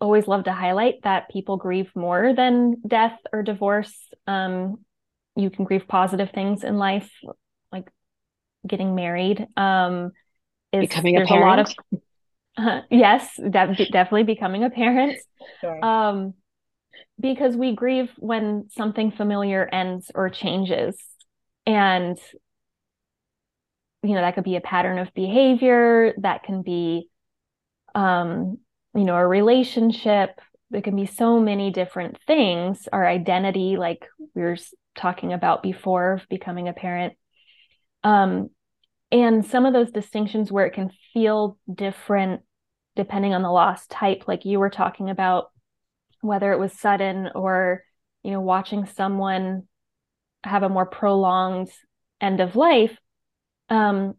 always 0.00 0.28
love 0.28 0.44
to 0.44 0.52
highlight 0.52 1.02
that 1.02 1.28
people 1.30 1.56
grieve 1.56 1.90
more 1.94 2.34
than 2.34 2.76
death 2.86 3.18
or 3.32 3.42
divorce. 3.42 3.92
Um, 4.26 4.84
you 5.36 5.50
can 5.50 5.64
grieve 5.64 5.86
positive 5.88 6.30
things 6.30 6.64
in 6.64 6.78
life, 6.78 7.10
like 7.72 7.88
getting 8.66 8.94
married. 8.94 9.46
Um, 9.56 10.12
is, 10.72 10.80
becoming 10.80 11.16
a 11.16 11.24
parent. 11.24 11.44
A 11.44 11.46
lot 11.46 11.58
of, 11.60 12.00
uh, 12.58 12.80
yes, 12.90 13.36
de- 13.36 13.88
definitely 13.90 14.24
becoming 14.24 14.64
a 14.64 14.70
parent. 14.70 15.18
Sure. 15.60 15.84
Um, 15.84 16.34
because 17.20 17.56
we 17.56 17.74
grieve 17.74 18.10
when 18.18 18.68
something 18.70 19.10
familiar 19.10 19.68
ends 19.72 20.10
or 20.14 20.30
changes. 20.30 20.96
And, 21.66 22.18
you 24.02 24.14
know, 24.14 24.20
that 24.20 24.34
could 24.34 24.44
be 24.44 24.56
a 24.56 24.60
pattern 24.60 24.98
of 24.98 25.12
behavior, 25.14 26.14
that 26.18 26.44
can 26.44 26.62
be, 26.62 27.08
um, 27.94 28.58
you 28.94 29.04
know, 29.04 29.16
a 29.16 29.26
relationship. 29.26 30.40
There 30.70 30.82
can 30.82 30.96
be 30.96 31.06
so 31.06 31.40
many 31.40 31.70
different 31.70 32.18
things. 32.26 32.88
Our 32.92 33.06
identity, 33.06 33.76
like 33.76 34.06
we 34.34 34.42
were 34.42 34.56
talking 34.96 35.32
about 35.32 35.62
before, 35.62 36.14
of 36.14 36.28
becoming 36.28 36.68
a 36.68 36.72
parent. 36.72 37.14
Um, 38.04 38.50
and 39.10 39.44
some 39.44 39.66
of 39.66 39.72
those 39.72 39.90
distinctions 39.90 40.52
where 40.52 40.66
it 40.66 40.74
can 40.74 40.90
feel 41.12 41.58
different 41.72 42.42
depending 42.98 43.32
on 43.32 43.42
the 43.42 43.50
loss 43.50 43.86
type, 43.86 44.24
like 44.26 44.44
you 44.44 44.58
were 44.58 44.70
talking 44.70 45.08
about, 45.08 45.52
whether 46.20 46.52
it 46.52 46.58
was 46.58 46.72
sudden 46.72 47.30
or 47.32 47.84
you 48.24 48.32
know 48.32 48.40
watching 48.40 48.86
someone 48.86 49.62
have 50.42 50.64
a 50.64 50.68
more 50.68 50.84
prolonged 50.84 51.70
end 52.20 52.40
of 52.40 52.56
life 52.56 52.98
um, 53.68 54.14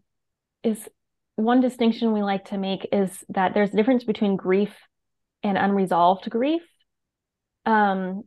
is 0.64 0.88
one 1.36 1.60
distinction 1.60 2.14
we 2.14 2.24
like 2.24 2.46
to 2.46 2.58
make 2.58 2.88
is 2.94 3.26
that 3.30 3.54
there's 3.54 3.74
a 3.74 3.76
difference 3.76 4.06
between 4.06 4.38
grief 4.38 4.74
and 5.44 5.58
unresolved 5.58 6.30
grief. 6.30 6.62
Um, 7.66 8.24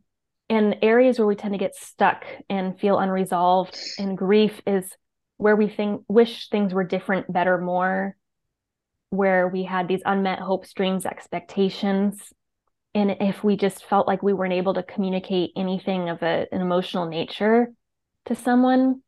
and 0.51 0.77
areas 0.83 1.19
where 1.19 1.27
we 1.27 1.35
tend 1.35 1.55
to 1.55 1.59
get 1.59 1.75
stuck 1.75 2.25
and 2.51 2.79
feel 2.79 2.99
unresolved 2.99 3.79
and 3.99 4.19
grief 4.19 4.61
is 4.67 4.91
where 5.39 5.57
we 5.57 5.69
think 5.69 6.03
wish 6.09 6.51
things 6.51 6.75
were 6.75 6.85
different 6.85 7.33
better 7.33 7.57
more 7.57 8.17
where 9.13 9.47
we 9.47 9.63
had 9.63 9.89
these 9.89 10.01
unmet 10.07 10.39
hopes 10.39 10.73
dreams 10.73 11.05
expectations. 11.05 12.33
And 12.95 13.15
if 13.21 13.45
we 13.45 13.59
just 13.59 13.85
felt 13.85 14.07
like 14.07 14.23
we 14.23 14.33
weren't 14.33 14.55
able 14.55 14.73
to 14.73 14.83
communicate 14.83 15.51
anything 15.55 16.09
of 16.09 16.23
a, 16.23 16.47
an 16.51 16.63
emotional 16.63 17.07
nature 17.07 17.69
to 18.25 18.35
someone 18.35 19.03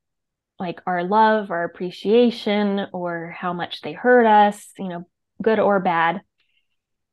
like 0.61 0.83
our 0.87 1.05
love 1.05 1.51
our 1.51 1.65
appreciation 1.65 2.87
or 2.93 3.35
how 3.37 3.55
much 3.55 3.81
they 3.81 3.93
hurt 3.93 4.27
us 4.27 4.69
you 4.79 4.89
know 4.89 5.09
good 5.43 5.59
or 5.59 5.81
bad. 5.81 6.21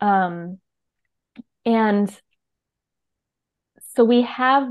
Um 0.01 0.59
and 1.65 2.09
so 3.95 4.03
we 4.03 4.23
have 4.23 4.69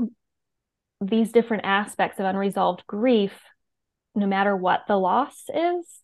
these 1.01 1.31
different 1.31 1.65
aspects 1.65 2.19
of 2.19 2.25
unresolved 2.27 2.83
grief 2.85 3.33
no 4.13 4.27
matter 4.27 4.55
what 4.55 4.81
the 4.87 4.95
loss 4.95 5.45
is 5.55 6.00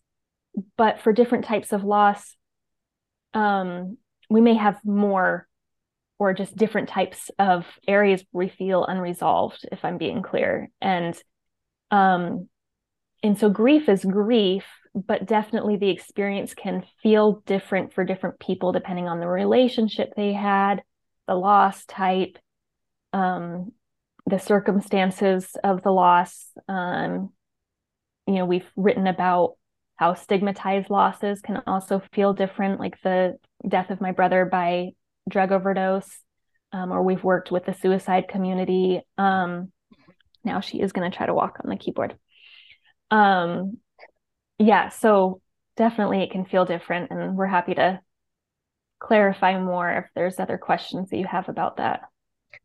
but 0.76 1.00
for 1.00 1.12
different 1.12 1.44
types 1.44 1.72
of 1.72 1.84
loss 1.84 2.36
um 3.34 3.96
we 4.30 4.40
may 4.40 4.54
have 4.54 4.78
more 4.84 5.46
or 6.18 6.34
just 6.34 6.56
different 6.56 6.88
types 6.88 7.30
of 7.38 7.64
areas 7.86 8.24
we 8.32 8.48
feel 8.48 8.84
unresolved 8.84 9.66
if 9.70 9.84
i'm 9.84 9.98
being 9.98 10.22
clear. 10.22 10.68
And 10.80 11.20
um 11.90 12.48
and 13.22 13.38
so 13.38 13.48
grief 13.48 13.88
is 13.88 14.04
grief 14.04 14.64
but 14.94 15.26
definitely 15.26 15.76
the 15.76 15.90
experience 15.90 16.54
can 16.54 16.84
feel 17.02 17.42
different 17.46 17.92
for 17.92 18.04
different 18.04 18.40
people 18.40 18.72
depending 18.72 19.06
on 19.08 19.20
the 19.20 19.28
relationship 19.28 20.12
they 20.16 20.32
had 20.32 20.82
the 21.26 21.34
loss 21.34 21.84
type 21.84 22.38
um 23.12 23.72
the 24.26 24.38
circumstances 24.38 25.56
of 25.64 25.82
the 25.82 25.90
loss. 25.90 26.50
Um 26.68 27.30
you 28.26 28.34
know 28.34 28.44
we've 28.44 28.70
written 28.76 29.06
about 29.06 29.54
how 29.98 30.14
stigmatized 30.14 30.90
losses 30.90 31.40
can 31.40 31.60
also 31.66 32.00
feel 32.12 32.32
different 32.32 32.78
like 32.78 33.00
the 33.02 33.36
death 33.66 33.90
of 33.90 34.00
my 34.00 34.12
brother 34.12 34.44
by 34.44 34.90
drug 35.28 35.50
overdose, 35.50 36.08
um, 36.72 36.92
or 36.92 37.02
we've 37.02 37.24
worked 37.24 37.50
with 37.50 37.66
the 37.66 37.74
suicide 37.74 38.28
community. 38.28 39.02
Um, 39.18 39.72
now 40.44 40.60
she 40.60 40.80
is 40.80 40.92
going 40.92 41.10
to 41.10 41.16
try 41.16 41.26
to 41.26 41.34
walk 41.34 41.58
on 41.62 41.68
the 41.68 41.76
keyboard. 41.76 42.16
Um, 43.10 43.78
yeah, 44.58 44.90
so 44.90 45.40
definitely 45.76 46.22
it 46.22 46.30
can 46.30 46.44
feel 46.44 46.64
different, 46.64 47.10
and 47.10 47.36
we're 47.36 47.46
happy 47.46 47.74
to 47.74 48.00
clarify 49.00 49.58
more 49.58 49.90
if 49.90 50.04
there's 50.14 50.38
other 50.38 50.58
questions 50.58 51.10
that 51.10 51.18
you 51.18 51.26
have 51.26 51.48
about 51.48 51.78
that. 51.78 52.02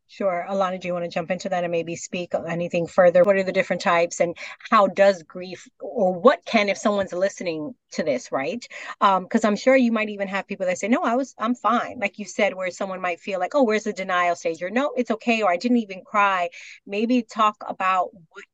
Sure. 0.08 0.46
Alana, 0.48 0.80
do 0.80 0.88
you 0.88 0.94
want 0.94 1.06
to 1.06 1.10
jump 1.10 1.32
into 1.32 1.50
that 1.50 1.64
and 1.64 1.72
maybe 1.72 1.96
speak 1.96 2.34
anything 2.48 2.86
further? 2.86 3.24
What 3.24 3.36
are 3.36 3.44
the 3.44 3.52
different 3.52 3.82
types 3.82 4.20
and 4.20 4.38
how 4.70 4.88
does 4.88 5.24
grief 5.24 5.68
or 5.80 6.14
what 6.14 6.46
can 6.46 6.70
if 6.70 6.78
someone's 6.78 7.14
listening 7.14 7.74
to 7.94 8.04
this, 8.04 8.32
right? 8.32 8.64
Because 9.00 9.44
um, 9.44 9.50
I'm 9.50 9.56
sure 9.56 9.76
you 9.76 9.92
might 9.92 10.10
even 10.10 10.28
have 10.28 10.46
people 10.46 10.68
that 10.68 10.78
say, 10.78 10.88
no, 10.88 11.02
I 11.02 11.16
was, 11.16 11.34
I'm 11.40 11.56
fine. 11.56 11.98
Like 12.00 12.20
you 12.20 12.26
said, 12.26 12.54
where 12.54 12.70
someone 12.70 13.02
might 13.02 13.22
feel 13.22 13.40
like, 13.40 13.56
oh, 13.56 13.64
where's 13.64 13.86
the 13.86 13.94
denial 13.94 14.36
stage? 14.36 14.62
Or 14.62 14.70
no, 14.70 14.92
it's 14.96 15.10
okay. 15.10 15.42
Or 15.42 15.50
I 15.50 15.58
didn't 15.58 15.78
even 15.78 16.04
cry. 16.06 16.50
Maybe 16.86 17.24
talk 17.24 17.64
about 17.68 18.10
what 18.14 18.46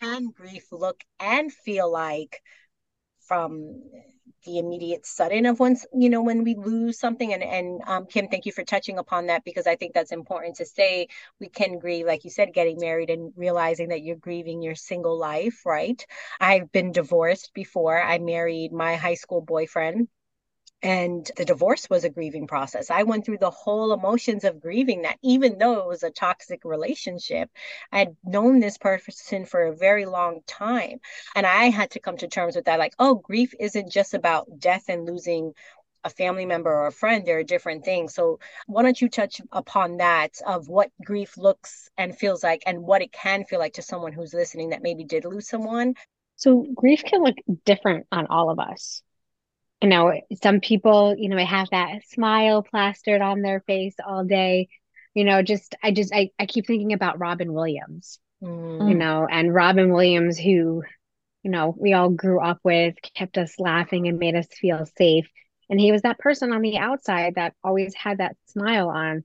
can 0.00 0.30
grief 0.30 0.66
look 0.72 1.00
and 1.20 1.52
feel 1.52 1.90
like 1.90 2.42
from 3.20 3.82
the 4.44 4.58
immediate 4.58 5.06
sudden 5.06 5.46
of 5.46 5.58
once 5.60 5.86
you 5.92 6.08
know 6.10 6.22
when 6.22 6.44
we 6.44 6.54
lose 6.54 6.98
something 6.98 7.32
and 7.32 7.42
and 7.42 7.80
um, 7.86 8.06
kim 8.06 8.28
thank 8.28 8.46
you 8.46 8.52
for 8.52 8.64
touching 8.64 8.98
upon 8.98 9.26
that 9.26 9.44
because 9.44 9.66
i 9.66 9.76
think 9.76 9.92
that's 9.94 10.12
important 10.12 10.56
to 10.56 10.64
say 10.66 11.06
we 11.40 11.48
can 11.48 11.78
grieve 11.78 12.06
like 12.06 12.24
you 12.24 12.30
said 12.30 12.52
getting 12.54 12.78
married 12.80 13.10
and 13.10 13.32
realizing 13.36 13.88
that 13.88 14.02
you're 14.02 14.16
grieving 14.16 14.62
your 14.62 14.74
single 14.74 15.18
life 15.18 15.64
right? 15.64 16.06
I've 16.40 16.70
been 16.72 16.92
divorced 16.92 17.52
before. 17.54 18.00
I 18.00 18.18
married 18.18 18.72
my 18.72 18.96
high 18.96 19.14
school 19.14 19.40
boyfriend 19.40 20.08
and 20.84 21.30
the 21.38 21.46
divorce 21.46 21.88
was 21.88 22.04
a 22.04 22.10
grieving 22.10 22.46
process. 22.46 22.90
I 22.90 23.04
went 23.04 23.24
through 23.24 23.38
the 23.38 23.50
whole 23.50 23.94
emotions 23.94 24.44
of 24.44 24.60
grieving 24.60 25.02
that, 25.02 25.18
even 25.22 25.56
though 25.56 25.78
it 25.78 25.88
was 25.88 26.02
a 26.02 26.10
toxic 26.10 26.62
relationship. 26.62 27.50
I 27.90 28.00
had 28.00 28.16
known 28.22 28.60
this 28.60 28.76
person 28.76 29.46
for 29.46 29.62
a 29.62 29.74
very 29.74 30.04
long 30.04 30.40
time. 30.46 31.00
And 31.34 31.46
I 31.46 31.70
had 31.70 31.92
to 31.92 32.00
come 32.00 32.18
to 32.18 32.28
terms 32.28 32.54
with 32.54 32.66
that 32.66 32.78
like, 32.78 32.92
oh, 32.98 33.14
grief 33.14 33.54
isn't 33.58 33.90
just 33.90 34.12
about 34.12 34.58
death 34.58 34.84
and 34.88 35.06
losing 35.06 35.54
a 36.04 36.10
family 36.10 36.44
member 36.44 36.70
or 36.70 36.88
a 36.88 36.92
friend 36.92 37.24
there 37.24 37.38
are 37.38 37.42
different 37.42 37.82
things 37.82 38.14
so 38.14 38.38
why 38.66 38.82
don't 38.82 39.00
you 39.00 39.08
touch 39.08 39.40
upon 39.52 39.96
that 39.96 40.32
of 40.46 40.68
what 40.68 40.90
grief 41.02 41.38
looks 41.38 41.88
and 41.96 42.14
feels 42.14 42.44
like 42.44 42.62
and 42.66 42.78
what 42.78 43.00
it 43.00 43.10
can 43.10 43.42
feel 43.44 43.58
like 43.58 43.72
to 43.72 43.80
someone 43.80 44.12
who's 44.12 44.34
listening 44.34 44.68
that 44.68 44.82
maybe 44.82 45.02
did 45.02 45.24
lose 45.24 45.48
someone 45.48 45.94
so 46.36 46.66
grief 46.74 47.02
can 47.04 47.22
look 47.22 47.36
different 47.64 48.06
on 48.12 48.26
all 48.26 48.50
of 48.50 48.58
us 48.58 49.02
you 49.84 49.90
know, 49.90 50.18
some 50.42 50.60
people, 50.60 51.14
you 51.18 51.28
know, 51.28 51.36
have 51.36 51.68
that 51.70 52.08
smile 52.08 52.62
plastered 52.62 53.20
on 53.20 53.42
their 53.42 53.60
face 53.66 53.94
all 54.02 54.24
day. 54.24 54.68
You 55.12 55.24
know, 55.24 55.42
just 55.42 55.74
I 55.82 55.90
just 55.90 56.10
I, 56.14 56.30
I 56.38 56.46
keep 56.46 56.66
thinking 56.66 56.94
about 56.94 57.18
Robin 57.18 57.52
Williams, 57.52 58.18
mm. 58.42 58.88
you 58.88 58.94
know, 58.94 59.26
and 59.30 59.52
Robin 59.52 59.92
Williams 59.92 60.38
who, 60.38 60.82
you 61.42 61.50
know, 61.50 61.76
we 61.78 61.92
all 61.92 62.08
grew 62.08 62.40
up 62.40 62.60
with, 62.64 62.94
kept 63.14 63.36
us 63.36 63.56
laughing 63.58 64.08
and 64.08 64.18
made 64.18 64.34
us 64.34 64.46
feel 64.58 64.86
safe. 64.96 65.28
And 65.68 65.78
he 65.78 65.92
was 65.92 66.00
that 66.00 66.18
person 66.18 66.50
on 66.50 66.62
the 66.62 66.78
outside 66.78 67.34
that 67.34 67.52
always 67.62 67.94
had 67.94 68.18
that 68.18 68.36
smile 68.46 68.88
on. 68.88 69.22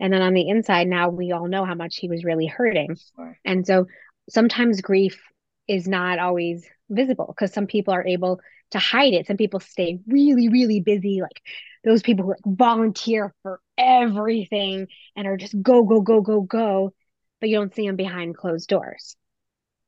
And 0.00 0.12
then 0.12 0.22
on 0.22 0.34
the 0.34 0.48
inside, 0.48 0.88
now 0.88 1.08
we 1.08 1.30
all 1.30 1.46
know 1.46 1.64
how 1.64 1.76
much 1.76 1.98
he 1.98 2.08
was 2.08 2.24
really 2.24 2.46
hurting. 2.46 2.96
Sure. 3.14 3.38
And 3.44 3.64
so 3.64 3.86
sometimes 4.28 4.80
grief 4.80 5.20
is 5.68 5.86
not 5.86 6.18
always 6.18 6.66
visible 6.88 7.26
because 7.28 7.52
some 7.52 7.68
people 7.68 7.94
are 7.94 8.04
able 8.04 8.40
to 8.70 8.78
hide 8.78 9.14
it. 9.14 9.26
Some 9.26 9.36
people 9.36 9.60
stay 9.60 10.00
really, 10.06 10.48
really 10.48 10.80
busy, 10.80 11.20
like 11.20 11.42
those 11.84 12.02
people 12.02 12.24
who 12.24 12.30
like 12.30 12.40
volunteer 12.44 13.34
for 13.42 13.60
everything 13.78 14.88
and 15.16 15.26
are 15.26 15.36
just 15.36 15.60
go, 15.60 15.82
go, 15.82 16.00
go, 16.00 16.20
go, 16.20 16.40
go, 16.42 16.92
but 17.40 17.48
you 17.48 17.56
don't 17.56 17.74
see 17.74 17.86
them 17.86 17.96
behind 17.96 18.36
closed 18.36 18.68
doors. 18.68 19.16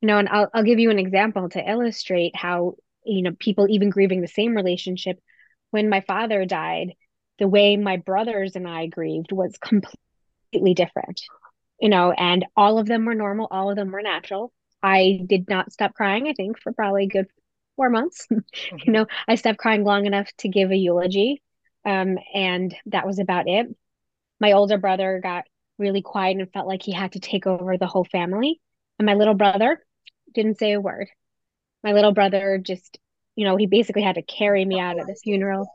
You 0.01 0.09
know, 0.09 0.19
and 0.19 0.29
I'll 0.29 0.51
I'll 0.53 0.65
give 0.65 0.79
you 0.79 0.91
an 0.91 0.99
example 0.99 1.49
to 1.51 1.71
illustrate 1.71 2.35
how, 2.35 2.75
you 3.05 3.23
know, 3.23 3.33
people 3.39 3.67
even 3.69 3.91
grieving 3.91 4.21
the 4.21 4.29
same 4.29 4.57
relationship. 4.57 5.21
When 5.71 5.89
my 5.89 6.01
father 6.01 6.45
died, 6.45 6.95
the 7.39 7.49
way 7.49 7.77
my 7.77 7.99
brothers 7.99 8.57
and 8.57 8.67
I 8.67 8.87
grieved 8.87 9.33
was 9.33 9.57
completely 9.59 10.75
different. 10.75 11.23
You 11.79 11.89
know, 11.89 12.13
and 12.13 12.45
all 12.57 12.79
of 12.79 12.87
them 12.87 13.05
were 13.05 13.15
normal, 13.15 13.49
all 13.51 13.71
of 13.71 13.77
them 13.77 13.91
were 13.91 14.03
natural. 14.03 14.53
I 14.83 15.21
did 15.27 15.49
not 15.49 15.73
stop 15.73 15.95
crying, 15.95 16.27
I 16.29 16.33
think, 16.33 16.61
for 16.61 16.73
probably 16.73 17.05
a 17.05 17.09
good 17.09 17.27
four 17.83 17.91
months. 17.91 18.29
Mm-hmm. 18.63 18.77
you 18.85 18.93
know, 18.93 19.07
I 19.27 19.35
stopped 19.35 19.59
crying 19.59 19.83
long 19.83 20.07
enough 20.07 20.31
to 20.39 20.49
give 20.49 20.71
a 20.71 20.77
eulogy. 20.77 21.43
Um, 21.85 22.19
and 22.33 22.75
that 22.87 23.07
was 23.07 23.19
about 23.19 23.49
it. 23.49 23.67
My 24.41 24.53
older 24.53 24.79
brother 24.79 25.21
got 25.23 25.45
really 25.79 26.03
quiet 26.03 26.37
and 26.37 26.53
felt 26.53 26.69
like 26.69 26.83
he 26.83 26.93
had 26.93 27.13
to 27.13 27.21
take 27.21 27.47
over 27.47 27.77
the 27.77 27.87
whole 27.87 28.05
family. 28.05 28.61
And 28.99 29.07
my 29.07 29.15
little 29.15 29.35
brother 29.35 29.85
didn't 30.33 30.59
say 30.59 30.73
a 30.73 30.81
word. 30.81 31.09
My 31.83 31.93
little 31.93 32.13
brother 32.13 32.59
just 32.59 32.99
you 33.35 33.47
know, 33.47 33.57
he 33.57 33.67
basically 33.67 34.03
had 34.03 34.17
to 34.17 34.23
carry 34.23 34.65
me 34.65 34.79
out 34.79 35.01
of 35.01 35.07
the 35.07 35.15
funeral, 35.15 35.67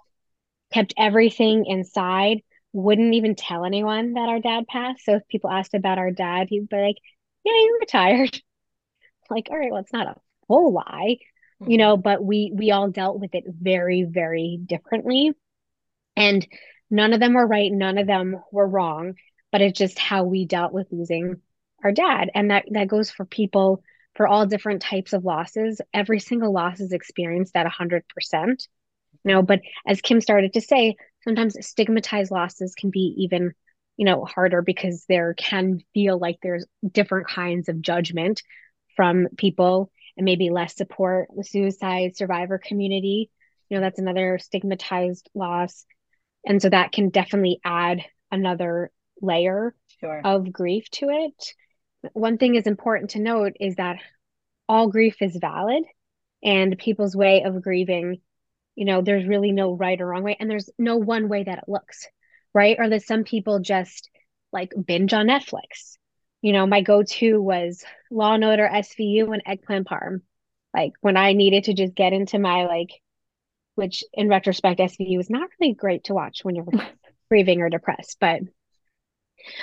kept 0.71 0.93
everything 0.97 1.65
inside, 1.65 2.41
wouldn't 2.71 3.15
even 3.15 3.35
tell 3.35 3.65
anyone 3.65 4.13
that 4.13 4.29
our 4.29 4.39
dad 4.39 4.67
passed. 4.67 5.03
So 5.03 5.15
if 5.15 5.27
people 5.27 5.49
asked 5.49 5.73
about 5.73 5.97
our 5.97 6.11
dad, 6.11 6.47
he'd 6.49 6.69
be 6.69 6.77
like, 6.77 6.97
Yeah, 7.43 7.53
he 7.53 7.71
retired. 7.79 8.39
like, 9.29 9.47
all 9.49 9.57
right, 9.57 9.71
well, 9.71 9.81
it's 9.81 9.93
not 9.93 10.07
a 10.07 10.15
full 10.47 10.73
lie, 10.73 11.17
mm-hmm. 11.17 11.36
You 11.59 11.65
mm-hmm. 11.65 11.77
know, 11.77 11.97
but 11.97 12.23
we 12.23 12.51
we 12.53 12.71
all 12.71 12.89
dealt 12.89 13.19
with 13.19 13.33
it 13.33 13.45
very, 13.47 14.03
very 14.03 14.59
differently. 14.63 15.31
And 16.15 16.45
none 16.89 17.13
of 17.13 17.19
them 17.19 17.33
were 17.33 17.47
right, 17.47 17.71
none 17.71 17.97
of 17.97 18.07
them 18.07 18.41
were 18.51 18.67
wrong, 18.67 19.15
but 19.51 19.61
it's 19.61 19.77
just 19.77 19.99
how 19.99 20.23
we 20.23 20.45
dealt 20.45 20.73
with 20.73 20.87
losing 20.91 21.41
our 21.83 21.91
dad. 21.91 22.31
And 22.33 22.51
that 22.51 22.65
that 22.71 22.87
goes 22.87 23.09
for 23.09 23.25
people 23.25 23.83
for 24.15 24.27
all 24.27 24.45
different 24.45 24.81
types 24.81 25.13
of 25.13 25.25
losses. 25.25 25.79
Every 25.93 26.19
single 26.19 26.51
loss 26.51 26.79
is 26.79 26.91
experienced 26.91 27.55
at 27.55 27.67
100%. 27.67 28.01
You 29.23 29.33
know, 29.33 29.41
but 29.41 29.61
as 29.85 30.01
Kim 30.01 30.21
started 30.21 30.53
to 30.53 30.61
say, 30.61 30.95
sometimes 31.23 31.55
stigmatized 31.65 32.31
losses 32.31 32.73
can 32.75 32.89
be 32.89 33.13
even, 33.19 33.53
you 33.95 34.05
know, 34.05 34.25
harder 34.25 34.61
because 34.61 35.05
there 35.07 35.33
can 35.33 35.81
feel 35.93 36.17
like 36.17 36.37
there's 36.41 36.65
different 36.89 37.27
kinds 37.27 37.69
of 37.69 37.81
judgment 37.81 38.41
from 38.95 39.27
people 39.37 39.91
and 40.17 40.25
maybe 40.25 40.49
less 40.49 40.75
support 40.75 41.29
the 41.35 41.43
suicide 41.43 42.17
survivor 42.17 42.57
community. 42.57 43.29
You 43.69 43.77
know, 43.77 43.81
that's 43.81 43.99
another 43.99 44.39
stigmatized 44.39 45.29
loss. 45.33 45.85
And 46.45 46.61
so 46.61 46.69
that 46.69 46.91
can 46.91 47.09
definitely 47.09 47.59
add 47.63 48.01
another 48.31 48.91
layer 49.21 49.75
sure. 49.99 50.21
of 50.23 50.51
grief 50.51 50.89
to 50.91 51.07
it 51.09 51.53
one 52.13 52.37
thing 52.37 52.55
is 52.55 52.67
important 52.67 53.11
to 53.11 53.19
note 53.19 53.53
is 53.59 53.75
that 53.75 53.97
all 54.67 54.87
grief 54.87 55.21
is 55.21 55.35
valid 55.35 55.83
and 56.43 56.77
people's 56.77 57.15
way 57.15 57.43
of 57.43 57.61
grieving 57.61 58.21
you 58.75 58.85
know 58.85 59.01
there's 59.01 59.27
really 59.27 59.51
no 59.51 59.73
right 59.73 59.99
or 59.99 60.07
wrong 60.07 60.23
way 60.23 60.37
and 60.39 60.49
there's 60.49 60.69
no 60.77 60.97
one 60.97 61.29
way 61.29 61.43
that 61.43 61.59
it 61.59 61.63
looks 61.67 62.07
right 62.53 62.77
or 62.79 62.89
that 62.89 63.03
some 63.03 63.23
people 63.23 63.59
just 63.59 64.09
like 64.51 64.73
binge 64.85 65.13
on 65.13 65.27
netflix 65.27 65.97
you 66.41 66.53
know 66.53 66.65
my 66.65 66.81
go-to 66.81 67.41
was 67.41 67.83
law 68.11 68.33
and 68.33 68.43
order 68.43 68.69
svu 68.71 69.33
and 69.33 69.41
eggplant 69.45 69.87
parm. 69.87 70.21
Like 70.75 70.93
when 71.01 71.17
i 71.17 71.33
needed 71.33 71.65
to 71.65 71.73
just 71.73 71.95
get 71.95 72.13
into 72.13 72.39
my 72.39 72.65
like 72.65 72.89
which 73.75 74.03
in 74.13 74.29
retrospect 74.29 74.79
svu 74.79 75.19
is 75.19 75.29
not 75.29 75.49
really 75.59 75.73
great 75.73 76.05
to 76.05 76.13
watch 76.13 76.43
when 76.43 76.55
you're 76.55 76.65
grieving 77.29 77.61
or 77.61 77.69
depressed 77.69 78.17
but 78.19 78.41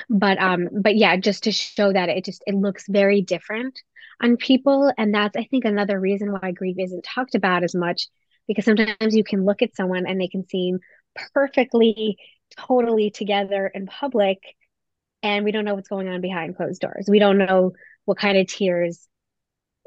but 0.08 0.38
um 0.38 0.68
but 0.72 0.96
yeah 0.96 1.16
just 1.16 1.44
to 1.44 1.52
show 1.52 1.92
that 1.92 2.08
it 2.08 2.24
just 2.24 2.42
it 2.46 2.54
looks 2.54 2.84
very 2.88 3.22
different 3.22 3.78
on 4.22 4.37
people 4.37 4.92
and 4.96 5.14
that's 5.14 5.37
i 5.37 5.44
think 5.44 5.64
another 5.64 5.98
reason 5.98 6.32
why 6.32 6.52
grief 6.52 6.76
isn't 6.78 7.04
talked 7.04 7.34
about 7.34 7.64
as 7.64 7.74
much 7.74 8.08
because 8.46 8.64
sometimes 8.64 9.14
you 9.14 9.24
can 9.24 9.44
look 9.44 9.62
at 9.62 9.74
someone 9.74 10.06
and 10.06 10.20
they 10.20 10.28
can 10.28 10.46
seem 10.46 10.78
perfectly 11.32 12.18
totally 12.56 13.10
together 13.10 13.66
in 13.66 13.87
public 13.87 14.38
and 15.24 15.44
we 15.44 15.50
don't 15.50 15.64
know 15.64 15.74
what's 15.74 15.88
going 15.88 16.08
on 16.08 16.20
behind 16.20 16.56
closed 16.56 16.80
doors 16.80 17.06
we 17.08 17.18
don't 17.18 17.38
know 17.38 17.72
what 18.04 18.18
kind 18.18 18.38
of 18.38 18.46
tears 18.46 19.08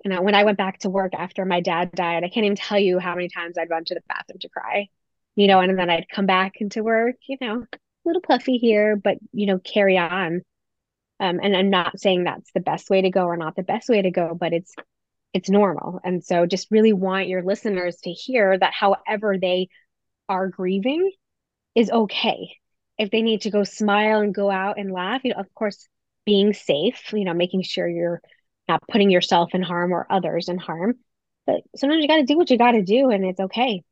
you 0.04 0.10
know 0.10 0.22
when 0.22 0.36
i 0.36 0.44
went 0.44 0.58
back 0.58 0.80
to 0.80 0.90
work 0.90 1.14
after 1.14 1.46
my 1.46 1.62
dad 1.62 1.92
died 1.94 2.26
i 2.26 2.30
can't 2.30 2.46
even 2.46 2.58
tell 2.58 2.80
you 2.80 3.00
how 3.00 3.16
many 3.16 3.30
times 3.30 3.58
i'd 3.58 3.70
run 3.70 3.86
to 3.86 3.96
the 3.96 4.02
bathroom 4.10 4.40
to 4.40 4.50
cry 4.50 4.88
you 5.36 5.48
know 5.48 5.60
and 5.62 5.80
then 5.80 5.90
i'd 5.90 6.10
come 6.10 6.26
back 6.26 6.56
into 6.60 6.84
work 6.84 7.16
you 7.30 7.38
know 7.40 7.66
a 8.08 8.08
little 8.08 8.22
puffy 8.22 8.58
here, 8.58 8.96
but 8.96 9.18
you 9.34 9.46
know, 9.46 9.60
carry 9.60 9.98
on. 9.98 10.42
Um, 11.20 11.40
and 11.42 11.56
I'm 11.56 11.70
not 11.70 12.00
saying 12.00 12.24
that's 12.24 12.52
the 12.54 12.60
best 12.60 12.90
way 12.90 13.02
to 13.02 13.10
go 13.10 13.26
or 13.26 13.38
not 13.38 13.56
the 13.56 13.64
best 13.64 13.90
way 13.90 14.02
to 14.02 14.12
go, 14.12 14.36
but 14.40 14.54
it's 14.54 14.74
it's 15.34 15.50
normal. 15.50 16.00
And 16.04 16.24
so 16.24 16.46
just 16.46 16.72
really 16.72 16.94
want 16.94 17.28
your 17.28 17.44
listeners 17.44 17.98
to 18.04 18.12
hear 18.12 18.58
that 18.58 18.74
however 18.74 19.38
they 19.40 19.68
are 20.30 20.48
grieving 20.48 21.12
is 21.76 21.92
okay. 21.92 22.56
If 22.98 23.12
they 23.12 23.22
need 23.22 23.42
to 23.42 23.52
go 23.52 23.64
smile 23.64 24.22
and 24.22 24.34
go 24.34 24.50
out 24.50 24.80
and 24.80 24.92
laugh, 24.92 25.22
you 25.24 25.34
know, 25.34 25.40
of 25.40 25.54
course, 25.54 25.88
being 26.26 26.54
safe, 26.54 27.14
you 27.14 27.26
know, 27.26 27.34
making 27.34 27.64
sure 27.64 27.88
you're 27.88 28.22
not 28.68 28.82
putting 28.90 29.10
yourself 29.10 29.54
in 29.54 29.62
harm 29.62 29.94
or 29.94 30.06
others 30.10 30.50
in 30.50 30.58
harm. 30.58 30.96
But 31.46 31.62
sometimes 31.76 32.02
you 32.02 32.08
got 32.08 32.18
to 32.18 32.26
do 32.26 32.38
what 32.38 32.50
you 32.50 32.58
got 32.58 32.72
to 32.72 32.84
do, 32.84 33.10
and 33.10 33.24
it's 33.24 33.40
okay. 33.40 33.84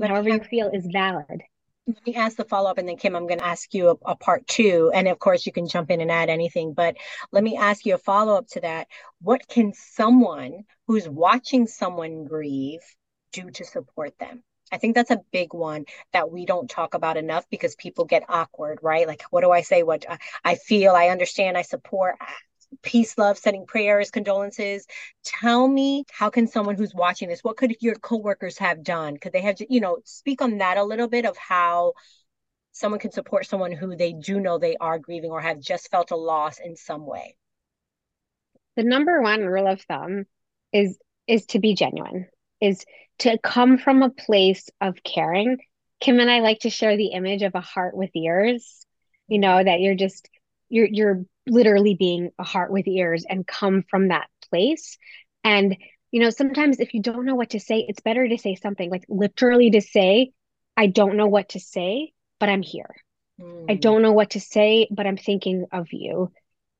However 0.00 0.30
you 0.30 0.40
feel 0.40 0.70
is 0.72 0.86
valid 0.90 1.42
let 1.86 2.06
me 2.06 2.14
ask 2.14 2.36
the 2.36 2.44
follow 2.44 2.70
up 2.70 2.78
and 2.78 2.88
then 2.88 2.96
Kim, 2.96 3.14
I'm 3.14 3.26
going 3.26 3.40
to 3.40 3.46
ask 3.46 3.74
you 3.74 3.90
a, 3.90 4.12
a, 4.12 4.16
part 4.16 4.46
two. 4.46 4.90
And 4.94 5.06
of 5.06 5.18
course, 5.18 5.44
you 5.44 5.52
can 5.52 5.68
jump 5.68 5.90
in 5.90 6.00
and 6.00 6.10
add 6.10 6.30
anything, 6.30 6.72
but 6.72 6.96
let 7.30 7.44
me 7.44 7.56
ask 7.56 7.84
you 7.84 7.94
a 7.94 7.98
follow 7.98 8.36
up 8.36 8.48
to 8.48 8.60
that. 8.60 8.88
What 9.20 9.46
can 9.48 9.72
someone 9.74 10.64
who's 10.86 11.08
watching 11.08 11.66
someone 11.66 12.24
grieve 12.24 12.80
do 13.32 13.50
to 13.50 13.64
support 13.64 14.18
them? 14.18 14.42
I 14.74 14.78
think 14.78 14.96
that's 14.96 15.12
a 15.12 15.20
big 15.30 15.54
one 15.54 15.84
that 16.12 16.32
we 16.32 16.46
don't 16.46 16.68
talk 16.68 16.94
about 16.94 17.16
enough 17.16 17.48
because 17.48 17.76
people 17.76 18.04
get 18.04 18.24
awkward, 18.28 18.80
right? 18.82 19.06
Like, 19.06 19.22
what 19.30 19.42
do 19.42 19.52
I 19.52 19.60
say? 19.60 19.84
What 19.84 20.04
uh, 20.08 20.16
I 20.44 20.56
feel, 20.56 20.94
I 20.94 21.08
understand, 21.08 21.56
I 21.56 21.62
support 21.62 22.16
uh, 22.20 22.26
peace, 22.82 23.16
love, 23.16 23.38
sending 23.38 23.66
prayers, 23.66 24.10
condolences. 24.10 24.86
Tell 25.22 25.68
me, 25.68 26.04
how 26.10 26.28
can 26.30 26.48
someone 26.48 26.74
who's 26.74 26.92
watching 26.92 27.28
this, 27.28 27.44
what 27.44 27.56
could 27.56 27.76
your 27.80 27.94
coworkers 27.94 28.58
have 28.58 28.82
done? 28.82 29.16
Could 29.16 29.32
they 29.32 29.42
have, 29.42 29.58
you 29.68 29.80
know, 29.80 29.98
speak 30.04 30.42
on 30.42 30.58
that 30.58 30.76
a 30.76 30.82
little 30.82 31.08
bit 31.08 31.24
of 31.24 31.36
how 31.36 31.92
someone 32.72 32.98
can 32.98 33.12
support 33.12 33.46
someone 33.46 33.70
who 33.70 33.94
they 33.94 34.12
do 34.12 34.40
know 34.40 34.58
they 34.58 34.76
are 34.76 34.98
grieving 34.98 35.30
or 35.30 35.40
have 35.40 35.60
just 35.60 35.88
felt 35.88 36.10
a 36.10 36.16
loss 36.16 36.58
in 36.58 36.74
some 36.74 37.06
way? 37.06 37.36
The 38.74 38.82
number 38.82 39.22
one 39.22 39.42
rule 39.44 39.68
of 39.68 39.80
thumb 39.82 40.24
is 40.72 40.98
is 41.26 41.46
to 41.46 41.58
be 41.58 41.74
genuine, 41.74 42.26
is 42.64 42.84
to 43.20 43.38
come 43.38 43.78
from 43.78 44.02
a 44.02 44.10
place 44.10 44.68
of 44.80 45.02
caring. 45.04 45.58
Kim 46.00 46.20
and 46.20 46.30
I 46.30 46.40
like 46.40 46.60
to 46.60 46.70
share 46.70 46.96
the 46.96 47.08
image 47.08 47.42
of 47.42 47.54
a 47.54 47.60
heart 47.60 47.96
with 47.96 48.10
ears. 48.14 48.86
You 49.28 49.38
know, 49.38 49.62
that 49.62 49.80
you're 49.80 49.94
just 49.94 50.28
you're 50.68 50.88
you're 50.90 51.24
literally 51.46 51.94
being 51.94 52.30
a 52.38 52.44
heart 52.44 52.70
with 52.70 52.86
ears 52.88 53.24
and 53.28 53.46
come 53.46 53.84
from 53.88 54.08
that 54.08 54.28
place 54.50 54.98
and 55.42 55.76
you 56.10 56.20
know 56.20 56.30
sometimes 56.30 56.80
if 56.80 56.94
you 56.94 57.02
don't 57.02 57.26
know 57.26 57.34
what 57.34 57.50
to 57.50 57.60
say 57.60 57.84
it's 57.86 58.00
better 58.00 58.26
to 58.26 58.38
say 58.38 58.54
something 58.54 58.90
like 58.90 59.04
literally 59.08 59.70
to 59.70 59.80
say 59.80 60.32
i 60.76 60.86
don't 60.86 61.16
know 61.16 61.26
what 61.26 61.50
to 61.50 61.60
say 61.60 62.12
but 62.40 62.48
i'm 62.48 62.62
here 62.62 62.94
mm. 63.40 63.66
i 63.68 63.74
don't 63.74 64.02
know 64.02 64.12
what 64.12 64.30
to 64.30 64.40
say 64.40 64.88
but 64.90 65.06
i'm 65.06 65.16
thinking 65.16 65.66
of 65.70 65.86
you 65.92 66.32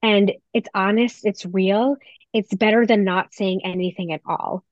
and 0.02 0.32
it's 0.52 0.68
honest 0.74 1.24
it's 1.24 1.44
real 1.44 1.96
it's 2.32 2.54
better 2.54 2.86
than 2.86 3.04
not 3.04 3.34
saying 3.34 3.60
anything 3.64 4.12
at 4.12 4.22
all 4.26 4.64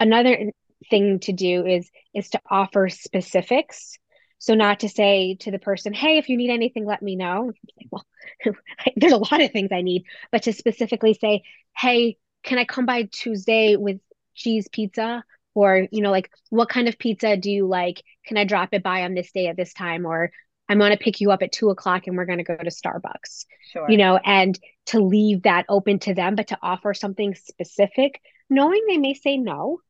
another 0.00 0.52
thing 0.88 1.20
to 1.20 1.32
do 1.32 1.66
is 1.66 1.90
is 2.14 2.30
to 2.30 2.40
offer 2.50 2.88
specifics 2.88 3.98
so 4.40 4.54
not 4.54 4.80
to 4.80 4.88
say 4.88 5.36
to 5.40 5.50
the 5.50 5.58
person, 5.58 5.92
hey, 5.92 6.16
if 6.16 6.30
you 6.30 6.36
need 6.38 6.50
anything, 6.50 6.84
let 6.84 7.02
me 7.02 7.14
know. 7.14 7.52
Well, 7.90 8.04
there's 8.96 9.12
a 9.12 9.16
lot 9.16 9.40
of 9.40 9.50
things 9.50 9.70
I 9.72 9.80
need, 9.80 10.04
but 10.30 10.44
to 10.44 10.52
specifically 10.52 11.14
say, 11.14 11.42
hey, 11.76 12.18
can 12.44 12.58
I 12.58 12.64
come 12.64 12.86
by 12.86 13.08
Tuesday 13.10 13.74
with 13.76 13.98
cheese 14.34 14.68
pizza? 14.70 15.24
Or, 15.54 15.88
you 15.90 16.02
know, 16.02 16.10
like 16.10 16.30
what 16.50 16.68
kind 16.68 16.86
of 16.86 16.98
pizza 16.98 17.36
do 17.36 17.50
you 17.50 17.66
like? 17.66 18.02
Can 18.26 18.36
I 18.36 18.44
drop 18.44 18.68
it 18.72 18.82
by 18.84 19.02
on 19.02 19.14
this 19.14 19.32
day 19.32 19.48
at 19.48 19.56
this 19.56 19.72
time? 19.72 20.06
Or 20.06 20.30
I'm 20.68 20.78
going 20.78 20.92
to 20.92 21.02
pick 21.02 21.20
you 21.20 21.32
up 21.32 21.42
at 21.42 21.50
two 21.50 21.70
o'clock 21.70 22.06
and 22.06 22.16
we're 22.16 22.26
going 22.26 22.38
to 22.38 22.44
go 22.44 22.56
to 22.56 22.70
Starbucks. 22.70 23.46
Sure. 23.72 23.90
You 23.90 23.96
know, 23.96 24.20
and 24.24 24.56
to 24.86 25.00
leave 25.00 25.42
that 25.42 25.66
open 25.68 25.98
to 26.00 26.14
them, 26.14 26.36
but 26.36 26.48
to 26.48 26.58
offer 26.62 26.94
something 26.94 27.34
specific, 27.34 28.20
knowing 28.48 28.84
they 28.86 28.98
may 28.98 29.14
say 29.14 29.36
no. 29.36 29.80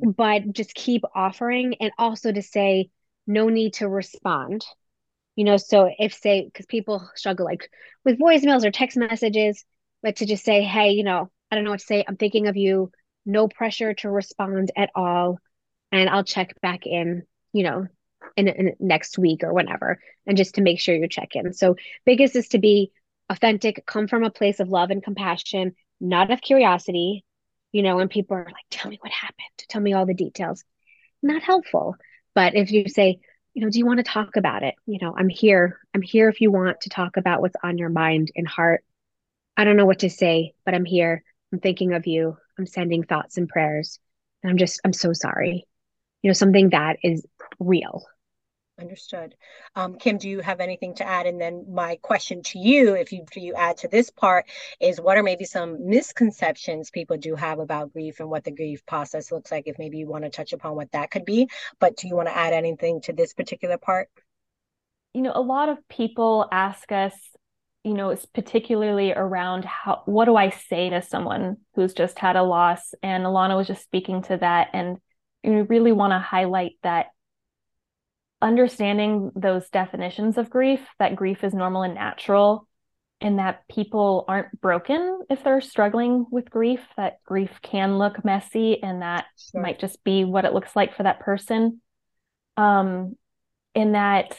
But 0.00 0.52
just 0.52 0.74
keep 0.74 1.02
offering 1.14 1.76
and 1.80 1.92
also 1.98 2.32
to 2.32 2.42
say, 2.42 2.90
no 3.26 3.48
need 3.48 3.74
to 3.74 3.88
respond. 3.88 4.64
You 5.36 5.44
know 5.44 5.56
so 5.56 5.90
if 5.98 6.12
say 6.12 6.44
because 6.44 6.66
people 6.66 7.08
struggle 7.14 7.46
like 7.46 7.70
with 8.04 8.18
voicemails 8.18 8.64
or 8.64 8.70
text 8.70 8.98
messages 8.98 9.64
but 10.02 10.16
to 10.16 10.26
just 10.26 10.44
say 10.44 10.62
hey 10.62 10.90
you 10.90 11.04
know 11.04 11.30
i 11.50 11.54
don't 11.54 11.64
know 11.64 11.70
what 11.70 11.80
to 11.80 11.86
say 11.86 12.04
i'm 12.06 12.18
thinking 12.18 12.48
of 12.48 12.58
you 12.58 12.92
no 13.24 13.48
pressure 13.48 13.94
to 13.94 14.10
respond 14.10 14.70
at 14.76 14.90
all 14.94 15.38
and 15.90 16.10
i'll 16.10 16.22
check 16.22 16.60
back 16.60 16.86
in 16.86 17.22
you 17.54 17.62
know 17.62 17.86
in, 18.36 18.48
in 18.48 18.74
next 18.80 19.18
week 19.18 19.42
or 19.42 19.52
whenever 19.52 20.00
and 20.26 20.36
just 20.36 20.54
to 20.54 20.62
make 20.62 20.80
sure 20.80 20.94
you 20.94 21.08
check 21.08 21.30
in. 21.34 21.52
So 21.52 21.76
biggest 22.04 22.36
is 22.36 22.48
to 22.48 22.58
be 22.58 22.92
authentic 23.28 23.84
come 23.86 24.08
from 24.08 24.24
a 24.24 24.30
place 24.30 24.60
of 24.60 24.68
love 24.68 24.90
and 24.90 25.02
compassion 25.02 25.74
not 26.00 26.30
of 26.30 26.40
curiosity 26.40 27.24
you 27.72 27.82
know 27.82 27.96
when 27.96 28.08
people 28.08 28.36
are 28.36 28.44
like 28.44 28.66
tell 28.70 28.90
me 28.90 28.98
what 29.00 29.12
happened 29.12 29.38
tell 29.68 29.80
me 29.80 29.92
all 29.92 30.06
the 30.06 30.14
details 30.14 30.64
not 31.22 31.42
helpful 31.42 31.96
but 32.34 32.54
if 32.54 32.70
you 32.70 32.88
say, 32.88 33.20
you 33.54 33.62
know, 33.62 33.70
do 33.70 33.78
you 33.78 33.86
want 33.86 33.98
to 33.98 34.04
talk 34.04 34.36
about 34.36 34.62
it? 34.62 34.74
You 34.86 34.98
know, 35.00 35.14
I'm 35.16 35.28
here. 35.28 35.78
I'm 35.94 36.02
here 36.02 36.28
if 36.28 36.40
you 36.40 36.50
want 36.50 36.80
to 36.82 36.90
talk 36.90 37.16
about 37.16 37.40
what's 37.40 37.56
on 37.62 37.78
your 37.78 37.90
mind 37.90 38.30
and 38.34 38.48
heart. 38.48 38.84
I 39.56 39.64
don't 39.64 39.76
know 39.76 39.86
what 39.86 40.00
to 40.00 40.10
say, 40.10 40.54
but 40.64 40.74
I'm 40.74 40.86
here. 40.86 41.22
I'm 41.52 41.60
thinking 41.60 41.92
of 41.92 42.06
you. 42.06 42.36
I'm 42.58 42.66
sending 42.66 43.02
thoughts 43.02 43.36
and 43.36 43.48
prayers. 43.48 43.98
And 44.42 44.50
I'm 44.50 44.56
just, 44.56 44.80
I'm 44.84 44.94
so 44.94 45.12
sorry. 45.12 45.66
You 46.22 46.30
know, 46.30 46.34
something 46.34 46.70
that 46.70 46.96
is 47.02 47.26
real. 47.58 48.04
Understood. 48.82 49.36
Um, 49.76 49.94
Kim, 49.94 50.18
do 50.18 50.28
you 50.28 50.40
have 50.40 50.58
anything 50.58 50.96
to 50.96 51.06
add? 51.06 51.26
And 51.26 51.40
then 51.40 51.66
my 51.70 52.00
question 52.02 52.42
to 52.42 52.58
you, 52.58 52.94
if 52.94 53.12
you 53.12 53.24
you 53.36 53.54
add 53.54 53.76
to 53.78 53.88
this 53.88 54.10
part, 54.10 54.46
is 54.80 55.00
what 55.00 55.16
are 55.16 55.22
maybe 55.22 55.44
some 55.44 55.88
misconceptions 55.88 56.90
people 56.90 57.16
do 57.16 57.36
have 57.36 57.60
about 57.60 57.92
grief 57.92 58.18
and 58.18 58.28
what 58.28 58.42
the 58.42 58.50
grief 58.50 58.84
process 58.84 59.30
looks 59.30 59.52
like? 59.52 59.68
If 59.68 59.78
maybe 59.78 59.98
you 59.98 60.08
want 60.08 60.24
to 60.24 60.30
touch 60.30 60.52
upon 60.52 60.74
what 60.74 60.90
that 60.90 61.12
could 61.12 61.24
be, 61.24 61.48
but 61.78 61.96
do 61.96 62.08
you 62.08 62.16
want 62.16 62.26
to 62.26 62.36
add 62.36 62.52
anything 62.52 63.00
to 63.02 63.12
this 63.12 63.34
particular 63.34 63.78
part? 63.78 64.08
You 65.14 65.22
know, 65.22 65.32
a 65.32 65.40
lot 65.40 65.68
of 65.68 65.78
people 65.88 66.48
ask 66.50 66.90
us, 66.90 67.14
you 67.84 67.94
know, 67.94 68.10
it's 68.10 68.26
particularly 68.26 69.12
around 69.12 69.64
how 69.64 70.02
what 70.06 70.24
do 70.24 70.34
I 70.34 70.50
say 70.50 70.90
to 70.90 71.02
someone 71.02 71.58
who's 71.76 71.94
just 71.94 72.18
had 72.18 72.34
a 72.34 72.42
loss? 72.42 72.94
And 73.00 73.22
Ilana 73.22 73.56
was 73.56 73.68
just 73.68 73.84
speaking 73.84 74.22
to 74.22 74.38
that, 74.38 74.70
and 74.72 74.98
we 75.44 75.60
really 75.60 75.92
want 75.92 76.10
to 76.10 76.18
highlight 76.18 76.72
that 76.82 77.11
understanding 78.42 79.30
those 79.36 79.70
definitions 79.70 80.36
of 80.36 80.50
grief 80.50 80.80
that 80.98 81.16
grief 81.16 81.44
is 81.44 81.54
normal 81.54 81.82
and 81.82 81.94
natural 81.94 82.66
and 83.20 83.38
that 83.38 83.62
people 83.68 84.24
aren't 84.26 84.60
broken 84.60 85.20
if 85.30 85.44
they're 85.44 85.60
struggling 85.60 86.26
with 86.30 86.50
grief 86.50 86.80
that 86.96 87.18
grief 87.24 87.50
can 87.62 87.98
look 87.98 88.24
messy 88.24 88.82
and 88.82 89.00
that 89.00 89.26
sure. 89.38 89.62
might 89.62 89.78
just 89.78 90.02
be 90.02 90.24
what 90.24 90.44
it 90.44 90.52
looks 90.52 90.74
like 90.74 90.94
for 90.96 91.04
that 91.04 91.20
person 91.20 91.80
um 92.56 93.16
and 93.76 93.94
that 93.94 94.36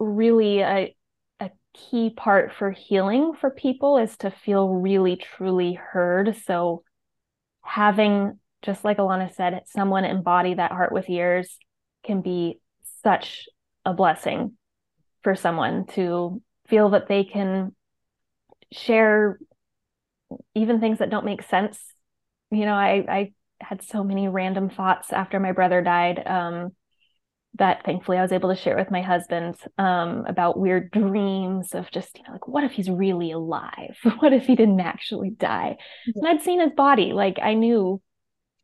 really 0.00 0.60
a, 0.60 0.94
a 1.38 1.50
key 1.72 2.10
part 2.10 2.52
for 2.52 2.72
healing 2.72 3.32
for 3.40 3.48
people 3.48 3.96
is 3.96 4.16
to 4.16 4.30
feel 4.30 4.68
really 4.68 5.16
truly 5.16 5.74
heard 5.74 6.36
so 6.44 6.82
having 7.62 8.40
just 8.62 8.84
like 8.84 8.98
ilana 8.98 9.32
said 9.32 9.62
someone 9.66 10.04
embody 10.04 10.54
that 10.54 10.72
heart 10.72 10.92
with 10.92 11.08
ears 11.08 11.58
can 12.04 12.20
be 12.20 12.58
such 13.04 13.46
a 13.84 13.92
blessing 13.92 14.56
for 15.22 15.34
someone 15.34 15.86
to 15.86 16.42
feel 16.68 16.90
that 16.90 17.08
they 17.08 17.24
can 17.24 17.74
share 18.72 19.38
even 20.54 20.80
things 20.80 20.98
that 20.98 21.10
don't 21.10 21.24
make 21.24 21.42
sense. 21.42 21.78
You 22.50 22.64
know, 22.64 22.74
I 22.74 23.04
I 23.08 23.32
had 23.60 23.82
so 23.82 24.02
many 24.02 24.28
random 24.28 24.70
thoughts 24.70 25.12
after 25.12 25.38
my 25.38 25.52
brother 25.52 25.82
died 25.82 26.26
um, 26.26 26.72
that 27.56 27.84
thankfully 27.84 28.18
I 28.18 28.22
was 28.22 28.32
able 28.32 28.50
to 28.50 28.60
share 28.60 28.76
with 28.76 28.90
my 28.90 29.00
husband 29.00 29.56
um, 29.78 30.24
about 30.26 30.58
weird 30.58 30.90
dreams 30.90 31.72
of 31.74 31.90
just, 31.90 32.16
you 32.18 32.24
know, 32.24 32.32
like, 32.32 32.48
what 32.48 32.64
if 32.64 32.72
he's 32.72 32.90
really 32.90 33.30
alive? 33.30 33.96
what 34.18 34.32
if 34.32 34.46
he 34.46 34.56
didn't 34.56 34.80
actually 34.80 35.30
die? 35.30 35.76
And 36.14 36.26
I'd 36.26 36.42
seen 36.42 36.60
his 36.60 36.72
body. 36.72 37.12
Like, 37.12 37.38
I 37.40 37.54
knew 37.54 38.00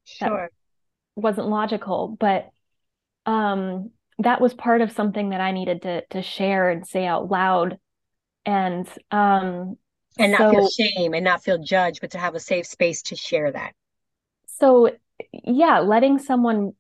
sure. 0.05 0.51
wasn't 1.15 1.49
logical, 1.49 2.17
but 2.19 2.49
um, 3.27 3.91
that 4.21 4.41
was 4.41 4.55
part 4.55 4.83
of 4.83 4.93
something 4.93 5.31
that 5.31 5.41
I 5.41 5.53
needed 5.53 5.83
to 5.83 6.05
to 6.11 6.23
share 6.23 6.71
and 6.71 6.87
say 6.87 7.07
out 7.07 7.31
loud. 7.31 7.79
And 8.47 8.89
um 9.11 9.77
and 10.19 10.33
not 10.33 10.39
so, 10.39 10.51
feel 10.51 10.69
shame 10.69 11.15
and 11.15 11.25
not 11.25 11.43
feel 11.43 11.59
judged, 11.59 12.01
but 12.01 12.13
to 12.13 12.19
have 12.19 12.35
a 12.35 12.41
safe 12.41 12.67
space 12.67 13.03
to 13.03 13.17
share 13.17 13.51
that. 13.51 13.73
So 14.47 14.91
yeah, 15.33 15.81
letting 15.81 16.19
someone 16.19 16.73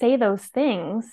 say 0.00 0.16
those 0.16 0.44
things 0.44 1.06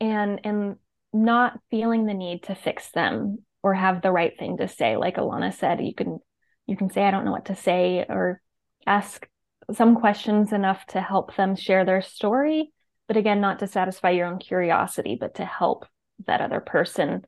and 0.00 0.40
and 0.44 0.76
not 1.12 1.58
feeling 1.70 2.06
the 2.06 2.14
need 2.14 2.44
to 2.44 2.54
fix 2.54 2.90
them 2.90 3.38
or 3.62 3.74
have 3.74 4.02
the 4.02 4.10
right 4.10 4.38
thing 4.38 4.58
to 4.58 4.68
say. 4.68 4.96
Like 4.96 5.16
Ilana 5.16 5.54
said, 5.54 5.84
you 5.84 5.94
can 5.94 6.18
you 6.66 6.76
can 6.76 6.90
say, 6.90 7.04
I 7.04 7.10
don't 7.10 7.24
know 7.24 7.32
what 7.32 7.46
to 7.46 7.56
say, 7.56 8.04
or 8.08 8.40
ask 8.86 9.26
some 9.72 9.96
questions 9.96 10.52
enough 10.52 10.84
to 10.86 11.00
help 11.00 11.34
them 11.36 11.56
share 11.56 11.84
their 11.84 12.02
story 12.02 12.72
but 13.12 13.18
again 13.18 13.42
not 13.42 13.58
to 13.58 13.66
satisfy 13.66 14.08
your 14.08 14.26
own 14.26 14.38
curiosity 14.38 15.18
but 15.20 15.34
to 15.34 15.44
help 15.44 15.84
that 16.26 16.40
other 16.40 16.60
person 16.60 17.22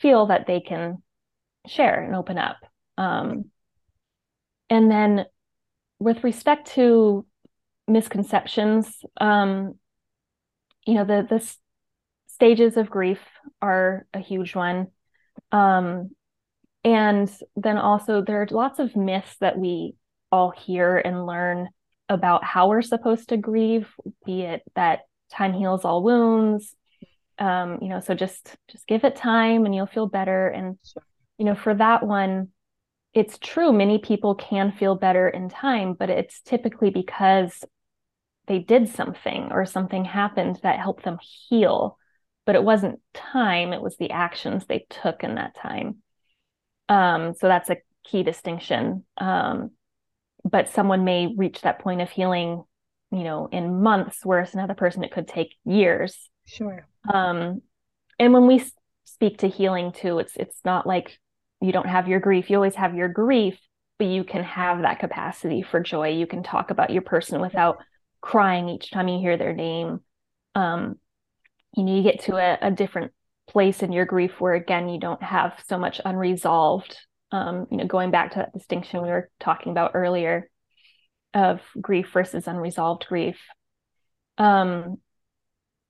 feel 0.00 0.26
that 0.26 0.48
they 0.48 0.58
can 0.58 1.00
share 1.68 2.02
and 2.02 2.16
open 2.16 2.38
up. 2.38 2.56
Um, 2.98 3.44
and 4.68 4.90
then 4.90 5.26
with 6.00 6.24
respect 6.24 6.72
to 6.72 7.24
misconceptions 7.86 9.04
um, 9.20 9.74
you 10.84 10.94
know 10.94 11.04
the 11.04 11.24
the 11.30 11.56
stages 12.26 12.76
of 12.76 12.90
grief 12.90 13.20
are 13.60 14.04
a 14.12 14.18
huge 14.18 14.56
one. 14.56 14.88
Um, 15.52 16.10
and 16.82 17.30
then 17.54 17.78
also 17.78 18.22
there 18.22 18.42
are 18.42 18.48
lots 18.50 18.80
of 18.80 18.96
myths 18.96 19.36
that 19.38 19.56
we 19.56 19.94
all 20.32 20.50
hear 20.50 20.98
and 20.98 21.26
learn 21.26 21.68
about 22.08 22.42
how 22.42 22.68
we're 22.68 22.82
supposed 22.82 23.28
to 23.28 23.36
grieve 23.36 23.88
be 24.26 24.42
it 24.42 24.62
that 24.74 25.02
time 25.32 25.52
heals 25.52 25.84
all 25.84 26.02
wounds. 26.02 26.74
Um, 27.38 27.78
you 27.80 27.88
know 27.88 28.00
so 28.00 28.14
just 28.14 28.56
just 28.70 28.86
give 28.86 29.04
it 29.04 29.16
time 29.16 29.64
and 29.64 29.74
you'll 29.74 29.86
feel 29.86 30.06
better. 30.06 30.48
And 30.48 30.78
you 31.38 31.44
know 31.44 31.54
for 31.54 31.74
that 31.74 32.06
one 32.06 32.48
it's 33.14 33.38
true 33.38 33.72
many 33.72 33.98
people 33.98 34.34
can 34.34 34.72
feel 34.72 34.94
better 34.94 35.28
in 35.28 35.50
time 35.50 35.92
but 35.92 36.08
it's 36.08 36.40
typically 36.40 36.88
because 36.88 37.62
they 38.46 38.58
did 38.58 38.88
something 38.88 39.48
or 39.50 39.64
something 39.64 40.04
happened 40.04 40.58
that 40.62 40.80
helped 40.80 41.04
them 41.04 41.18
heal. 41.48 41.98
But 42.44 42.56
it 42.56 42.64
wasn't 42.64 43.00
time 43.14 43.72
it 43.72 43.82
was 43.82 43.96
the 43.96 44.10
actions 44.10 44.66
they 44.66 44.86
took 44.90 45.22
in 45.22 45.36
that 45.36 45.54
time. 45.54 45.98
Um, 46.88 47.34
so 47.34 47.46
that's 47.46 47.70
a 47.70 47.76
key 48.04 48.22
distinction. 48.24 49.04
Um, 49.16 49.70
but 50.44 50.68
someone 50.68 51.04
may 51.04 51.32
reach 51.36 51.60
that 51.60 51.78
point 51.78 52.00
of 52.00 52.10
healing 52.10 52.64
you 53.12 53.24
know 53.24 53.48
in 53.52 53.82
months 53.82 54.20
whereas 54.24 54.54
another 54.54 54.74
person 54.74 55.04
it 55.04 55.12
could 55.12 55.28
take 55.28 55.54
years. 55.64 56.30
Sure. 56.46 56.86
Um 57.12 57.62
and 58.18 58.32
when 58.32 58.46
we 58.46 58.64
speak 59.04 59.38
to 59.38 59.48
healing 59.48 59.92
too 59.92 60.18
it's 60.18 60.36
it's 60.36 60.60
not 60.64 60.86
like 60.86 61.18
you 61.60 61.72
don't 61.72 61.88
have 61.88 62.08
your 62.08 62.20
grief. 62.20 62.50
You 62.50 62.56
always 62.56 62.74
have 62.74 62.94
your 62.94 63.08
grief 63.08 63.58
but 63.98 64.08
you 64.08 64.24
can 64.24 64.42
have 64.42 64.82
that 64.82 64.98
capacity 64.98 65.62
for 65.62 65.80
joy. 65.80 66.08
You 66.08 66.26
can 66.26 66.42
talk 66.42 66.70
about 66.70 66.90
your 66.90 67.02
person 67.02 67.40
without 67.40 67.78
crying 68.20 68.68
each 68.68 68.90
time 68.90 69.06
you 69.06 69.20
hear 69.20 69.36
their 69.36 69.52
name. 69.52 70.00
Um 70.54 70.98
you 71.76 71.84
know 71.84 71.94
you 71.94 72.02
get 72.02 72.20
to 72.22 72.36
a, 72.36 72.58
a 72.60 72.70
different 72.70 73.12
place 73.48 73.82
in 73.82 73.92
your 73.92 74.06
grief 74.06 74.40
where 74.40 74.54
again 74.54 74.88
you 74.88 74.98
don't 74.98 75.22
have 75.22 75.62
so 75.66 75.78
much 75.78 76.00
unresolved 76.04 76.96
um 77.32 77.66
you 77.70 77.76
know 77.76 77.86
going 77.86 78.10
back 78.10 78.32
to 78.32 78.38
that 78.38 78.52
distinction 78.52 79.02
we 79.02 79.08
were 79.08 79.30
talking 79.40 79.72
about 79.72 79.92
earlier 79.94 80.48
of 81.34 81.60
grief 81.80 82.10
versus 82.12 82.46
unresolved 82.46 83.06
grief. 83.08 83.38
Um, 84.38 84.98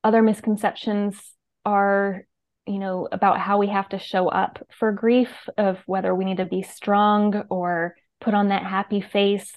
other 0.03 0.21
misconceptions 0.21 1.19
are, 1.65 2.25
you 2.65 2.79
know, 2.79 3.07
about 3.11 3.39
how 3.39 3.57
we 3.57 3.67
have 3.67 3.89
to 3.89 3.99
show 3.99 4.27
up 4.27 4.65
for 4.77 4.91
grief, 4.91 5.29
of 5.57 5.79
whether 5.85 6.13
we 6.13 6.25
need 6.25 6.37
to 6.37 6.45
be 6.45 6.61
strong 6.61 7.43
or 7.49 7.95
put 8.19 8.33
on 8.33 8.49
that 8.49 8.63
happy 8.63 9.01
face, 9.01 9.55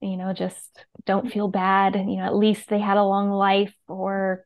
you 0.00 0.16
know, 0.16 0.32
just 0.32 0.84
don't 1.04 1.32
feel 1.32 1.48
bad. 1.48 1.94
You 1.94 2.16
know, 2.16 2.24
at 2.24 2.36
least 2.36 2.68
they 2.68 2.78
had 2.78 2.96
a 2.96 3.04
long 3.04 3.30
life, 3.30 3.74
or 3.88 4.44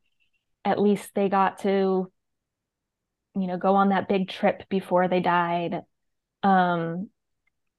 at 0.64 0.80
least 0.80 1.10
they 1.14 1.28
got 1.28 1.60
to, 1.60 2.10
you 3.34 3.46
know, 3.46 3.56
go 3.58 3.74
on 3.74 3.90
that 3.90 4.08
big 4.08 4.28
trip 4.28 4.68
before 4.68 5.08
they 5.08 5.20
died. 5.20 5.82
Um, 6.42 7.08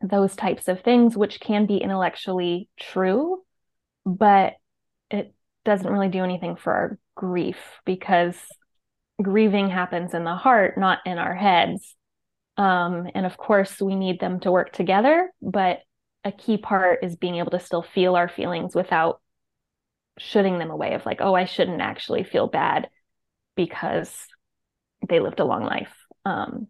those 0.03 0.35
types 0.35 0.67
of 0.67 0.81
things, 0.81 1.15
which 1.15 1.39
can 1.39 1.65
be 1.65 1.77
intellectually 1.77 2.67
true, 2.77 3.41
but 4.05 4.53
it 5.09 5.33
doesn't 5.63 5.91
really 5.91 6.09
do 6.09 6.23
anything 6.23 6.57
for 6.57 6.73
our 6.73 6.99
grief 7.15 7.57
because 7.85 8.37
grieving 9.21 9.69
happens 9.69 10.13
in 10.13 10.25
the 10.25 10.35
heart, 10.35 10.77
not 10.77 10.99
in 11.05 11.17
our 11.17 11.33
heads. 11.33 11.95
Um, 12.57 13.07
and 13.15 13.25
of 13.25 13.37
course, 13.37 13.81
we 13.81 13.95
need 13.95 14.19
them 14.19 14.41
to 14.41 14.51
work 14.51 14.73
together, 14.73 15.31
but 15.41 15.79
a 16.25 16.31
key 16.31 16.57
part 16.57 17.03
is 17.03 17.15
being 17.15 17.37
able 17.37 17.51
to 17.51 17.59
still 17.59 17.81
feel 17.81 18.15
our 18.15 18.27
feelings 18.27 18.75
without 18.75 19.21
shooting 20.19 20.59
them 20.59 20.69
away 20.69 20.93
of 20.95 21.05
like, 21.05 21.21
oh, 21.21 21.33
I 21.33 21.45
shouldn't 21.45 21.81
actually 21.81 22.23
feel 22.23 22.47
bad 22.47 22.89
because 23.55 24.13
they 25.07 25.21
lived 25.21 25.39
a 25.39 25.45
long 25.45 25.63
life. 25.63 25.93
Um, 26.25 26.67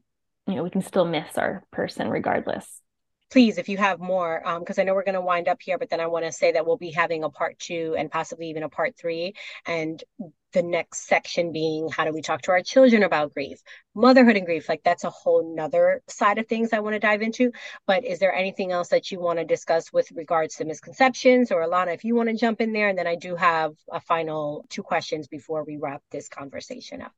you 0.47 0.55
know, 0.55 0.63
we 0.63 0.69
can 0.69 0.81
still 0.81 1.05
miss 1.05 1.37
our 1.37 1.65
person 1.71 2.09
regardless 2.09 2.82
please, 3.33 3.57
if 3.57 3.67
you 3.67 3.77
have 3.77 3.99
more, 3.99 4.43
because 4.59 4.77
um, 4.77 4.81
I 4.81 4.85
know 4.85 4.93
we're 4.93 5.03
going 5.03 5.15
to 5.15 5.21
wind 5.21 5.47
up 5.47 5.59
here, 5.59 5.79
but 5.79 5.89
then 5.89 5.99
I 5.99 6.05
want 6.05 6.23
to 6.23 6.31
say 6.31 6.51
that 6.51 6.67
we'll 6.67 6.77
be 6.77 6.91
having 6.91 7.23
a 7.23 7.31
part 7.31 7.57
two 7.57 7.95
and 7.97 8.11
possibly 8.11 8.51
even 8.51 8.61
a 8.61 8.69
part 8.69 8.95
three. 8.95 9.33
And 9.65 10.03
the 10.51 10.61
next 10.61 11.07
section 11.07 11.51
being 11.51 11.89
how 11.89 12.05
do 12.05 12.13
we 12.13 12.21
talk 12.21 12.43
to 12.43 12.51
our 12.51 12.61
children 12.61 13.01
about 13.01 13.33
grief, 13.33 13.59
motherhood 13.95 14.37
and 14.37 14.45
grief? 14.45 14.69
Like 14.69 14.83
that's 14.83 15.03
a 15.03 15.09
whole 15.09 15.55
nother 15.55 16.03
side 16.07 16.37
of 16.37 16.45
things 16.47 16.73
I 16.73 16.81
want 16.81 16.93
to 16.93 16.99
dive 16.99 17.23
into. 17.23 17.51
But 17.87 18.05
is 18.05 18.19
there 18.19 18.35
anything 18.35 18.71
else 18.71 18.89
that 18.89 19.09
you 19.09 19.19
want 19.19 19.39
to 19.39 19.45
discuss 19.45 19.91
with 19.91 20.11
regards 20.11 20.57
to 20.57 20.65
misconceptions 20.65 21.51
or 21.51 21.67
ilana 21.67 21.95
if 21.95 22.03
you 22.03 22.13
want 22.13 22.29
to 22.29 22.35
jump 22.35 22.61
in 22.61 22.71
there? 22.71 22.89
And 22.89 22.99
then 22.99 23.07
I 23.07 23.15
do 23.15 23.35
have 23.35 23.73
a 23.91 23.99
final 23.99 24.63
two 24.69 24.83
questions 24.83 25.27
before 25.27 25.63
we 25.63 25.77
wrap 25.77 26.03
this 26.11 26.29
conversation 26.29 27.01
up. 27.01 27.13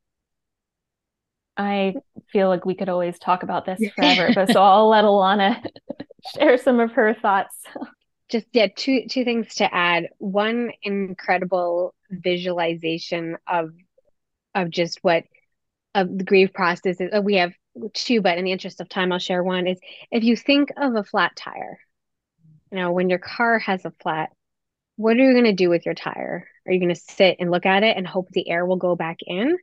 I 1.57 1.95
feel 2.31 2.49
like 2.49 2.65
we 2.65 2.75
could 2.75 2.89
always 2.89 3.17
talk 3.19 3.43
about 3.43 3.65
this 3.65 3.81
forever, 3.95 4.31
but 4.33 4.51
so 4.51 4.61
I'll 4.61 4.89
let 4.89 5.03
Ilana 5.03 5.65
share 6.33 6.57
some 6.57 6.79
of 6.79 6.91
her 6.93 7.13
thoughts. 7.13 7.55
Just 8.29 8.47
yeah, 8.53 8.67
two 8.75 9.07
two 9.07 9.23
things 9.23 9.55
to 9.55 9.71
add. 9.73 10.09
One 10.17 10.71
incredible 10.81 11.93
visualization 12.09 13.37
of 13.47 13.71
of 14.55 14.69
just 14.69 14.99
what 15.03 15.25
of 15.93 16.17
the 16.17 16.23
grief 16.23 16.51
process 16.53 16.99
is, 16.99 17.09
uh, 17.15 17.21
we 17.21 17.35
have 17.35 17.53
two, 17.93 18.21
but 18.21 18.37
in 18.37 18.45
the 18.45 18.51
interest 18.51 18.81
of 18.81 18.89
time, 18.89 19.11
I'll 19.11 19.19
share 19.19 19.43
one 19.43 19.67
is 19.67 19.79
if 20.11 20.23
you 20.23 20.35
think 20.35 20.69
of 20.75 20.95
a 20.95 21.03
flat 21.03 21.35
tire, 21.35 21.79
you 22.71 22.77
know, 22.77 22.91
when 22.91 23.09
your 23.09 23.19
car 23.19 23.59
has 23.59 23.85
a 23.85 23.91
flat, 24.01 24.29
what 24.97 25.15
are 25.17 25.23
you 25.23 25.33
going 25.33 25.45
to 25.45 25.53
do 25.53 25.69
with 25.69 25.85
your 25.85 25.95
tire? 25.95 26.47
Are 26.65 26.71
you 26.71 26.79
going 26.79 26.93
to 26.93 26.99
sit 26.99 27.37
and 27.39 27.51
look 27.51 27.65
at 27.65 27.83
it 27.83 27.95
and 27.95 28.07
hope 28.07 28.27
the 28.29 28.49
air 28.49 28.65
will 28.65 28.77
go 28.77 28.95
back 28.95 29.17
in? 29.25 29.57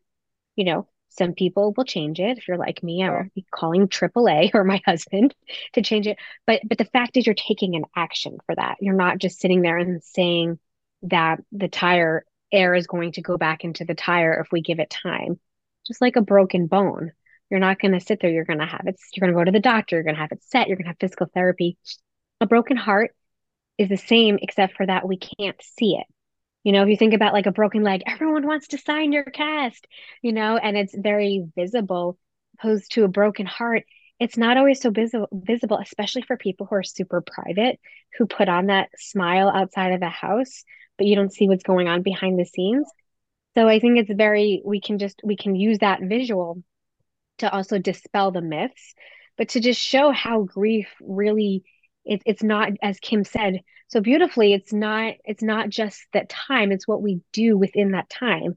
You 0.57 0.65
know, 0.65 0.89
some 1.17 1.35
people 1.35 1.73
will 1.77 1.85
change 1.85 2.21
it. 2.21 2.39
If 2.39 2.49
you're 2.49 2.59
like 2.59 2.83
me, 2.83 3.03
I 3.03 3.11
will 3.11 3.27
be 3.35 3.47
calling 3.51 3.89
AAA 3.89 4.51
or 4.55 4.65
my 4.65 4.81
husband 4.85 5.35
to 5.75 5.83
change 5.83 6.07
it. 6.07 6.19
But 6.47 6.63
but 6.67 6.79
the 6.79 6.85
fact 6.87 7.17
is 7.17 7.27
you're 7.27 7.35
taking 7.35 7.77
an 7.77 7.85
action 7.97 8.39
for 8.47 8.55
that. 8.55 8.77
You're 8.81 8.95
not 8.95 9.19
just 9.19 9.41
sitting 9.41 9.63
there 9.63 9.79
and 9.79 10.03
saying 10.03 10.59
that 11.03 11.41
the 11.53 11.69
tire 11.69 12.25
air 12.51 12.75
is 12.75 12.87
going 12.87 13.13
to 13.13 13.23
go 13.23 13.37
back 13.37 13.65
into 13.65 13.85
the 13.85 13.95
tire 13.95 14.41
if 14.41 14.49
we 14.53 14.61
give 14.61 14.79
it 14.79 14.91
time. 14.91 15.41
Just 15.87 16.01
like 16.01 16.17
a 16.17 16.23
broken 16.23 16.67
bone. 16.67 17.13
You're 17.51 17.61
not 17.61 17.81
going 17.81 17.93
to 17.93 18.01
sit 18.01 18.21
there. 18.21 18.31
You're 18.31 18.45
going 18.45 18.61
to 18.61 18.67
have 18.67 18.87
it. 18.87 18.99
You're 19.15 19.27
going 19.27 19.37
to 19.37 19.39
go 19.39 19.45
to 19.45 19.53
the 19.53 19.61
doctor. 19.61 19.97
You're 19.97 20.05
going 20.05 20.15
to 20.15 20.21
have 20.21 20.33
it 20.33 20.43
set. 20.45 20.69
You're 20.69 20.77
going 20.77 20.85
to 20.85 20.91
have 20.91 20.97
physical 21.01 21.27
therapy. 21.35 21.77
A 22.41 22.47
broken 22.47 22.77
heart 22.77 23.15
is 23.77 23.89
the 23.89 23.97
same, 23.97 24.39
except 24.41 24.77
for 24.77 24.87
that 24.87 25.07
we 25.07 25.19
can't 25.19 25.61
see 25.61 25.97
it. 25.97 26.07
You 26.65 26.73
know, 26.73 26.83
if 26.83 26.89
you 26.89 26.97
think 26.97 27.15
about 27.15 27.33
like 27.33 27.47
a 27.47 27.53
broken 27.53 27.83
leg, 27.83 28.03
everyone 28.07 28.47
wants 28.47 28.69
to 28.69 28.79
sign 28.79 29.13
your 29.13 29.25
cast, 29.25 29.87
you 30.23 30.33
know, 30.33 30.57
and 30.57 30.77
it's 30.77 30.95
very 30.97 31.45
visible, 31.57 32.19
opposed 32.59 32.93
to 32.93 33.05
a 33.05 33.09
broken 33.09 33.47
heart. 33.47 33.85
It's 34.21 34.37
not 34.37 34.57
always 34.57 34.81
so 34.81 34.91
visible, 34.91 35.29
visible, 35.33 35.79
especially 35.79 36.23
for 36.23 36.37
people 36.37 36.67
who 36.67 36.77
are 36.77 36.83
super 36.85 37.21
private, 37.21 37.81
who 38.17 38.27
put 38.27 38.49
on 38.49 38.67
that 38.67 38.91
smile 38.97 39.49
outside 39.49 39.93
of 39.93 40.01
the 40.01 40.09
house, 40.09 40.63
but 40.97 41.07
you 41.07 41.17
don't 41.17 41.33
see 41.33 41.49
what's 41.49 41.65
going 41.65 41.89
on 41.89 42.03
behind 42.03 42.39
the 42.39 42.45
scenes. 42.45 42.89
So 43.55 43.67
I 43.69 43.81
think 43.81 43.99
it's 43.99 44.13
very, 44.13 44.63
we 44.65 44.81
can 44.81 44.99
just, 44.99 45.21
we 45.25 45.37
can 45.37 45.57
use 45.57 45.79
that 45.79 46.01
visual 46.03 46.63
to 47.39 47.53
also 47.53 47.79
dispel 47.79 48.31
the 48.31 48.41
myths, 48.41 48.95
but 49.37 49.51
to 49.51 49.61
just 49.61 49.81
show 49.81 50.13
how 50.13 50.43
grief 50.43 50.89
really 51.01 51.65
it, 52.05 52.22
it's 52.26 52.42
not 52.42 52.70
as 52.82 52.98
kim 53.00 53.24
said 53.24 53.61
so 53.88 54.00
beautifully 54.00 54.53
it's 54.53 54.72
not 54.72 55.14
it's 55.24 55.42
not 55.42 55.68
just 55.68 56.00
that 56.12 56.28
time 56.28 56.72
it's 56.72 56.88
what 56.88 57.03
we 57.03 57.20
do 57.32 57.57
within 57.57 57.92
that 57.92 58.09
time 58.09 58.57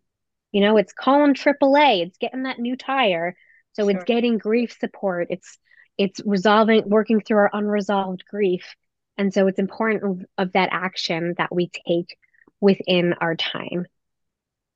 you 0.51 0.61
know 0.61 0.77
it's 0.77 0.93
calling 0.93 1.33
aaa 1.33 2.01
it's 2.05 2.17
getting 2.17 2.43
that 2.43 2.59
new 2.59 2.75
tire 2.75 3.35
so 3.73 3.83
sure. 3.83 3.91
it's 3.91 4.03
getting 4.05 4.37
grief 4.37 4.75
support 4.79 5.27
it's 5.29 5.57
it's 5.97 6.21
resolving 6.25 6.83
working 6.87 7.21
through 7.21 7.37
our 7.37 7.49
unresolved 7.53 8.23
grief 8.25 8.75
and 9.17 9.33
so 9.33 9.47
it's 9.47 9.59
important 9.59 10.03
of, 10.03 10.25
of 10.37 10.53
that 10.53 10.69
action 10.71 11.35
that 11.37 11.53
we 11.53 11.69
take 11.87 12.17
within 12.59 13.13
our 13.13 13.35
time 13.35 13.85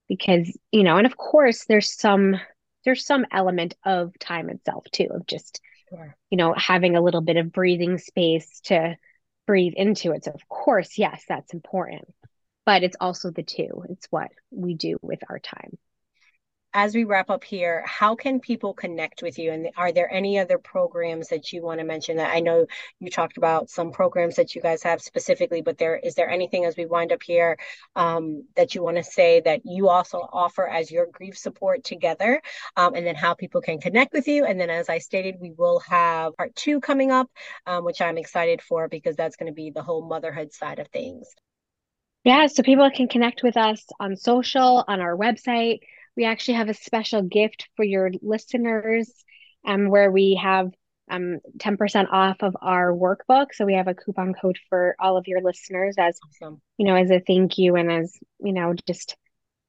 because 0.07 0.55
you 0.71 0.83
know 0.83 0.97
and 0.97 1.07
of 1.07 1.17
course 1.17 1.65
there's 1.65 1.93
some 1.93 2.39
there's 2.85 3.05
some 3.05 3.25
element 3.31 3.75
of 3.85 4.17
time 4.19 4.49
itself 4.49 4.83
too 4.91 5.07
of 5.11 5.25
just 5.25 5.61
Sure. 5.89 6.15
You 6.29 6.37
know, 6.37 6.53
having 6.55 6.95
a 6.95 7.01
little 7.01 7.21
bit 7.21 7.37
of 7.37 7.51
breathing 7.51 7.97
space 7.97 8.61
to 8.65 8.95
breathe 9.47 9.73
into 9.75 10.11
it. 10.11 10.23
So, 10.23 10.31
of 10.31 10.47
course, 10.47 10.97
yes, 10.97 11.23
that's 11.27 11.53
important. 11.53 12.07
But 12.65 12.83
it's 12.83 12.97
also 12.99 13.31
the 13.31 13.43
two. 13.43 13.83
It's 13.89 14.07
what 14.11 14.29
we 14.51 14.75
do 14.75 14.97
with 15.01 15.19
our 15.29 15.39
time 15.39 15.77
as 16.73 16.93
we 16.93 17.03
wrap 17.03 17.29
up 17.31 17.43
here, 17.43 17.83
how 17.85 18.15
can 18.15 18.39
people 18.39 18.73
connect 18.73 19.23
with 19.23 19.39
you? 19.39 19.51
And 19.51 19.69
are 19.75 19.91
there 19.91 20.11
any 20.11 20.37
other 20.37 20.59
programs 20.59 21.29
that 21.29 21.51
you 21.51 21.63
want 21.63 21.79
to 21.79 21.85
mention? 21.85 22.17
That 22.17 22.31
I 22.33 22.41
know 22.41 22.67
you 22.99 23.09
talked 23.09 23.37
about 23.37 23.69
some 23.69 23.91
programs 23.91 24.35
that 24.35 24.53
you 24.53 24.61
guys 24.61 24.83
have 24.83 25.01
specifically, 25.01 25.61
but 25.61 25.79
there 25.79 25.97
is 25.97 26.13
there 26.13 26.29
anything 26.29 26.65
as 26.65 26.77
we 26.77 26.85
wind 26.85 27.11
up 27.11 27.23
here 27.23 27.57
um, 27.95 28.43
that 28.55 28.75
you 28.75 28.83
want 28.83 28.97
to 28.97 29.03
say 29.03 29.41
that 29.41 29.61
you 29.65 29.89
also 29.89 30.19
offer 30.31 30.67
as 30.67 30.91
your 30.91 31.07
grief 31.07 31.37
support 31.37 31.83
together, 31.83 32.41
um, 32.77 32.93
and 32.93 33.05
then 33.05 33.15
how 33.15 33.33
people 33.33 33.61
can 33.61 33.79
connect 33.79 34.13
with 34.13 34.27
you? 34.27 34.45
And 34.45 34.59
then, 34.59 34.69
as 34.69 34.89
I 34.89 34.99
stated, 34.99 35.37
we 35.39 35.51
will 35.51 35.79
have 35.79 36.37
part 36.37 36.55
two 36.55 36.79
coming 36.81 37.09
up, 37.11 37.31
um, 37.65 37.83
which 37.83 37.99
I'm 37.99 38.17
excited 38.17 38.61
for 38.61 38.87
because 38.87 39.15
that's 39.15 39.37
going 39.37 39.51
to 39.51 39.55
be 39.55 39.71
the 39.71 39.83
whole 39.83 40.07
motherhood 40.07 40.53
side 40.53 40.77
of 40.77 40.87
things. 40.89 41.27
Yeah, 42.25 42.47
so 42.47 42.63
people 42.63 42.91
can 42.91 43.07
connect 43.07 43.43
with 43.43 43.55
us 43.55 43.83
on 43.99 44.15
social, 44.17 44.83
on 44.87 44.99
our 44.99 45.15
website 45.15 45.79
we 46.19 46.25
actually 46.25 46.55
have 46.55 46.67
a 46.67 46.73
special 46.73 47.21
gift 47.21 47.69
for 47.77 47.85
your 47.85 48.11
listeners 48.21 49.09
um, 49.65 49.89
where 49.89 50.11
we 50.11 50.35
have 50.35 50.69
um, 51.09 51.39
10% 51.59 52.11
off 52.11 52.35
of 52.41 52.57
our 52.61 52.91
workbook. 52.91 53.47
So 53.53 53.65
we 53.65 53.75
have 53.75 53.87
a 53.87 53.93
coupon 53.93 54.33
code 54.33 54.57
for 54.67 54.97
all 54.99 55.15
of 55.15 55.27
your 55.27 55.41
listeners 55.41 55.95
as, 55.97 56.19
awesome. 56.41 56.61
you 56.77 56.85
know, 56.85 56.95
as 56.95 57.09
a 57.09 57.21
thank 57.25 57.57
you 57.57 57.77
and 57.77 57.89
as, 57.89 58.17
you 58.41 58.51
know, 58.51 58.73
just 58.85 59.15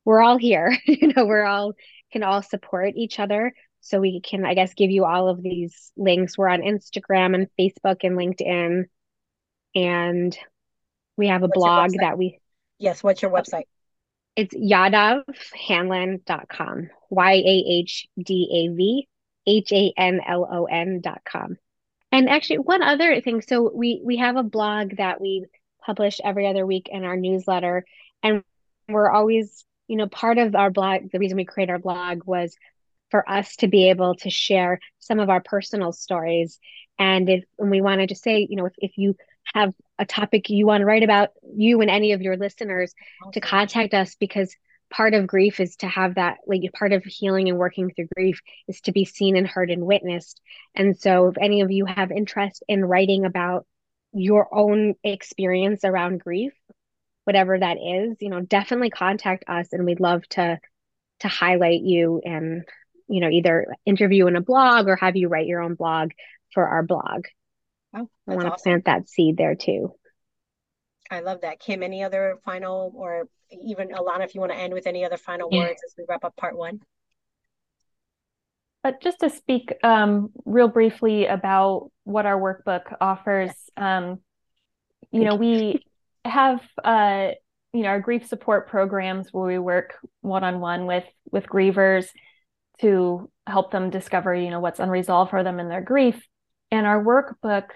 we're 0.04 0.20
all 0.20 0.38
here, 0.38 0.76
you 0.86 1.12
know, 1.14 1.24
we're 1.24 1.44
all 1.44 1.72
can 2.12 2.24
all 2.24 2.42
support 2.42 2.94
each 2.96 3.20
other. 3.20 3.52
So 3.80 4.00
we 4.00 4.20
can, 4.20 4.44
I 4.44 4.54
guess, 4.54 4.74
give 4.74 4.90
you 4.90 5.04
all 5.04 5.28
of 5.28 5.40
these 5.40 5.92
links. 5.96 6.36
We're 6.36 6.48
on 6.48 6.62
Instagram 6.62 7.36
and 7.36 7.46
Facebook 7.58 7.98
and 8.02 8.18
LinkedIn. 8.18 8.86
And 9.76 10.36
we 11.16 11.28
have 11.28 11.42
a 11.42 11.46
what's 11.46 11.54
blog 11.54 11.90
that 12.00 12.18
we. 12.18 12.40
Yes. 12.80 13.04
What's 13.04 13.22
your 13.22 13.30
website? 13.30 13.66
It's 14.36 14.54
yahdavhanlon.com. 14.54 16.90
Y 17.10 17.32
A 17.32 17.64
H 17.68 18.06
D 18.22 18.48
A 18.52 18.68
V 18.74 19.08
H 19.46 19.72
A 19.72 19.92
N 19.96 20.20
L 20.26 20.46
O 20.50 20.64
N.com. 20.66 21.56
And 22.12 22.28
actually, 22.28 22.58
one 22.58 22.82
other 22.82 23.20
thing. 23.20 23.42
So 23.42 23.70
we 23.74 24.00
we 24.04 24.16
have 24.18 24.36
a 24.36 24.42
blog 24.42 24.96
that 24.96 25.20
we 25.20 25.46
publish 25.84 26.20
every 26.22 26.46
other 26.46 26.66
week 26.66 26.88
in 26.90 27.04
our 27.04 27.16
newsletter, 27.16 27.84
and 28.22 28.42
we're 28.88 29.10
always, 29.10 29.64
you 29.88 29.96
know, 29.96 30.08
part 30.08 30.38
of 30.38 30.54
our 30.54 30.70
blog. 30.70 31.10
The 31.12 31.18
reason 31.18 31.36
we 31.36 31.44
create 31.44 31.70
our 31.70 31.78
blog 31.78 32.24
was 32.24 32.56
for 33.10 33.28
us 33.28 33.56
to 33.56 33.68
be 33.68 33.90
able 33.90 34.14
to 34.16 34.30
share 34.30 34.80
some 34.98 35.20
of 35.20 35.28
our 35.28 35.40
personal 35.40 35.92
stories. 35.92 36.58
And 36.98 37.28
if 37.28 37.44
and 37.58 37.70
we 37.70 37.80
wanted 37.80 38.10
to 38.10 38.14
say, 38.14 38.46
you 38.48 38.56
know, 38.56 38.66
if, 38.66 38.74
if 38.78 38.92
you 38.96 39.16
have 39.54 39.74
a 39.98 40.04
topic 40.04 40.50
you 40.50 40.66
want 40.66 40.80
to 40.80 40.84
write 40.84 41.02
about, 41.02 41.30
you 41.54 41.80
and 41.80 41.90
any 41.90 42.12
of 42.12 42.22
your 42.22 42.36
listeners 42.36 42.94
to 43.32 43.40
contact 43.40 43.94
us 43.94 44.14
because 44.14 44.54
part 44.90 45.14
of 45.14 45.26
grief 45.26 45.60
is 45.60 45.76
to 45.76 45.86
have 45.86 46.16
that 46.16 46.38
like 46.46 46.62
part 46.72 46.92
of 46.92 47.04
healing 47.04 47.48
and 47.48 47.58
working 47.58 47.90
through 47.90 48.08
grief 48.14 48.40
is 48.66 48.80
to 48.82 48.92
be 48.92 49.04
seen 49.04 49.36
and 49.36 49.46
heard 49.46 49.70
and 49.70 49.86
witnessed. 49.86 50.40
And 50.74 50.98
so 50.98 51.28
if 51.28 51.36
any 51.40 51.60
of 51.60 51.70
you 51.70 51.86
have 51.86 52.10
interest 52.10 52.62
in 52.68 52.84
writing 52.84 53.24
about 53.24 53.66
your 54.12 54.52
own 54.52 54.94
experience 55.04 55.84
around 55.84 56.20
grief 56.20 56.52
whatever 57.24 57.58
that 57.58 57.76
is 57.76 58.16
you 58.20 58.28
know 58.28 58.40
definitely 58.40 58.90
contact 58.90 59.44
us 59.48 59.68
and 59.72 59.84
we'd 59.84 60.00
love 60.00 60.26
to 60.28 60.58
to 61.20 61.28
highlight 61.28 61.80
you 61.80 62.20
and 62.24 62.64
you 63.08 63.20
know 63.20 63.28
either 63.28 63.66
interview 63.86 64.26
in 64.26 64.36
a 64.36 64.40
blog 64.40 64.88
or 64.88 64.96
have 64.96 65.16
you 65.16 65.28
write 65.28 65.46
your 65.46 65.60
own 65.60 65.74
blog 65.74 66.10
for 66.52 66.66
our 66.66 66.82
blog 66.82 67.26
Oh, 67.94 68.08
I 68.28 68.34
want 68.34 68.46
to 68.46 68.52
awesome. 68.52 68.62
plant 68.62 68.84
that 68.84 69.08
seed 69.08 69.36
there 69.36 69.54
too. 69.54 69.94
I 71.10 71.20
love 71.20 71.40
that. 71.40 71.58
Kim, 71.58 71.82
any 71.82 72.04
other 72.04 72.38
final 72.44 72.92
or 72.94 73.28
even 73.50 73.88
Ilana, 73.88 74.24
if 74.24 74.34
you 74.34 74.40
want 74.40 74.52
to 74.52 74.58
end 74.58 74.72
with 74.72 74.86
any 74.86 75.04
other 75.04 75.16
final 75.16 75.48
yeah. 75.50 75.60
words 75.60 75.80
as 75.84 75.94
we 75.98 76.04
wrap 76.08 76.24
up 76.24 76.36
part 76.36 76.56
one? 76.56 76.80
But 78.82 79.02
just 79.02 79.20
to 79.20 79.28
speak 79.28 79.74
um, 79.82 80.30
real 80.44 80.68
briefly 80.68 81.26
about 81.26 81.90
what 82.04 82.26
our 82.26 82.40
workbook 82.40 82.96
offers, 83.00 83.50
um, 83.76 84.20
you 85.10 85.24
know, 85.24 85.34
we 85.34 85.84
have 86.24 86.60
uh, 86.82 87.30
you 87.72 87.82
know 87.82 87.88
our 87.88 88.00
grief 88.00 88.26
support 88.26 88.68
programs 88.68 89.32
where 89.32 89.46
we 89.46 89.58
work 89.58 89.94
one 90.20 90.44
on 90.44 90.60
one 90.60 90.86
with 90.86 91.04
with 91.30 91.46
grievers 91.46 92.06
to 92.80 93.30
help 93.46 93.70
them 93.70 93.90
discover 93.90 94.34
you 94.34 94.50
know 94.50 94.60
what's 94.60 94.80
unresolved 94.80 95.30
for 95.30 95.42
them 95.42 95.60
in 95.60 95.68
their 95.68 95.80
grief 95.80 96.20
and 96.70 96.86
our 96.86 97.02
workbook 97.02 97.66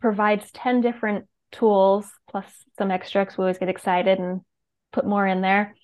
provides 0.00 0.50
10 0.52 0.80
different 0.80 1.26
tools 1.52 2.06
plus 2.30 2.46
some 2.76 2.90
extras. 2.90 3.38
We 3.38 3.42
always 3.42 3.58
get 3.58 3.68
excited 3.68 4.18
and 4.18 4.40
put 4.92 5.06
more 5.06 5.26
in 5.26 5.40
there. 5.40 5.74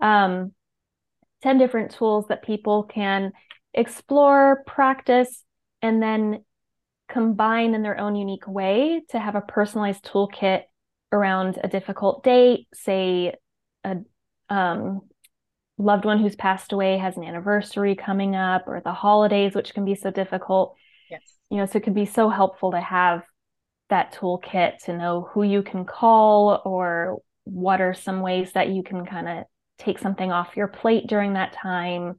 Um, 0.00 0.52
10 1.42 1.58
different 1.58 1.92
tools 1.92 2.26
that 2.28 2.42
people 2.42 2.84
can 2.84 3.32
explore, 3.74 4.62
practice, 4.66 5.44
and 5.82 6.02
then 6.02 6.44
combine 7.08 7.74
in 7.74 7.82
their 7.82 8.00
own 8.00 8.16
unique 8.16 8.48
way 8.48 9.02
to 9.10 9.18
have 9.18 9.34
a 9.34 9.40
personalized 9.40 10.04
toolkit 10.04 10.62
around 11.12 11.58
a 11.62 11.68
difficult 11.68 12.24
date, 12.24 12.66
say 12.74 13.34
a 13.84 13.96
um, 14.48 15.02
loved 15.78 16.04
one 16.04 16.20
who's 16.20 16.36
passed 16.36 16.72
away 16.72 16.98
has 16.98 17.16
an 17.16 17.24
anniversary 17.24 17.94
coming 17.94 18.34
up, 18.34 18.64
or 18.66 18.80
the 18.80 18.92
holidays, 18.92 19.54
which 19.54 19.74
can 19.74 19.84
be 19.84 19.94
so 19.94 20.10
difficult. 20.10 20.74
Yes. 21.10 21.22
You 21.50 21.58
know, 21.58 21.66
so 21.66 21.78
it 21.78 21.84
can 21.84 21.94
be 21.94 22.06
so 22.06 22.28
helpful 22.28 22.72
to 22.72 22.80
have 22.80 23.22
that 23.88 24.14
toolkit 24.14 24.78
to 24.84 24.96
know 24.96 25.28
who 25.32 25.42
you 25.42 25.62
can 25.62 25.84
call 25.84 26.60
or 26.64 27.18
what 27.44 27.80
are 27.80 27.94
some 27.94 28.20
ways 28.20 28.52
that 28.52 28.70
you 28.70 28.82
can 28.82 29.06
kind 29.06 29.28
of 29.28 29.44
take 29.78 29.98
something 29.98 30.32
off 30.32 30.56
your 30.56 30.66
plate 30.66 31.06
during 31.06 31.34
that 31.34 31.52
time 31.52 32.18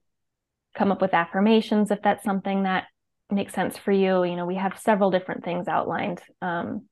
come 0.75 0.91
up 0.91 1.01
with 1.01 1.13
affirmations 1.13 1.91
if 1.91 2.01
that's 2.01 2.23
something 2.23 2.63
that 2.63 2.85
makes 3.29 3.53
sense 3.53 3.77
for 3.77 3.91
you 3.91 4.23
you 4.23 4.35
know 4.35 4.45
we 4.45 4.55
have 4.55 4.79
several 4.79 5.11
different 5.11 5.43
things 5.43 5.67
outlined 5.67 6.21
um, 6.41 6.85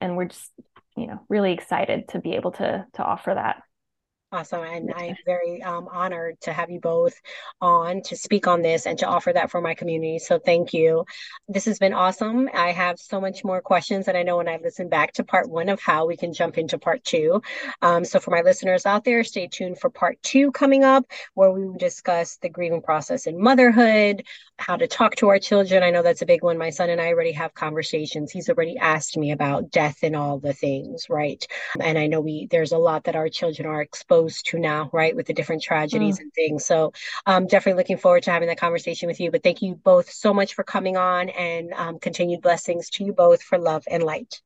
and 0.00 0.16
we're 0.16 0.24
just 0.24 0.50
you 0.96 1.06
know 1.06 1.20
really 1.28 1.52
excited 1.52 2.08
to 2.08 2.18
be 2.18 2.32
able 2.32 2.50
to 2.50 2.84
to 2.94 3.02
offer 3.02 3.32
that 3.34 3.62
Awesome. 4.32 4.62
And 4.62 4.92
I'm 4.94 5.16
very 5.26 5.60
um, 5.60 5.88
honored 5.90 6.40
to 6.42 6.52
have 6.52 6.70
you 6.70 6.78
both 6.78 7.20
on 7.60 8.00
to 8.02 8.16
speak 8.16 8.46
on 8.46 8.62
this 8.62 8.86
and 8.86 8.96
to 9.00 9.06
offer 9.06 9.32
that 9.32 9.50
for 9.50 9.60
my 9.60 9.74
community. 9.74 10.20
So 10.20 10.38
thank 10.38 10.72
you. 10.72 11.04
This 11.48 11.64
has 11.64 11.80
been 11.80 11.92
awesome. 11.92 12.48
I 12.54 12.70
have 12.70 13.00
so 13.00 13.20
much 13.20 13.42
more 13.42 13.60
questions. 13.60 14.06
And 14.06 14.16
I 14.16 14.22
know 14.22 14.36
when 14.36 14.48
I 14.48 14.60
listen 14.62 14.88
back 14.88 15.14
to 15.14 15.24
part 15.24 15.50
one 15.50 15.68
of 15.68 15.80
how 15.80 16.06
we 16.06 16.16
can 16.16 16.32
jump 16.32 16.58
into 16.58 16.78
part 16.78 17.02
two. 17.02 17.42
Um, 17.82 18.04
so 18.04 18.20
for 18.20 18.30
my 18.30 18.42
listeners 18.42 18.86
out 18.86 19.02
there, 19.02 19.24
stay 19.24 19.48
tuned 19.48 19.80
for 19.80 19.90
part 19.90 20.22
two 20.22 20.52
coming 20.52 20.84
up, 20.84 21.06
where 21.34 21.50
we 21.50 21.66
will 21.66 21.76
discuss 21.76 22.36
the 22.36 22.48
grieving 22.48 22.82
process 22.82 23.26
in 23.26 23.42
motherhood, 23.42 24.22
how 24.58 24.76
to 24.76 24.86
talk 24.86 25.16
to 25.16 25.28
our 25.28 25.40
children. 25.40 25.82
I 25.82 25.90
know 25.90 26.04
that's 26.04 26.22
a 26.22 26.26
big 26.26 26.44
one. 26.44 26.56
My 26.56 26.70
son 26.70 26.88
and 26.88 27.00
I 27.00 27.08
already 27.08 27.32
have 27.32 27.52
conversations. 27.54 28.30
He's 28.30 28.48
already 28.48 28.78
asked 28.78 29.16
me 29.16 29.32
about 29.32 29.72
death 29.72 29.98
and 30.04 30.14
all 30.14 30.38
the 30.38 30.52
things, 30.52 31.06
right? 31.10 31.44
And 31.80 31.98
I 31.98 32.06
know 32.06 32.20
we 32.20 32.46
there's 32.48 32.70
a 32.70 32.78
lot 32.78 33.04
that 33.04 33.16
our 33.16 33.28
children 33.28 33.66
are 33.66 33.82
exposed 33.82 34.19
exposed 34.20 34.46
to 34.46 34.58
now, 34.58 34.90
right, 34.92 35.14
with 35.14 35.26
the 35.26 35.32
different 35.32 35.62
tragedies 35.62 36.18
mm. 36.18 36.22
and 36.22 36.34
things. 36.34 36.64
So 36.64 36.92
I'm 37.26 37.44
um, 37.44 37.46
definitely 37.46 37.78
looking 37.78 37.96
forward 37.96 38.22
to 38.24 38.30
having 38.30 38.48
that 38.48 38.58
conversation 38.58 39.06
with 39.06 39.20
you. 39.20 39.30
But 39.30 39.42
thank 39.42 39.62
you 39.62 39.74
both 39.74 40.10
so 40.10 40.34
much 40.34 40.54
for 40.54 40.64
coming 40.64 40.96
on 40.96 41.28
and 41.30 41.72
um, 41.74 41.98
continued 41.98 42.42
blessings 42.42 42.90
to 42.90 43.04
you 43.04 43.12
both 43.12 43.42
for 43.42 43.58
love 43.58 43.84
and 43.90 44.02
light. 44.02 44.40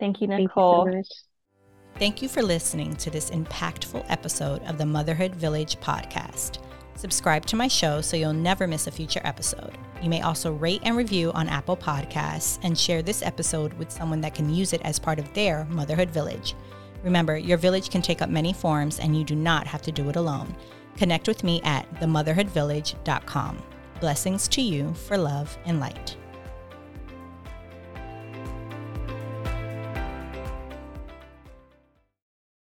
Thank 0.00 0.20
you, 0.20 0.28
Nicole. 0.28 0.84
Thank 0.84 0.96
you, 0.96 1.02
so 1.02 1.98
thank 1.98 2.22
you 2.22 2.28
for 2.28 2.42
listening 2.42 2.94
to 2.96 3.10
this 3.10 3.30
impactful 3.30 4.04
episode 4.08 4.62
of 4.64 4.78
the 4.78 4.86
Motherhood 4.86 5.34
Village 5.34 5.78
podcast. 5.80 6.58
Subscribe 6.94 7.46
to 7.46 7.56
my 7.56 7.68
show 7.68 8.00
so 8.00 8.16
you'll 8.16 8.32
never 8.32 8.66
miss 8.66 8.88
a 8.88 8.90
future 8.90 9.20
episode. 9.22 9.78
You 10.02 10.10
may 10.10 10.22
also 10.22 10.52
rate 10.52 10.82
and 10.84 10.96
review 10.96 11.32
on 11.32 11.48
Apple 11.48 11.76
Podcasts 11.76 12.58
and 12.64 12.76
share 12.76 13.02
this 13.02 13.22
episode 13.22 13.72
with 13.74 13.90
someone 13.90 14.20
that 14.22 14.34
can 14.34 14.52
use 14.52 14.72
it 14.72 14.82
as 14.82 14.98
part 14.98 15.20
of 15.20 15.32
their 15.32 15.64
motherhood 15.66 16.10
village. 16.10 16.54
Remember, 17.02 17.36
your 17.36 17.58
village 17.58 17.90
can 17.90 18.02
take 18.02 18.22
up 18.22 18.30
many 18.30 18.52
forms 18.52 18.98
and 18.98 19.16
you 19.16 19.24
do 19.24 19.34
not 19.34 19.66
have 19.66 19.82
to 19.82 19.92
do 19.92 20.08
it 20.08 20.16
alone. 20.16 20.54
Connect 20.96 21.28
with 21.28 21.44
me 21.44 21.60
at 21.62 21.88
themotherhoodvillage.com. 22.00 23.62
Blessings 24.00 24.48
to 24.48 24.60
you 24.60 24.92
for 24.94 25.16
love 25.16 25.56
and 25.64 25.80
light. 25.80 26.16